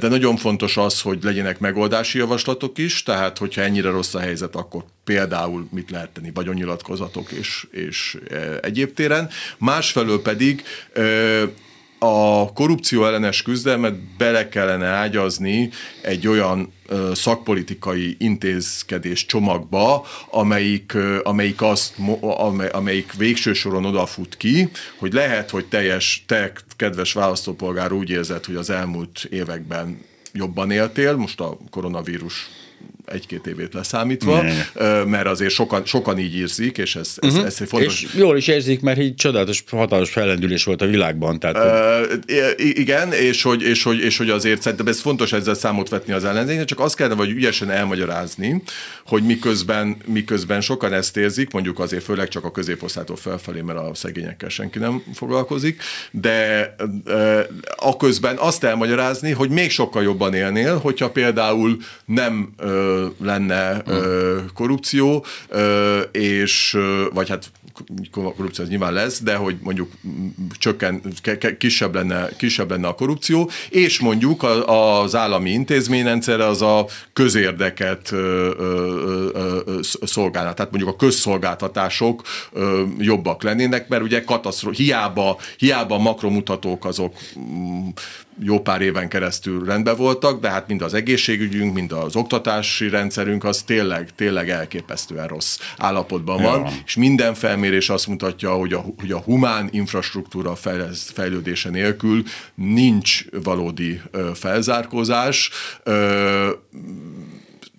de 0.00 0.08
nagyon 0.08 0.36
fontos 0.36 0.76
az, 0.76 1.00
hogy 1.00 1.22
legyenek 1.22 1.58
megoldási 1.58 2.18
javaslatok 2.18 2.78
is, 2.78 3.02
tehát 3.02 3.38
hogyha 3.38 3.62
ennyire 3.62 3.90
rossz 3.90 4.14
a 4.14 4.20
helyzet, 4.20 4.54
akkor 4.54 4.84
például 5.04 5.68
mit 5.70 5.90
lehet 5.90 6.10
tenni, 6.10 6.30
vagyonnyilatkozatok 6.34 7.30
és, 7.30 7.66
és 7.70 8.18
egyéb 8.62 8.94
téren. 8.94 9.30
Másfelől 9.58 10.22
pedig 10.22 10.62
a 12.04 12.52
korrupció 12.52 13.04
ellenes 13.06 13.42
küzdelmet 13.42 13.94
bele 14.16 14.48
kellene 14.48 14.86
ágyazni 14.86 15.70
egy 16.00 16.26
olyan 16.26 16.72
szakpolitikai 17.12 18.16
intézkedés 18.18 19.26
csomagba, 19.26 20.06
amelyik, 20.30 20.92
amelyik, 21.22 21.62
azt, 21.62 21.94
amelyik 22.72 23.12
végső 23.12 23.52
soron 23.52 23.84
odafut 23.84 24.36
ki, 24.36 24.70
hogy 24.98 25.12
lehet, 25.12 25.50
hogy 25.50 25.64
teljes, 25.66 26.24
te, 26.26 26.52
kedves 26.76 27.12
választópolgár 27.12 27.92
úgy 27.92 28.10
érzed, 28.10 28.44
hogy 28.44 28.56
az 28.56 28.70
elmúlt 28.70 29.26
években 29.30 30.04
jobban 30.32 30.70
éltél, 30.70 31.16
most 31.16 31.40
a 31.40 31.58
koronavírus 31.70 32.50
egy-két 33.04 33.46
évét 33.46 33.74
leszámítva, 33.74 34.42
ne. 34.42 35.04
mert 35.04 35.26
azért 35.26 35.52
sokan, 35.52 35.84
sokan 35.84 36.18
így 36.18 36.36
írzik, 36.36 36.78
és 36.78 36.96
ez, 36.96 37.14
ez, 37.16 37.32
uh-huh. 37.32 37.46
ez 37.46 37.56
egy 37.60 37.68
fontos... 37.68 38.02
És 38.02 38.14
jól 38.14 38.36
is 38.36 38.46
érzik, 38.46 38.80
mert 38.80 38.98
így 38.98 39.14
csodálatos, 39.14 39.64
hatalmas 39.70 40.10
fellendülés 40.10 40.64
volt 40.64 40.82
a 40.82 40.86
világban. 40.86 41.38
Tehát... 41.38 42.10
Uh, 42.26 42.52
igen, 42.56 43.12
és 43.12 43.42
hogy, 43.42 43.62
és, 43.62 43.82
hogy, 43.82 43.98
és 43.98 44.16
hogy 44.16 44.30
azért 44.30 44.62
szerintem 44.62 44.86
ez 44.86 45.00
fontos 45.00 45.32
ezzel 45.32 45.54
számot 45.54 45.88
vetni 45.88 46.12
az 46.12 46.24
ellenzéknek, 46.24 46.64
csak 46.64 46.80
azt 46.80 46.96
kellene 46.96 47.14
vagy 47.14 47.30
ügyesen 47.30 47.70
elmagyarázni, 47.70 48.62
hogy 49.06 49.22
miközben, 49.22 49.96
miközben 50.06 50.60
sokan 50.60 50.92
ezt 50.92 51.16
érzik, 51.16 51.52
mondjuk 51.52 51.78
azért 51.78 52.04
főleg 52.04 52.28
csak 52.28 52.44
a 52.44 52.50
középosztától 52.50 53.16
felfelé, 53.16 53.60
mert 53.60 53.78
a 53.78 53.90
szegényekkel 53.94 54.48
senki 54.48 54.78
nem 54.78 55.02
foglalkozik, 55.14 55.82
de 56.10 56.74
uh, 57.06 57.40
a 57.76 57.96
közben 57.96 58.36
azt 58.38 58.64
elmagyarázni, 58.64 59.30
hogy 59.30 59.50
még 59.50 59.70
sokkal 59.70 60.02
jobban 60.02 60.34
élnél, 60.34 60.78
hogyha 60.78 61.10
például 61.10 61.76
nem 62.04 62.54
uh, 62.62 63.01
lenne 63.20 63.82
korrupció, 64.54 65.24
és 66.12 66.78
vagy 67.12 67.28
hát 67.28 67.50
korrupció 68.10 68.64
az 68.64 68.70
nyilván 68.70 68.92
lesz, 68.92 69.22
de 69.22 69.34
hogy 69.34 69.56
mondjuk 69.62 69.90
csökken, 70.58 71.02
kisebb 71.58 71.94
lenne, 71.94 72.28
kisebb 72.36 72.70
lenne 72.70 72.86
a 72.86 72.94
korrupció, 72.94 73.50
és 73.70 74.00
mondjuk 74.00 74.42
az 74.66 75.14
állami 75.14 75.50
intézményrendszer 75.50 76.40
az 76.40 76.62
a 76.62 76.86
közérdeket 77.12 78.14
szolgálna. 80.02 80.54
Tehát 80.54 80.70
mondjuk 80.70 80.92
a 80.92 80.96
közszolgáltatások 80.96 82.22
jobbak 82.98 83.42
lennének, 83.42 83.88
mert 83.88 84.02
ugye 84.02 84.24
katasztro, 84.24 84.70
hiába, 84.70 85.38
hiába 85.56 85.98
makromutatók 85.98 86.84
azok 86.84 87.14
jó 88.38 88.60
pár 88.60 88.80
éven 88.80 89.08
keresztül 89.08 89.64
rendben 89.64 89.96
voltak, 89.96 90.40
de 90.40 90.50
hát 90.50 90.68
mind 90.68 90.82
az 90.82 90.94
egészségügyünk, 90.94 91.74
mind 91.74 91.92
az 91.92 92.16
oktatási 92.16 92.88
rendszerünk 92.88 93.44
az 93.44 93.62
tényleg, 93.62 94.10
tényleg 94.14 94.50
elképesztően 94.50 95.26
rossz 95.26 95.58
állapotban 95.76 96.42
van, 96.42 96.60
ja. 96.60 96.70
és 96.84 96.96
minden 96.96 97.34
felmérés 97.34 97.88
azt 97.88 98.06
mutatja, 98.06 98.52
hogy 98.52 98.72
a, 98.72 98.84
hogy 98.98 99.12
a 99.12 99.18
humán 99.18 99.68
infrastruktúra 99.70 100.54
fejlődése 101.14 101.70
nélkül 101.70 102.22
nincs 102.54 103.24
valódi 103.42 104.00
felzárkózás 104.34 105.50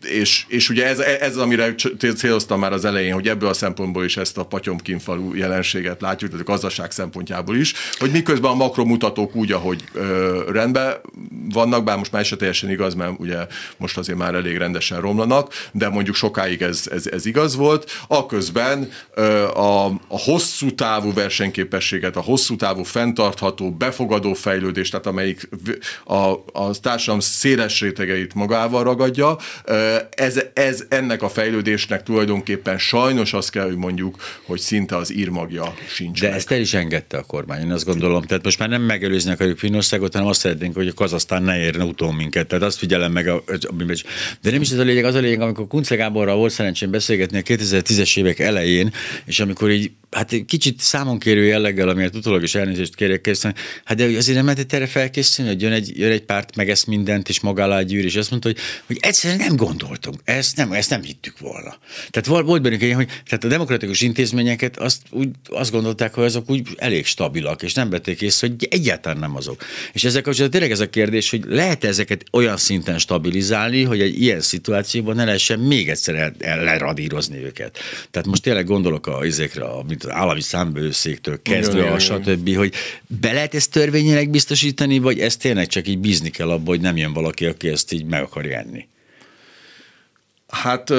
és, 0.03 0.45
és 0.47 0.69
ugye 0.69 0.87
ez, 0.87 0.99
ez, 0.99 1.37
amire 1.37 1.75
céloztam 2.15 2.59
már 2.59 2.73
az 2.73 2.85
elején, 2.85 3.13
hogy 3.13 3.27
ebből 3.27 3.49
a 3.49 3.53
szempontból 3.53 4.03
is 4.03 4.17
ezt 4.17 4.37
a 4.37 4.45
patyomkinfalú 4.45 5.35
jelenséget 5.35 6.01
látjuk, 6.01 6.31
tehát 6.31 6.47
a 6.47 6.51
gazdaság 6.51 6.91
szempontjából 6.91 7.55
is, 7.55 7.73
hogy 7.97 8.11
miközben 8.11 8.51
a 8.51 8.55
makromutatók 8.55 9.35
úgy, 9.35 9.51
ahogy 9.51 9.83
ö, 9.93 10.43
rendben 10.51 10.93
vannak, 11.53 11.83
bár 11.83 11.97
most 11.97 12.11
már 12.11 12.25
se 12.25 12.35
teljesen 12.35 12.69
igaz, 12.69 12.93
mert 12.93 13.11
ugye 13.17 13.47
most 13.77 13.97
azért 13.97 14.17
már 14.17 14.35
elég 14.35 14.57
rendesen 14.57 15.01
romlanak, 15.01 15.53
de 15.71 15.89
mondjuk 15.89 16.15
sokáig 16.15 16.61
ez, 16.61 16.87
ez, 16.91 17.07
ez 17.07 17.25
igaz 17.25 17.55
volt, 17.55 17.91
aközben 18.07 18.89
ö, 19.13 19.47
a, 19.47 19.85
a 19.85 20.19
hosszú 20.19 20.75
távú 20.75 21.13
versenyképességet, 21.13 22.15
a 22.15 22.21
hosszú 22.21 22.55
távú 22.55 22.83
fenntartható, 22.83 23.71
befogadó 23.71 24.33
fejlődést, 24.33 24.91
tehát 24.91 25.05
amelyik 25.05 25.49
a, 26.05 26.15
a 26.59 26.79
társadalom 26.81 27.19
széles 27.19 27.81
rétegeit 27.81 28.33
magával 28.33 28.83
ragadja, 28.83 29.37
ö, 29.63 29.92
ez, 30.09 30.41
ez 30.53 30.83
ennek 30.89 31.21
a 31.21 31.29
fejlődésnek 31.29 32.03
tulajdonképpen 32.03 32.77
sajnos 32.77 33.33
azt 33.33 33.49
kell, 33.49 33.65
hogy 33.65 33.75
mondjuk, 33.75 34.15
hogy 34.45 34.59
szinte 34.59 34.95
az 34.95 35.13
írmagja 35.13 35.73
sincs 35.87 36.19
De 36.19 36.27
meg. 36.27 36.37
ezt 36.37 36.51
el 36.51 36.59
is 36.59 36.73
engedte 36.73 37.17
a 37.17 37.23
kormány, 37.23 37.61
én 37.61 37.71
azt 37.71 37.85
gondolom. 37.85 38.21
Tehát 38.21 38.43
most 38.43 38.59
már 38.59 38.69
nem 38.69 38.81
megelőzni 38.81 39.31
akarjuk 39.31 39.57
Finországot, 39.57 40.13
hanem 40.13 40.27
azt 40.27 40.39
szeretnénk, 40.39 40.75
hogy 40.75 40.87
a 40.87 40.93
Kazasztán 40.93 41.43
ne 41.43 41.59
érne 41.59 41.83
utón 41.83 42.13
minket. 42.13 42.47
Tehát 42.47 42.63
azt 42.63 42.77
figyelem 42.77 43.11
meg. 43.11 43.27
A, 43.27 43.43
de 44.41 44.51
nem 44.51 44.61
is 44.61 44.71
ez 44.71 44.79
a 44.79 44.83
lényeg, 44.83 45.03
az 45.03 45.15
a 45.15 45.19
lényeg, 45.19 45.41
amikor 45.41 45.67
Kunce 45.67 45.95
Gáborral 45.95 46.35
volt 46.35 46.51
szerencsém 46.51 46.91
beszélgetni 46.91 47.37
a 47.37 47.41
2010-es 47.41 48.17
évek 48.17 48.39
elején, 48.39 48.93
és 49.25 49.39
amikor 49.39 49.69
így 49.69 49.91
hát 50.13 50.35
kicsit 50.45 50.79
számonkérő 50.79 51.43
jelleggel, 51.43 51.89
amiért 51.89 52.15
utólag 52.15 52.43
is 52.43 52.55
elnézést 52.55 52.95
kérjek 52.95 53.21
készíteni, 53.21 53.53
hát 53.83 53.97
de 53.97 54.03
azért 54.03 54.37
nem 54.37 54.45
lehetett 54.45 54.73
erre 54.73 54.87
felkészülni, 54.87 55.51
hogy 55.51 55.61
jön 55.61 55.71
egy, 55.71 55.99
jön 55.99 56.11
egy 56.11 56.23
párt, 56.23 56.55
meg 56.55 56.69
ezt 56.69 56.87
mindent, 56.87 57.29
és 57.29 57.39
maga 57.39 57.63
alá 57.63 57.81
gyűr, 57.81 58.05
és 58.05 58.15
azt 58.15 58.29
mondta, 58.29 58.47
hogy, 58.47 58.57
hogy 58.85 58.97
egyszerűen 59.01 59.39
nem 59.39 59.55
gondoltunk, 59.55 60.15
ezt 60.23 60.55
nem, 60.55 60.71
ezt 60.71 60.89
nem 60.89 61.01
hittük 61.01 61.39
volna. 61.39 61.77
Tehát 62.09 62.45
volt, 62.45 62.61
bennünk 62.61 62.81
ilyen, 62.81 62.95
hogy 62.95 63.07
tehát 63.07 63.43
a 63.43 63.47
demokratikus 63.47 64.01
intézményeket 64.01 64.77
azt, 64.77 65.01
úgy, 65.09 65.29
azt 65.49 65.71
gondolták, 65.71 66.13
hogy 66.13 66.23
azok 66.23 66.49
úgy 66.49 66.67
elég 66.75 67.05
stabilak, 67.05 67.61
és 67.63 67.73
nem 67.73 67.89
vették 67.89 68.21
észre, 68.21 68.47
hogy 68.47 68.67
egyáltalán 68.69 69.19
nem 69.19 69.35
azok. 69.35 69.63
És 69.93 70.03
ezek 70.03 70.23
kapcsolatban 70.23 70.59
tényleg 70.59 70.77
ez 70.77 70.87
a 70.87 70.89
kérdés, 70.89 71.29
hogy 71.29 71.43
lehet 71.47 71.83
ezeket 71.83 72.23
olyan 72.31 72.57
szinten 72.57 72.99
stabilizálni, 72.99 73.83
hogy 73.83 74.01
egy 74.01 74.21
ilyen 74.21 74.41
szituációban 74.41 75.15
ne 75.15 75.25
lehessen 75.25 75.59
még 75.59 75.89
egyszer 75.89 76.15
el, 76.15 76.33
el 76.39 76.63
leradírozni 76.63 77.43
őket. 77.43 77.79
Tehát 78.11 78.27
most 78.27 78.41
tényleg 78.41 78.65
gondolok 78.65 79.07
a 79.07 79.25
izékre, 79.25 79.63
amit 79.63 80.02
az 80.03 80.11
állami 80.11 80.41
számbőszéktől 80.41 81.41
kezdve 81.41 81.79
jaj, 81.79 81.93
a 81.93 81.99
stb., 81.99 82.55
hogy 82.55 82.73
be 83.07 83.31
lehet 83.31 83.55
ezt 83.55 83.71
törvényileg 83.71 84.29
biztosítani, 84.29 84.99
vagy 84.99 85.19
ezt 85.19 85.39
tényleg 85.39 85.67
csak 85.67 85.87
így 85.87 85.99
bízni 85.99 86.29
kell 86.29 86.49
abba, 86.49 86.69
hogy 86.69 86.81
nem 86.81 86.97
jön 86.97 87.13
valaki, 87.13 87.45
aki 87.45 87.67
ezt 87.67 87.91
így 87.91 88.05
meg 88.05 88.21
akarja 88.21 88.57
enni? 88.57 88.87
Hát 90.47 90.91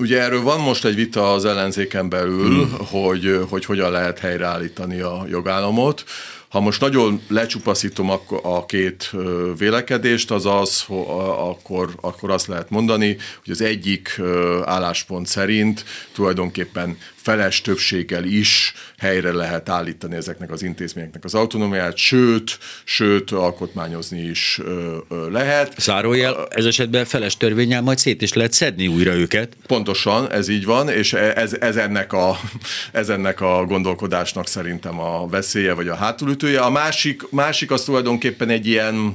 Ugye 0.00 0.20
erről 0.20 0.42
van 0.42 0.60
most 0.60 0.84
egy 0.84 0.94
vita 0.94 1.32
az 1.32 1.44
ellenzéken 1.44 2.08
belül, 2.08 2.66
hmm. 2.66 2.76
hogy, 2.78 3.40
hogy 3.48 3.64
hogyan 3.64 3.90
lehet 3.90 4.18
helyreállítani 4.18 5.00
a 5.00 5.24
jogállamot. 5.30 6.04
ha 6.48 6.60
most 6.60 6.80
nagyon 6.80 7.22
lecsupaszítom 7.28 8.10
a, 8.42 8.66
két 8.66 9.10
vélekedést, 9.58 10.30
az 10.30 10.46
az, 10.46 10.82
hogy 10.82 11.04
akkor, 11.38 11.90
akkor 12.00 12.30
azt 12.30 12.46
lehet 12.46 12.70
mondani, 12.70 13.16
hogy 13.44 13.52
az 13.52 13.60
egyik 13.60 14.20
álláspont 14.64 15.26
szerint 15.26 15.84
tulajdonképpen 16.12 16.98
feles 17.28 17.60
többséggel 17.60 18.24
is 18.24 18.72
helyre 18.98 19.32
lehet 19.32 19.68
állítani 19.68 20.16
ezeknek 20.16 20.50
az 20.50 20.62
intézményeknek 20.62 21.24
az 21.24 21.34
autonómiát, 21.34 21.96
sőt, 21.96 22.58
sőt, 22.84 23.30
alkotmányozni 23.30 24.20
is 24.20 24.58
ö, 24.64 24.96
ö, 25.08 25.30
lehet. 25.30 25.74
Zárójel, 25.78 26.46
ez 26.50 26.64
esetben 26.64 27.04
feles 27.04 27.36
törvényel 27.36 27.82
majd 27.82 27.98
szét 27.98 28.22
is 28.22 28.32
lehet 28.32 28.52
szedni 28.52 28.86
újra 28.86 29.14
őket. 29.14 29.56
Pontosan, 29.66 30.30
ez 30.30 30.48
így 30.48 30.64
van, 30.64 30.88
és 30.88 31.12
e, 31.12 31.32
ez, 31.36 31.52
ez, 31.60 31.76
ennek, 31.76 32.12
a, 32.12 32.40
ez 32.92 33.08
ennek 33.08 33.40
a 33.40 33.64
gondolkodásnak 33.64 34.46
szerintem 34.46 35.00
a 35.00 35.26
veszélye, 35.26 35.72
vagy 35.72 35.88
a 35.88 35.94
hátulütője. 35.94 36.60
A 36.60 36.70
másik, 36.70 37.30
másik 37.30 37.70
az 37.70 37.82
tulajdonképpen 37.82 38.48
egy 38.48 38.66
ilyen 38.66 39.14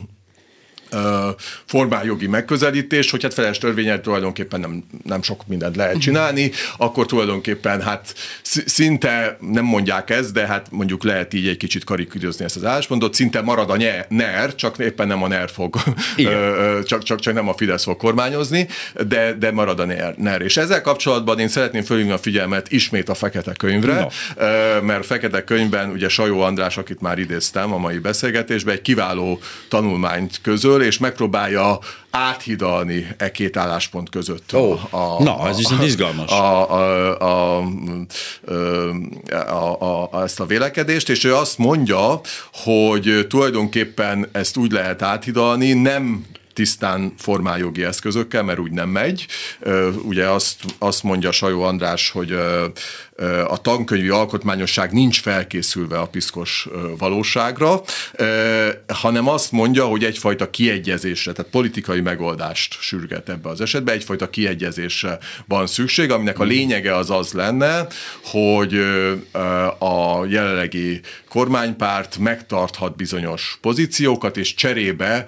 formáljogi 1.65 2.27
megközelítés, 2.27 3.11
hogy 3.11 3.21
hát 3.21 3.33
feles 3.33 3.57
törvényel 3.57 4.01
tulajdonképpen 4.01 4.59
nem, 4.59 4.83
nem 5.03 5.21
sok 5.21 5.47
mindent 5.47 5.75
lehet 5.75 5.97
csinálni, 5.97 6.51
akkor 6.77 7.05
tulajdonképpen 7.05 7.81
hát 7.81 8.13
szinte 8.65 9.37
nem 9.39 9.65
mondják 9.65 10.09
ezt, 10.09 10.33
de 10.33 10.47
hát 10.47 10.67
mondjuk 10.71 11.03
lehet 11.03 11.33
így 11.33 11.47
egy 11.47 11.57
kicsit 11.57 11.83
karikírozni 11.83 12.45
ezt 12.45 12.55
az 12.55 12.65
álláspontot, 12.65 13.13
szinte 13.13 13.41
marad 13.41 13.69
a 13.69 14.05
NER, 14.09 14.55
csak 14.55 14.77
éppen 14.77 15.07
nem 15.07 15.23
a 15.23 15.27
NER 15.27 15.49
fog, 15.49 15.75
csak, 16.85 17.03
csak, 17.03 17.19
csak 17.19 17.33
nem 17.33 17.47
a 17.47 17.53
Fidesz 17.53 17.83
fog 17.83 17.97
kormányozni, 17.97 18.67
de, 19.07 19.33
de 19.33 19.51
marad 19.51 19.79
a 19.79 19.85
NER, 19.85 20.15
NER. 20.17 20.41
És 20.41 20.57
ezzel 20.57 20.81
kapcsolatban 20.81 21.39
én 21.39 21.47
szeretném 21.47 21.83
fölhívni 21.83 22.11
a 22.11 22.17
figyelmet 22.17 22.71
ismét 22.71 23.09
a 23.09 23.13
Fekete 23.13 23.53
Könyvre, 23.53 23.99
no. 23.99 24.81
mert 24.81 25.05
Fekete 25.05 25.43
Könyvben 25.43 25.89
ugye 25.89 26.09
Sajó 26.09 26.41
András, 26.41 26.77
akit 26.77 27.01
már 27.01 27.19
idéztem 27.19 27.73
a 27.73 27.77
mai 27.77 27.97
beszélgetésben, 27.97 28.73
egy 28.73 28.81
kiváló 28.81 29.39
tanulmányt 29.67 30.39
közöl, 30.41 30.82
és 30.83 30.97
megpróbálja 30.97 31.79
áthidalni 32.09 33.07
e 33.17 33.31
két 33.31 33.57
álláspont 33.57 34.09
között. 34.09 34.53
Oh, 34.53 34.93
a, 34.93 35.23
na, 35.23 35.47
ez 35.47 35.57
viszont 35.57 35.83
izgalmas. 35.83 36.31
A, 36.31 36.71
a, 36.71 37.19
a, 37.19 37.63
a, 39.29 39.83
a, 39.83 40.09
a, 40.11 40.23
ezt 40.23 40.39
a 40.39 40.45
vélekedést, 40.45 41.09
és 41.09 41.23
ő 41.23 41.35
azt 41.35 41.57
mondja, 41.57 42.21
hogy 42.53 43.25
tulajdonképpen 43.29 44.27
ezt 44.31 44.57
úgy 44.57 44.71
lehet 44.71 45.01
áthidalni, 45.01 45.73
nem 45.73 46.25
tisztán 46.53 47.13
formáljogi 47.17 47.83
eszközökkel, 47.83 48.43
mert 48.43 48.59
úgy 48.59 48.71
nem 48.71 48.89
megy. 48.89 49.25
Ugye 50.03 50.29
azt, 50.29 50.55
azt 50.77 51.03
mondja 51.03 51.31
Sajó 51.31 51.61
András, 51.61 52.09
hogy 52.09 52.37
a 53.47 53.61
tankönyvi 53.61 54.09
alkotmányosság 54.09 54.91
nincs 54.91 55.21
felkészülve 55.21 55.99
a 55.99 56.07
piszkos 56.07 56.67
valóságra, 56.97 57.81
hanem 58.87 59.27
azt 59.27 59.51
mondja, 59.51 59.85
hogy 59.85 60.03
egyfajta 60.03 60.49
kiegyezésre, 60.49 61.31
tehát 61.31 61.51
politikai 61.51 62.01
megoldást 62.01 62.77
sürget 62.81 63.29
ebbe 63.29 63.49
az 63.49 63.61
esetben, 63.61 63.95
egyfajta 63.95 64.29
kiegyezésre 64.29 65.17
van 65.47 65.67
szükség, 65.67 66.11
aminek 66.11 66.39
a 66.39 66.43
lényege 66.43 66.95
az 66.95 67.09
az 67.09 67.31
lenne, 67.31 67.87
hogy 68.23 68.73
a 69.79 70.25
jelenlegi 70.25 71.01
kormánypárt 71.29 72.17
megtarthat 72.17 72.95
bizonyos 72.95 73.57
pozíciókat, 73.61 74.37
és 74.37 74.53
cserébe 74.53 75.25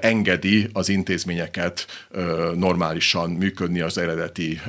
engedi 0.00 0.68
az 0.72 0.88
intézményeket 0.88 1.86
normálisan 2.54 3.30
működni 3.30 3.80
az 3.80 3.98
eredeti 3.98 4.60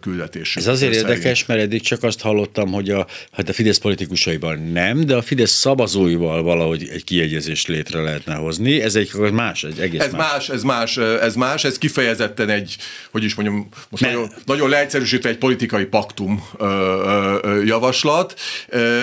küldetésük. 0.00 0.62
Ez 0.62 0.66
azért 0.66 0.92
szerint. 0.94 1.10
érdekes, 1.10 1.44
eddig 1.58 1.82
csak 1.82 2.02
azt 2.02 2.20
hallottam, 2.20 2.72
hogy 2.72 2.90
a, 2.90 3.06
hát 3.32 3.48
a 3.48 3.52
Fidesz 3.52 3.78
politikusaival 3.78 4.54
nem, 4.54 5.04
de 5.04 5.16
a 5.16 5.22
Fidesz 5.22 5.50
szavazóival 5.50 6.42
valahogy 6.42 6.88
egy 6.92 7.04
kiegyezést 7.04 7.68
létre 7.68 8.00
lehetne 8.00 8.34
hozni. 8.34 8.82
Ez 8.82 8.94
egy 8.94 9.10
más, 9.14 9.64
egy 9.64 9.78
egész 9.78 10.00
ez 10.00 10.12
más. 10.12 10.20
más. 10.20 10.48
Ez 10.48 10.62
más, 10.62 10.96
ez 10.96 11.34
más, 11.34 11.64
ez 11.64 11.78
kifejezetten 11.78 12.48
egy, 12.48 12.76
hogy 13.10 13.24
is 13.24 13.34
mondjam, 13.34 13.68
most 13.88 14.02
nagyon, 14.02 14.32
nagyon 14.44 14.68
leegyszerűsítve 14.68 15.28
egy 15.28 15.38
politikai 15.38 15.84
paktum 15.84 16.44
ö, 16.58 16.64
ö, 17.42 17.62
javaslat. 17.64 18.40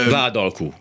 Vádalkú. 0.10 0.74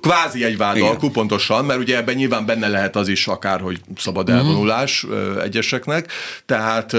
Kvázi 0.00 0.44
egy 0.44 0.56
vádalkú, 0.56 1.10
pontosan, 1.10 1.64
mert 1.64 1.80
ugye 1.80 1.96
ebben 1.96 2.14
nyilván 2.14 2.46
benne 2.46 2.68
lehet 2.68 2.96
az 2.96 3.08
is 3.08 3.26
akár, 3.26 3.60
hogy 3.60 3.80
szabad 3.96 4.28
mhm. 4.28 4.36
elvonulás 4.36 5.06
mm. 5.06 5.38
egyeseknek, 5.38 6.12
tehát 6.46 6.92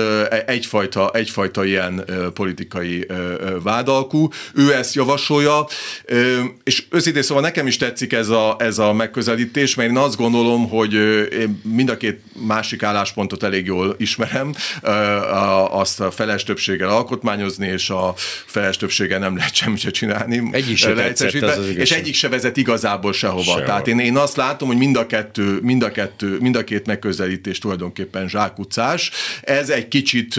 egyfajta, 0.46 1.12
egyfajta 1.14 1.66
ilyen 1.66 2.06
politikai 2.34 3.08
vád 3.64 3.84
vádalkú, 3.84 4.30
ő 4.54 4.74
ezt 4.74 4.94
javasolja, 4.94 5.66
és 6.64 6.84
őszintén 6.90 7.22
szóval 7.22 7.44
nekem 7.44 7.68
is 7.68 7.78
tetszik 7.78 8.14
ez 8.14 8.30
a, 8.30 8.56
ez 8.60 8.78
a 8.78 8.94
megközelítés, 8.94 9.76
mert 9.76 9.90
én 9.90 9.98
azt 9.98 10.18
gondolom, 10.18 10.70
hogy 10.70 10.94
én 11.40 11.62
mind 11.64 11.90
a 11.90 11.98
két 11.98 12.22
másik 12.48 12.84
álláspontot 12.84 13.44
elég 13.44 13.66
jól 13.66 13.96
ismerem, 13.98 14.54
azt 15.70 16.00
a 16.00 16.12
feles 16.12 16.44
többséggel 16.44 16.90
alkotmányozni, 16.90 17.68
és 17.68 17.90
a 17.90 18.14
feles 18.46 18.78
többséggel 18.78 19.20
nem 19.20 19.36
lehet 19.38 19.54
semmit 19.54 19.80
se 19.80 19.92
csinálni. 19.92 20.50
Egyik 20.52 20.78
se 20.78 20.94
tetszett, 20.94 21.42
az 21.42 21.58
az 21.58 21.68
és 21.76 21.92
egyik 21.92 22.16
se 22.16 22.30
vezet 22.34 22.58
igazából 22.58 23.14
sehova. 23.14 23.44
sehova. 23.44 23.66
Tehát 23.66 23.88
én, 23.88 24.00
én 24.00 24.18
azt 24.18 24.36
látom, 24.36 24.68
hogy 24.68 24.78
mind 24.78 24.96
a 24.98 25.06
kettő, 25.06 25.60
mind 25.62 25.84
a 25.84 25.92
kettő, 25.92 26.38
mind 26.40 26.56
a 26.56 26.64
két 26.64 26.86
megközelítés 26.86 27.58
tulajdonképpen 27.60 28.30
zsákutcás. 28.30 29.12
Ez 29.42 29.70
egy 29.70 29.88
kicsit 29.88 30.36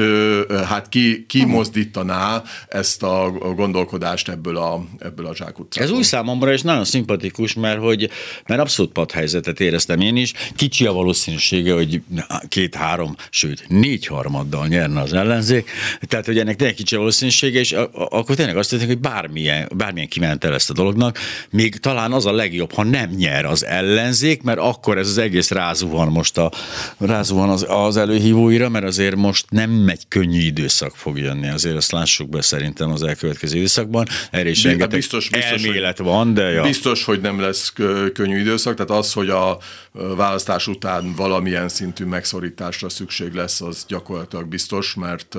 hát 0.68 0.88
ki, 0.88 1.24
kimozdítaná 1.28 2.42
ezt 2.68 3.02
a 3.02 3.30
gondolkodást 3.56 4.28
ebből 4.28 4.56
a, 4.56 4.84
ebből 4.98 5.26
a 5.26 5.34
zsákutcából. 5.34 5.90
Ez 5.90 5.96
új 5.96 6.02
számomra 6.02 6.52
is 6.52 6.62
nagyon 6.62 6.84
szimpatikus, 6.84 7.54
mert 7.54 7.78
hogy 7.78 8.10
mert 8.46 8.60
abszolút 8.60 8.92
padhelyzetet 8.92 9.60
éreztem 9.60 10.00
én 10.00 10.16
is. 10.16 10.32
Kicsi 10.56 10.86
a 10.86 10.92
valószínűsége, 10.92 11.72
hogy 11.74 12.02
két-három, 12.48 13.16
sőt 13.30 13.64
négy 13.68 14.06
harmaddal 14.06 14.66
nyerne 14.66 15.00
az 15.00 15.12
ellenzék, 15.12 15.70
tehát 16.00 16.26
hogy 16.26 16.38
ennek 16.38 16.56
tényleg 16.56 16.76
kicsi 16.76 16.94
a 16.94 16.98
valószínűsége, 16.98 17.58
és 17.58 17.72
akkor 17.92 18.34
tényleg 18.36 18.56
azt 18.56 18.70
tették, 18.70 18.86
hogy 18.86 18.98
bármilyen, 18.98 19.68
bármilyen 19.76 20.08
kimenetel 20.08 20.54
ezt 20.54 20.70
a 20.70 20.72
dolognak, 20.72 21.18
még 21.50 21.73
talán 21.80 22.12
az 22.12 22.26
a 22.26 22.32
legjobb, 22.32 22.72
ha 22.72 22.82
nem 22.82 23.10
nyer 23.10 23.44
az 23.44 23.64
ellenzék, 23.64 24.42
mert 24.42 24.58
akkor 24.58 24.98
ez 24.98 25.08
az 25.08 25.18
egész 25.18 25.50
rázuhan 25.50 26.08
most 26.08 26.38
a, 26.38 26.50
rázuhan 26.98 27.48
az, 27.48 27.66
az 27.68 27.96
előhívóira, 27.96 28.68
mert 28.68 28.84
azért 28.84 29.16
most 29.16 29.50
nem 29.50 29.70
megy 29.70 30.08
könnyű 30.08 30.40
időszak 30.40 30.96
fog 30.96 31.18
jönni, 31.18 31.48
azért 31.48 31.76
azt 31.76 31.92
lássuk 31.92 32.28
be 32.28 32.42
szerintem 32.42 32.90
az 32.90 33.02
elkövetkező 33.02 33.42
következő 33.44 33.56
időszakban. 33.56 34.06
Erre 34.30 34.48
is 34.48 34.62
rengeteg 34.62 34.98
biztos, 34.98 35.28
biztos, 35.28 35.50
elmélet 35.50 35.96
hogy, 35.96 36.06
van, 36.06 36.34
de... 36.34 36.50
Ja. 36.50 36.62
Biztos, 36.62 37.04
hogy 37.04 37.20
nem 37.20 37.40
lesz 37.40 37.72
könnyű 38.12 38.40
időszak, 38.40 38.74
tehát 38.74 38.90
az, 38.90 39.12
hogy 39.12 39.28
a 39.28 39.58
választás 39.92 40.66
után 40.66 41.14
valamilyen 41.14 41.68
szintű 41.68 42.04
megszorításra 42.04 42.88
szükség 42.88 43.32
lesz, 43.32 43.60
az 43.60 43.84
gyakorlatilag 43.88 44.46
biztos, 44.46 44.94
mert 44.94 45.36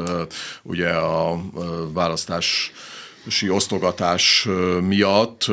ugye 0.63 0.89
a 0.89 1.41
választás 1.93 2.71
osztogatás 3.49 4.47
miatt 4.81 5.45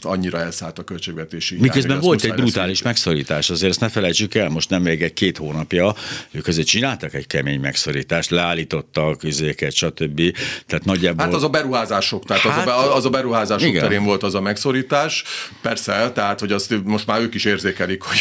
annyira 0.00 0.38
elszállt 0.38 0.78
a 0.78 0.82
költségvetési 0.84 1.56
Miközben 1.56 2.00
volt 2.00 2.24
egy 2.24 2.34
brutális 2.34 2.76
lesz. 2.76 2.84
megszorítás, 2.84 3.50
azért 3.50 3.70
ezt 3.70 3.80
ne 3.80 3.88
felejtsük 3.88 4.34
el, 4.34 4.48
most 4.48 4.70
nem 4.70 4.82
még 4.82 5.02
egy 5.02 5.12
két 5.12 5.36
hónapja, 5.36 5.94
ők 6.30 6.46
azért 6.46 6.66
csináltak 6.66 7.14
egy 7.14 7.26
kemény 7.26 7.60
megszorítást, 7.60 8.30
leállítottak 8.30 9.22
üzéket, 9.22 9.72
stb. 9.72 10.20
Tehát 10.66 10.84
nagyjából... 10.84 11.24
Hát 11.24 11.34
az 11.34 11.42
a 11.42 11.48
beruházások, 11.48 12.24
tehát 12.24 12.42
hát, 12.42 12.66
az, 12.66 12.72
a, 12.72 12.76
hát, 12.76 12.88
az 12.88 13.04
a 13.04 13.10
beruházások 13.10 13.68
igen. 13.68 13.82
terén 13.82 14.04
volt 14.04 14.22
az 14.22 14.34
a 14.34 14.40
megszorítás. 14.40 15.24
Persze, 15.60 16.10
tehát 16.14 16.40
hogy 16.40 16.52
azt 16.52 16.74
most 16.84 17.06
már 17.06 17.20
ők 17.20 17.34
is 17.34 17.44
érzékelik, 17.44 18.02
hogy, 18.02 18.18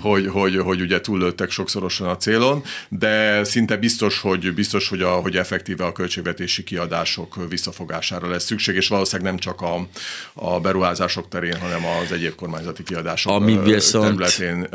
hogy, 0.00 0.26
hogy, 0.26 0.56
hogy 0.56 0.80
ugye 0.80 1.00
túllőttek 1.00 1.50
sokszorosan 1.50 2.08
a 2.08 2.16
célon, 2.16 2.62
de 2.88 3.44
szinte 3.44 3.76
biztos, 3.76 4.20
hogy 4.20 4.54
biztos, 4.54 4.88
hogy, 4.88 5.02
a, 5.02 5.10
hogy 5.10 5.36
effektíve 5.36 5.84
a 5.84 5.92
költségvetési 5.92 6.64
kiadások 6.64 7.48
visszafogás 7.48 7.93
megfogására 7.94 8.32
lesz 8.32 8.44
szükség, 8.44 8.74
és 8.74 8.88
valószínűleg 8.88 9.30
nem 9.30 9.40
csak 9.40 9.60
a, 9.60 9.88
a 10.32 10.60
beruházások 10.60 11.28
terén, 11.28 11.56
hanem 11.56 11.84
az 11.84 12.12
egyéb 12.12 12.34
kormányzati 12.34 12.82
kiadások 12.82 13.32
ami 13.32 13.58
viszont, 13.58 14.04
területén 14.04 14.68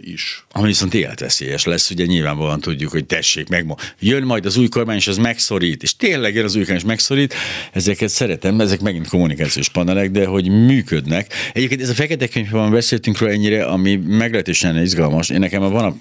is. 0.00 0.44
Ami 0.52 0.66
viszont 0.66 0.94
életveszélyes 0.94 1.64
lesz, 1.64 1.90
ugye 1.90 2.04
nyilvánvalóan 2.04 2.60
tudjuk, 2.60 2.90
hogy 2.90 3.06
tessék 3.06 3.48
meg, 3.48 3.74
jön 3.98 4.22
majd 4.22 4.46
az 4.46 4.56
új 4.56 4.68
kormány, 4.68 4.96
és 4.96 5.08
az 5.08 5.16
megszorít, 5.16 5.82
és 5.82 5.96
tényleg 5.96 6.34
jön 6.34 6.44
az 6.44 6.54
új 6.54 6.60
kormány, 6.60 6.80
és 6.80 6.86
megszorít, 6.86 7.34
ezeket 7.72 8.08
szeretem, 8.08 8.60
ezek 8.60 8.80
megint 8.80 9.08
kommunikációs 9.08 9.68
panelek, 9.68 10.10
de 10.10 10.26
hogy 10.26 10.48
működnek. 10.48 11.32
Egyébként 11.52 11.80
ez 11.80 11.88
a 11.88 11.94
fekete 11.94 12.28
könyvben 12.28 12.70
beszéltünk 12.70 13.18
róla 13.18 13.32
ennyire, 13.32 13.64
ami 13.64 13.96
meglehetősen 13.96 14.82
izgalmas. 14.82 15.28
Én 15.28 15.38
nekem 15.38 15.60
van 15.60 15.84
a 15.84 15.94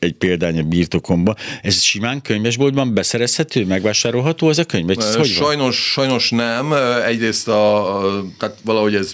egy 0.00 0.12
példány 0.12 0.58
a 0.58 0.62
birtokomba. 0.62 1.34
Ez 1.62 1.80
simán 1.80 2.22
könyvesboltban 2.22 2.94
beszerezhető, 2.94 3.66
megvásárolható 3.66 4.48
ez 4.48 4.58
a 4.58 4.64
könyv? 4.64 4.90
Ez 4.90 5.26
sajnos, 5.26 5.90
sajnos 5.92 6.30
nem. 6.30 6.72
Egyrészt 7.06 7.48
a, 7.48 7.96
a, 7.98 8.24
tehát 8.38 8.56
valahogy 8.64 8.94
ez 8.94 9.12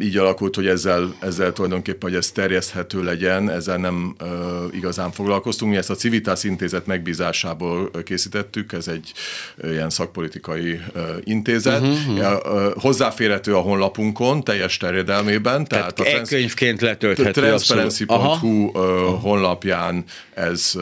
így 0.00 0.16
alakult, 0.16 0.54
hogy 0.54 0.66
ezzel, 0.66 1.14
ezzel 1.20 1.52
tulajdonképpen, 1.52 2.08
hogy 2.08 2.18
ez 2.18 2.30
terjeszthető 2.30 3.02
legyen, 3.02 3.50
ezzel 3.50 3.76
nem 3.76 4.16
igazán 4.72 5.12
foglalkoztunk. 5.12 5.70
Mi 5.70 5.76
ezt 5.76 5.90
a 5.90 5.94
Civitas 5.94 6.44
intézet 6.44 6.86
megbízásából 6.86 7.90
készítettük, 8.04 8.72
ez 8.72 8.88
egy 8.88 9.12
ilyen 9.62 9.90
szakpolitikai 9.90 10.80
intézet. 11.24 11.80
Uh-huh. 11.80 12.72
Hozzáférhető 12.74 13.54
a 13.54 13.60
honlapunkon, 13.60 14.44
teljes 14.44 14.76
terjedelmében. 14.76 15.64
Tehát, 15.64 15.94
tehát 15.94 15.98
a 15.98 16.02
trans- 16.02 16.28
könyvként 16.28 16.80
letölthető. 16.80 17.40
Transparency.hu 17.40 18.70
honlapján 19.20 20.04
ez, 20.34 20.72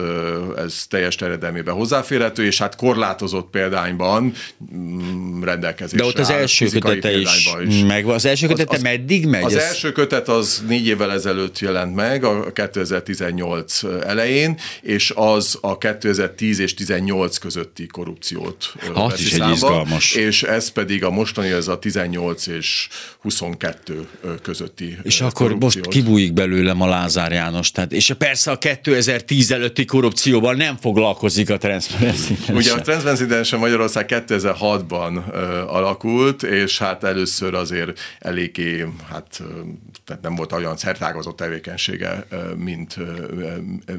ez 0.57 0.85
teljes 0.89 1.15
terjedelmében 1.15 1.73
hozzáférhető, 1.73 2.45
és 2.45 2.57
hát 2.57 2.75
korlátozott 2.75 3.49
példányban 3.49 4.33
mm, 4.75 5.43
rendelkezésre 5.43 5.97
De 5.97 6.05
ott 6.05 6.19
az 6.19 6.29
első 6.29 6.65
kötete 6.65 7.11
is, 7.11 7.55
is 7.67 7.81
megvan. 7.89 8.15
Az 8.15 8.25
első 8.25 8.47
kötete 8.47 8.69
az, 8.69 8.75
az, 8.75 8.81
meddig 8.81 9.25
megy? 9.25 9.43
Az 9.43 9.55
ez? 9.55 9.63
első 9.63 9.91
kötet 9.91 10.27
az 10.27 10.63
négy 10.67 10.87
évvel 10.87 11.11
ezelőtt 11.11 11.59
jelent 11.59 11.95
meg, 11.95 12.23
a 12.23 12.51
2018 12.51 13.81
elején, 14.05 14.57
és 14.81 15.13
az 15.15 15.57
a 15.61 15.77
2010 15.77 16.59
és 16.59 16.73
18 16.73 17.37
közötti 17.37 17.87
korrupciót 17.87 18.73
Az 18.93 19.19
is 19.19 19.33
egy 19.33 19.49
izgalmas. 19.49 20.15
És 20.15 20.43
ez 20.43 20.69
pedig 20.69 21.03
a 21.03 21.09
mostani, 21.09 21.49
ez 21.49 21.67
a 21.67 21.79
18 21.79 22.47
és 22.47 22.87
22 23.19 24.07
közötti 24.41 24.97
És 25.03 25.21
akkor 25.21 25.55
most 25.55 25.87
kibújik 25.87 26.33
belőlem 26.33 26.81
a 26.81 26.87
Lázár 26.87 27.31
János. 27.31 27.71
Tehát, 27.71 27.91
és 27.91 28.13
persze 28.17 28.51
a 28.51 28.57
2010 28.57 29.51
előtti 29.51 29.85
korrupcióval 29.85 30.53
nem 30.53 30.77
foglalkozik 30.81 31.49
a 31.49 31.57
Transparency 31.57 32.37
Ugye 32.49 32.73
a 32.73 32.81
Transparency 32.81 33.55
Magyarország 33.55 34.05
2006-ban 34.27 35.23
alakult, 35.67 36.43
és 36.43 36.77
hát 36.77 37.03
először 37.03 37.53
azért 37.53 37.78
eléggé, 38.19 38.85
hát 39.09 39.41
tehát 40.05 40.21
nem 40.21 40.35
volt 40.35 40.51
olyan 40.51 40.77
szertágazott 40.77 41.35
tevékenysége, 41.35 42.25
mint, 42.55 42.97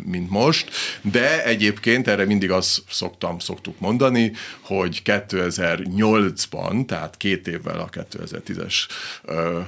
mint 0.04 0.30
most, 0.30 0.70
de 1.02 1.44
egyébként 1.44 2.08
erre 2.08 2.24
mindig 2.24 2.50
azt 2.50 2.82
szoktam, 2.90 3.38
szoktuk 3.38 3.80
mondani, 3.80 4.32
hogy 4.60 5.02
2008-ban, 5.04 6.86
tehát 6.86 7.16
két 7.16 7.48
évvel 7.48 7.78
a 7.78 7.88
2010-es 7.88 8.74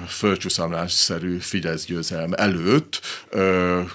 földcsúszamlásszerű 0.07 1.37
Fidesz 1.37 1.85
győzelem 1.85 2.33
előtt 2.33 3.01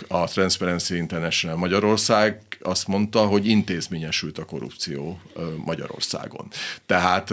a 0.09 0.25
Transparency 0.25 0.97
International 0.97 1.57
Magyarország 1.57 2.48
azt 2.61 2.87
mondta, 2.87 3.21
hogy 3.21 3.47
intézményesült 3.47 4.39
a 4.39 4.45
korrupció 4.45 5.21
Magyarországon. 5.65 6.47
Tehát 6.87 7.31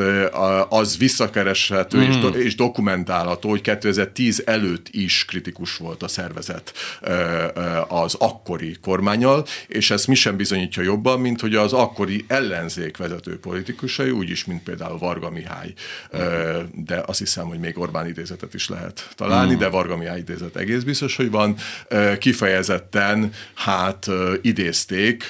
az 0.69 0.97
visszakereshető 0.97 1.97
mm. 1.97 2.01
és, 2.01 2.17
do- 2.17 2.36
és 2.36 2.55
dokumentálható, 2.55 3.49
hogy 3.49 3.61
2010 3.61 4.43
előtt 4.45 4.88
is 4.91 5.26
kritikus 5.26 5.78
volt 5.78 6.03
a 6.03 6.07
szervezet 6.07 6.73
az 7.88 8.15
akkori 8.19 8.78
kormányal, 8.82 9.45
és 9.67 9.91
ezt 9.91 10.07
mi 10.07 10.15
sem 10.15 10.36
bizonyítja 10.36 10.84
jobban, 10.84 11.19
mint 11.19 11.41
hogy 11.41 11.55
az 11.55 11.73
akkori 11.73 12.26
ellenzék 12.28 12.97
vezető 12.97 13.39
politikusai, 13.39 14.09
úgyis, 14.09 14.45
mint 14.45 14.63
például 14.63 14.97
Varga 14.97 15.30
Mihály, 15.30 15.73
de 16.73 17.03
azt 17.05 17.19
hiszem, 17.19 17.47
hogy 17.47 17.59
még 17.59 17.78
Orbán 17.80 18.07
idézetet 18.07 18.53
is 18.53 18.69
lehet 18.69 19.09
találni, 19.15 19.53
mm. 19.53 19.57
de 19.57 19.67
Varga 19.67 19.97
Mihály 19.97 20.19
idézet 20.19 20.55
egész 20.55 20.84
biztos, 20.84 21.15
hogy 21.15 21.32
van, 21.32 21.55
kifejezetten 22.19 23.32
hát 23.53 24.07
idézték 24.41 25.24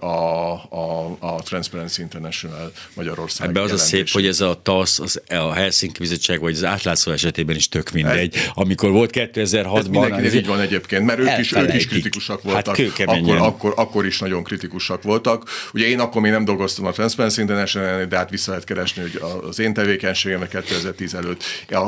a, 0.00 0.52
a, 0.68 1.16
a 1.20 1.42
Transparency 1.42 2.02
International 2.02 2.72
Magyarország 2.94 3.48
Ebben 3.48 3.62
az 3.62 3.72
a 3.72 3.78
szép, 3.78 4.08
hogy 4.08 4.26
ez 4.26 4.40
a 4.40 4.60
TASZ, 4.62 4.98
az, 4.98 5.22
a 5.28 5.52
Helsinki 5.52 5.98
Bizottság, 5.98 6.40
vagy 6.40 6.52
az 6.52 6.64
átlátszó 6.64 7.12
esetében 7.12 7.56
is 7.56 7.68
tök 7.68 7.90
mindegy. 7.90 8.34
Ez, 8.34 8.42
Amikor 8.54 8.90
volt 8.90 9.10
2006-ban... 9.14 9.78
Ez 9.78 9.86
mindenkinek 9.86 10.34
így 10.34 10.46
van 10.46 10.60
egyébként, 10.60 11.04
mert 11.04 11.18
ők 11.18 11.38
is, 11.38 11.52
ők 11.52 11.74
is 11.74 11.86
kritikusak 11.86 12.42
hát 12.42 12.52
voltak. 12.52 12.76
Hát 12.76 13.08
akkor, 13.08 13.36
akkor, 13.36 13.72
akkor 13.76 14.06
is 14.06 14.18
nagyon 14.18 14.42
kritikusak 14.42 15.02
voltak. 15.02 15.48
Ugye 15.72 15.86
én 15.86 16.00
akkor 16.00 16.20
még 16.20 16.30
nem 16.30 16.44
dolgoztam 16.44 16.86
a 16.86 16.90
Transparency 16.90 17.40
International, 17.40 18.04
de 18.04 18.16
hát 18.16 18.30
vissza 18.30 18.50
lehet 18.50 18.64
keresni, 18.64 19.02
hogy 19.02 19.20
az 19.48 19.58
én 19.58 19.74
tevékenységem 19.74 20.48
2010 20.48 21.14
előtt, 21.14 21.42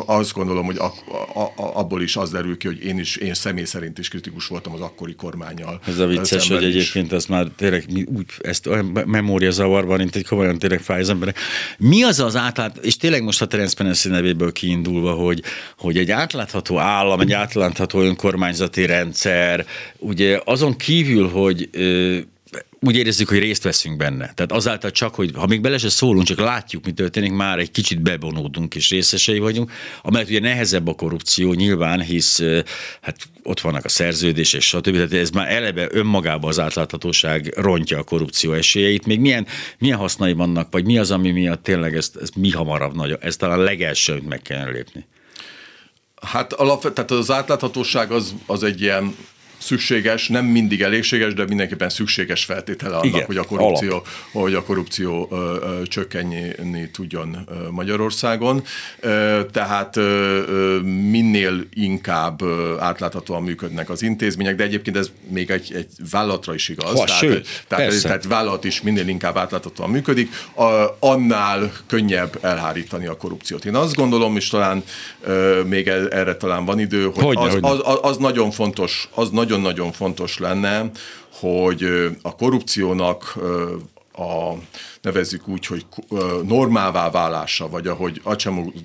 azt 0.06 0.32
gondolom, 0.32 0.64
hogy 0.64 0.76
a, 0.76 0.92
a, 1.34 1.40
a, 1.40 1.78
abból 1.78 2.02
is 2.02 2.16
az 2.16 2.30
derül 2.30 2.56
ki, 2.56 2.66
hogy 2.66 2.84
én 2.84 2.98
is, 2.98 3.16
én 3.16 3.34
személy 3.34 3.64
szerint 3.64 3.98
is 3.98 4.08
kritikus 4.08 4.46
voltam 4.46 4.72
az 4.72 4.80
akkori 4.80 5.14
kormányjal. 5.14 5.80
Ez 5.86 5.98
a 5.98 6.06
vicces, 6.06 6.48
hogy 6.48 6.64
egyébként 6.64 7.12
ez 7.12 7.26
már 7.26 7.35
tényleg 7.56 7.84
úgy, 8.04 8.26
ezt 8.40 8.68
memória 9.04 9.50
zavarban, 9.50 9.98
mint 9.98 10.16
egy 10.16 10.26
komolyan 10.26 10.58
tényleg 10.58 10.80
fáj 10.80 11.00
az 11.00 11.08
emberek. 11.08 11.38
Mi 11.78 12.02
az 12.02 12.20
az 12.20 12.36
átlát, 12.36 12.76
és 12.76 12.96
tényleg 12.96 13.22
most 13.22 13.42
a 13.42 13.46
Transparency 13.46 14.08
nevéből 14.08 14.52
kiindulva, 14.52 15.12
hogy, 15.12 15.42
hogy 15.78 15.96
egy 15.96 16.10
átlátható 16.10 16.78
állam, 16.78 17.20
egy 17.20 17.32
átlátható 17.32 18.00
önkormányzati 18.00 18.86
rendszer, 18.86 19.66
ugye 19.98 20.40
azon 20.44 20.76
kívül, 20.76 21.28
hogy 21.28 21.68
úgy 22.80 22.96
érezzük, 22.96 23.28
hogy 23.28 23.38
részt 23.38 23.62
veszünk 23.62 23.96
benne. 23.96 24.32
Tehát 24.34 24.52
azáltal 24.52 24.90
csak, 24.90 25.14
hogy 25.14 25.30
ha 25.34 25.46
még 25.46 25.60
bele 25.60 25.78
se 25.78 25.88
szólunk, 25.88 26.26
csak 26.26 26.38
látjuk, 26.38 26.84
mi 26.84 26.92
történik, 26.92 27.32
már 27.32 27.58
egy 27.58 27.70
kicsit 27.70 28.02
bevonódunk 28.02 28.74
és 28.74 28.90
részesei 28.90 29.38
vagyunk. 29.38 29.72
Amellett 30.02 30.28
ugye 30.28 30.40
nehezebb 30.40 30.88
a 30.88 30.94
korrupció 30.94 31.52
nyilván, 31.52 32.02
hisz 32.02 32.42
hát 33.00 33.16
ott 33.42 33.60
vannak 33.60 33.84
a 33.84 33.88
szerződések, 33.88 34.60
stb. 34.60 34.92
Tehát 34.94 35.12
ez 35.12 35.30
már 35.30 35.52
eleve 35.52 35.88
önmagában 35.90 36.50
az 36.50 36.58
átláthatóság 36.58 37.52
rontja 37.56 37.98
a 37.98 38.02
korrupció 38.02 38.52
esélyeit. 38.52 39.06
Még 39.06 39.20
milyen, 39.20 39.46
milyen 39.78 39.98
hasznai 39.98 40.32
vannak, 40.32 40.68
vagy 40.70 40.84
mi 40.84 40.98
az, 40.98 41.10
ami 41.10 41.30
miatt 41.30 41.62
tényleg 41.62 41.96
ezt, 41.96 42.16
ezt 42.16 42.36
mi 42.36 42.50
hamarabb 42.50 42.94
nagy, 42.94 43.16
ez 43.20 43.36
talán 43.36 43.58
legelső, 43.58 44.12
amit 44.12 44.28
meg 44.28 44.42
kellene 44.42 44.70
lépni. 44.70 45.06
Hát 46.22 46.52
alapvetően 46.52 47.20
az 47.20 47.30
átláthatóság 47.30 48.10
az, 48.12 48.34
az 48.46 48.62
egy 48.62 48.80
ilyen 48.80 49.14
szükséges, 49.66 50.28
nem 50.28 50.44
mindig 50.44 50.82
elégséges, 50.82 51.34
de 51.34 51.44
mindenképpen 51.44 51.88
szükséges 51.88 52.44
feltétele 52.44 52.94
annak, 52.94 53.04
Igen, 53.04 53.24
hogy 53.24 53.36
a 53.36 53.42
korrupció, 53.42 53.90
alap. 53.90 54.06
hogy 54.32 54.54
a 54.54 54.62
korrupció 54.62 55.28
ö, 55.30 55.36
ö, 55.36 55.82
csökkenni 55.86 56.90
tudjon 56.92 57.48
Magyarországon. 57.70 58.62
Ö, 59.00 59.40
tehát 59.52 59.96
ö, 59.96 60.80
minél 61.10 61.64
inkább 61.74 62.42
átláthatóan 62.78 63.42
működnek 63.42 63.90
az 63.90 64.02
intézmények, 64.02 64.56
de 64.56 64.64
egyébként 64.64 64.96
ez 64.96 65.10
még 65.28 65.50
egy, 65.50 65.72
egy 65.74 65.88
vállalatra 66.10 66.54
is 66.54 66.68
igaz. 66.68 66.98
Ha, 66.98 67.04
tehát, 67.04 67.20
sőt, 67.20 67.64
tehát, 67.68 68.02
tehát 68.02 68.24
vállalat 68.26 68.64
is 68.64 68.82
minél 68.82 69.08
inkább 69.08 69.36
átláthatóan 69.36 69.90
működik, 69.90 70.30
a, 70.54 70.96
annál 70.98 71.72
könnyebb 71.86 72.38
elhárítani 72.40 73.06
a 73.06 73.16
korrupciót. 73.16 73.64
Én 73.64 73.74
azt 73.74 73.94
gondolom, 73.94 74.36
és 74.36 74.48
talán 74.48 74.84
ö, 75.20 75.62
még 75.66 75.88
erre 75.88 76.36
talán 76.36 76.64
van 76.64 76.78
idő, 76.78 77.04
hogy, 77.14 77.24
hogy 77.24 77.36
az, 77.36 77.58
az, 77.60 77.80
az, 77.82 77.98
az 78.02 78.16
nagyon 78.16 78.50
fontos, 78.50 79.08
az 79.14 79.30
nagyon 79.30 79.55
nagyon-nagyon 79.56 79.92
fontos 79.92 80.38
lenne, 80.38 80.90
hogy 81.40 81.84
a 82.22 82.36
korrupciónak 82.36 83.36
a, 84.12 84.52
nevezzük 85.02 85.48
úgy, 85.48 85.66
hogy 85.66 85.86
normává 86.42 87.10
válása, 87.10 87.68
vagy 87.68 87.86
ahogy 87.86 88.22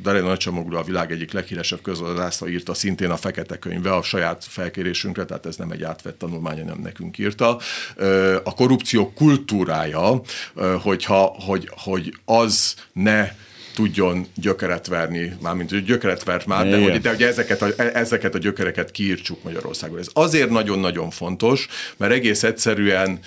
Darén 0.01 0.23
Acsemoglu 0.23 0.77
a 0.77 0.83
világ 0.83 1.11
egyik 1.11 1.31
leghíresebb 1.31 1.81
közgazdászta 1.81 2.49
írta 2.49 2.73
szintén 2.73 3.09
a 3.09 3.17
Fekete 3.17 3.57
könyve 3.57 3.93
a 3.93 4.01
saját 4.01 4.45
felkérésünkre, 4.49 5.25
tehát 5.25 5.45
ez 5.45 5.55
nem 5.55 5.71
egy 5.71 5.83
átvett 5.83 6.17
tanulmány, 6.17 6.65
nem 6.65 6.79
nekünk 6.79 7.17
írta. 7.17 7.59
A 8.43 8.53
korrupció 8.53 9.13
kultúrája, 9.13 10.21
hogyha, 10.81 11.35
hogy, 11.45 11.69
hogy 11.83 12.13
az 12.25 12.75
ne 12.93 13.29
tudjon 13.73 14.27
gyökeret 14.35 14.87
verni, 14.87 15.33
mármint 15.41 15.85
gyökeret 15.85 16.23
vert 16.23 16.45
már, 16.45 16.69
de 16.69 16.81
hogy, 16.81 17.01
de 17.01 17.09
hogy 17.09 17.23
ezeket, 17.23 17.61
a, 17.61 17.67
ezeket 17.93 18.35
a 18.35 18.37
gyökereket 18.37 18.91
kiírtsuk 18.91 19.43
Magyarországon. 19.43 19.99
Ez 19.99 20.07
azért 20.13 20.49
nagyon-nagyon 20.49 21.09
fontos, 21.09 21.67
mert 21.97 22.13
egész 22.13 22.43
egyszerűen 22.43 23.19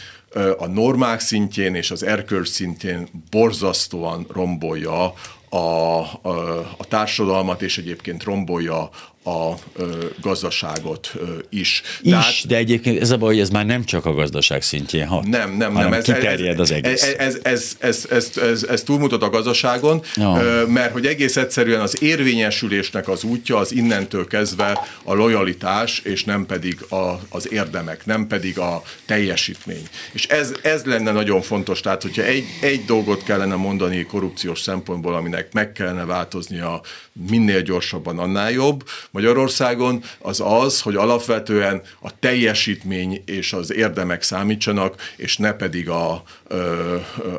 a 0.58 0.66
normák 0.66 1.20
szintjén 1.20 1.74
és 1.74 1.90
az 1.90 2.02
erkölcs 2.02 2.48
szintjén 2.48 3.08
borzasztóan 3.30 4.26
rombolja 4.32 5.12
a, 5.48 5.56
a, 5.56 6.58
a 6.76 6.84
társadalmat, 6.88 7.62
és 7.62 7.78
egyébként 7.78 8.22
rombolja 8.22 8.90
a 9.24 9.54
ö, 9.76 10.04
gazdaságot 10.20 11.10
ö, 11.14 11.24
is. 11.48 11.82
Is, 12.02 12.10
Tehát, 12.10 12.46
de 12.46 12.56
egyébként 12.56 13.00
ez 13.00 13.10
a 13.10 13.16
baj, 13.16 13.32
hogy 13.32 13.42
ez 13.42 13.50
már 13.50 13.66
nem 13.66 13.84
csak 13.84 14.06
a 14.06 14.12
gazdaság 14.12 14.62
szintjén 14.62 15.06
hat. 15.06 15.26
Nem, 15.26 15.56
nem, 15.56 15.72
nem. 15.72 15.92
Ez, 15.92 16.04
kiterjed 16.04 16.60
az 16.60 16.70
egész. 16.70 17.02
Ez, 17.02 17.14
ez, 17.18 17.38
ez, 17.42 17.76
ez, 17.78 18.06
ez, 18.10 18.30
ez, 18.36 18.62
ez 18.62 18.82
túlmutat 18.82 19.22
a 19.22 19.30
gazdaságon, 19.30 20.02
ö, 20.16 20.64
mert 20.66 20.92
hogy 20.92 21.06
egész 21.06 21.36
egyszerűen 21.36 21.80
az 21.80 22.02
érvényesülésnek 22.02 23.08
az 23.08 23.24
útja 23.24 23.56
az 23.56 23.72
innentől 23.72 24.26
kezdve 24.26 24.78
a 25.02 25.14
lojalitás, 25.14 25.98
és 25.98 26.24
nem 26.24 26.46
pedig 26.46 26.80
a, 26.88 27.20
az 27.28 27.52
érdemek, 27.52 28.06
nem 28.06 28.26
pedig 28.26 28.58
a 28.58 28.82
teljesítmény. 29.06 29.88
És 30.12 30.26
ez, 30.26 30.52
ez 30.62 30.84
lenne 30.84 31.12
nagyon 31.12 31.42
fontos, 31.42 31.80
tehát 31.80 32.02
hogyha 32.02 32.22
egy, 32.22 32.44
egy 32.60 32.84
dolgot 32.84 33.22
kellene 33.22 33.54
mondani 33.54 34.04
korrupciós 34.04 34.60
szempontból, 34.60 35.14
aminek 35.14 35.52
meg 35.52 35.72
kellene 35.72 36.04
változnia 36.04 36.80
minél 37.28 37.62
gyorsabban, 37.62 38.18
annál 38.18 38.50
jobb. 38.50 38.88
Magyarországon 39.10 40.02
az 40.18 40.40
az, 40.44 40.80
hogy 40.80 40.96
alapvetően 40.96 41.82
a 42.00 42.18
teljesítmény 42.18 43.22
és 43.26 43.52
az 43.52 43.72
érdemek 43.72 44.22
számítsanak, 44.22 45.12
és 45.16 45.36
ne 45.36 45.52
pedig 45.52 45.88
a, 45.88 46.22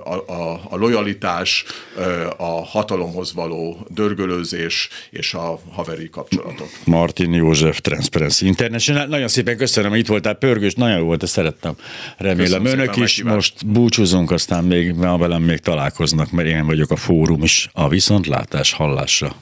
a, 0.04 0.14
a, 0.32 0.62
a 0.70 0.78
lojalitás, 0.78 1.66
a 2.38 2.66
hatalomhoz 2.66 3.34
való 3.34 3.88
dörgölőzés 3.90 4.90
és 5.10 5.34
a 5.34 5.60
haveri 5.72 6.10
kapcsolatok. 6.10 6.70
Martin 6.84 7.34
József, 7.34 7.82
Transparency 7.82 8.46
International. 8.46 9.06
Nagyon 9.06 9.28
szépen 9.28 9.58
köszönöm, 9.58 9.90
hogy 9.90 10.00
itt 10.00 10.08
voltál, 10.08 10.34
pörgős, 10.34 10.74
nagyon 10.74 10.98
jó 10.98 11.06
volt, 11.06 11.24
ezt 11.24 11.32
szerettem. 11.32 11.76
Remélem 12.18 12.64
köszönöm 12.64 12.80
önök 12.80 12.96
is. 12.96 13.24
Most 13.24 13.68
búcsúzunk, 13.68 14.32
aztán 14.32 14.64
még 14.64 15.00
velem 15.00 15.42
még 15.42 15.60
találkoznak, 15.60 16.32
mert 16.32 16.48
én 16.48 16.66
vagyok 16.66 16.92
a 16.92 16.96
fórum 16.96 17.44
is. 17.44 17.70
A 17.74 17.90
viszontlátás 17.90 18.74
hallásra. 18.74 19.36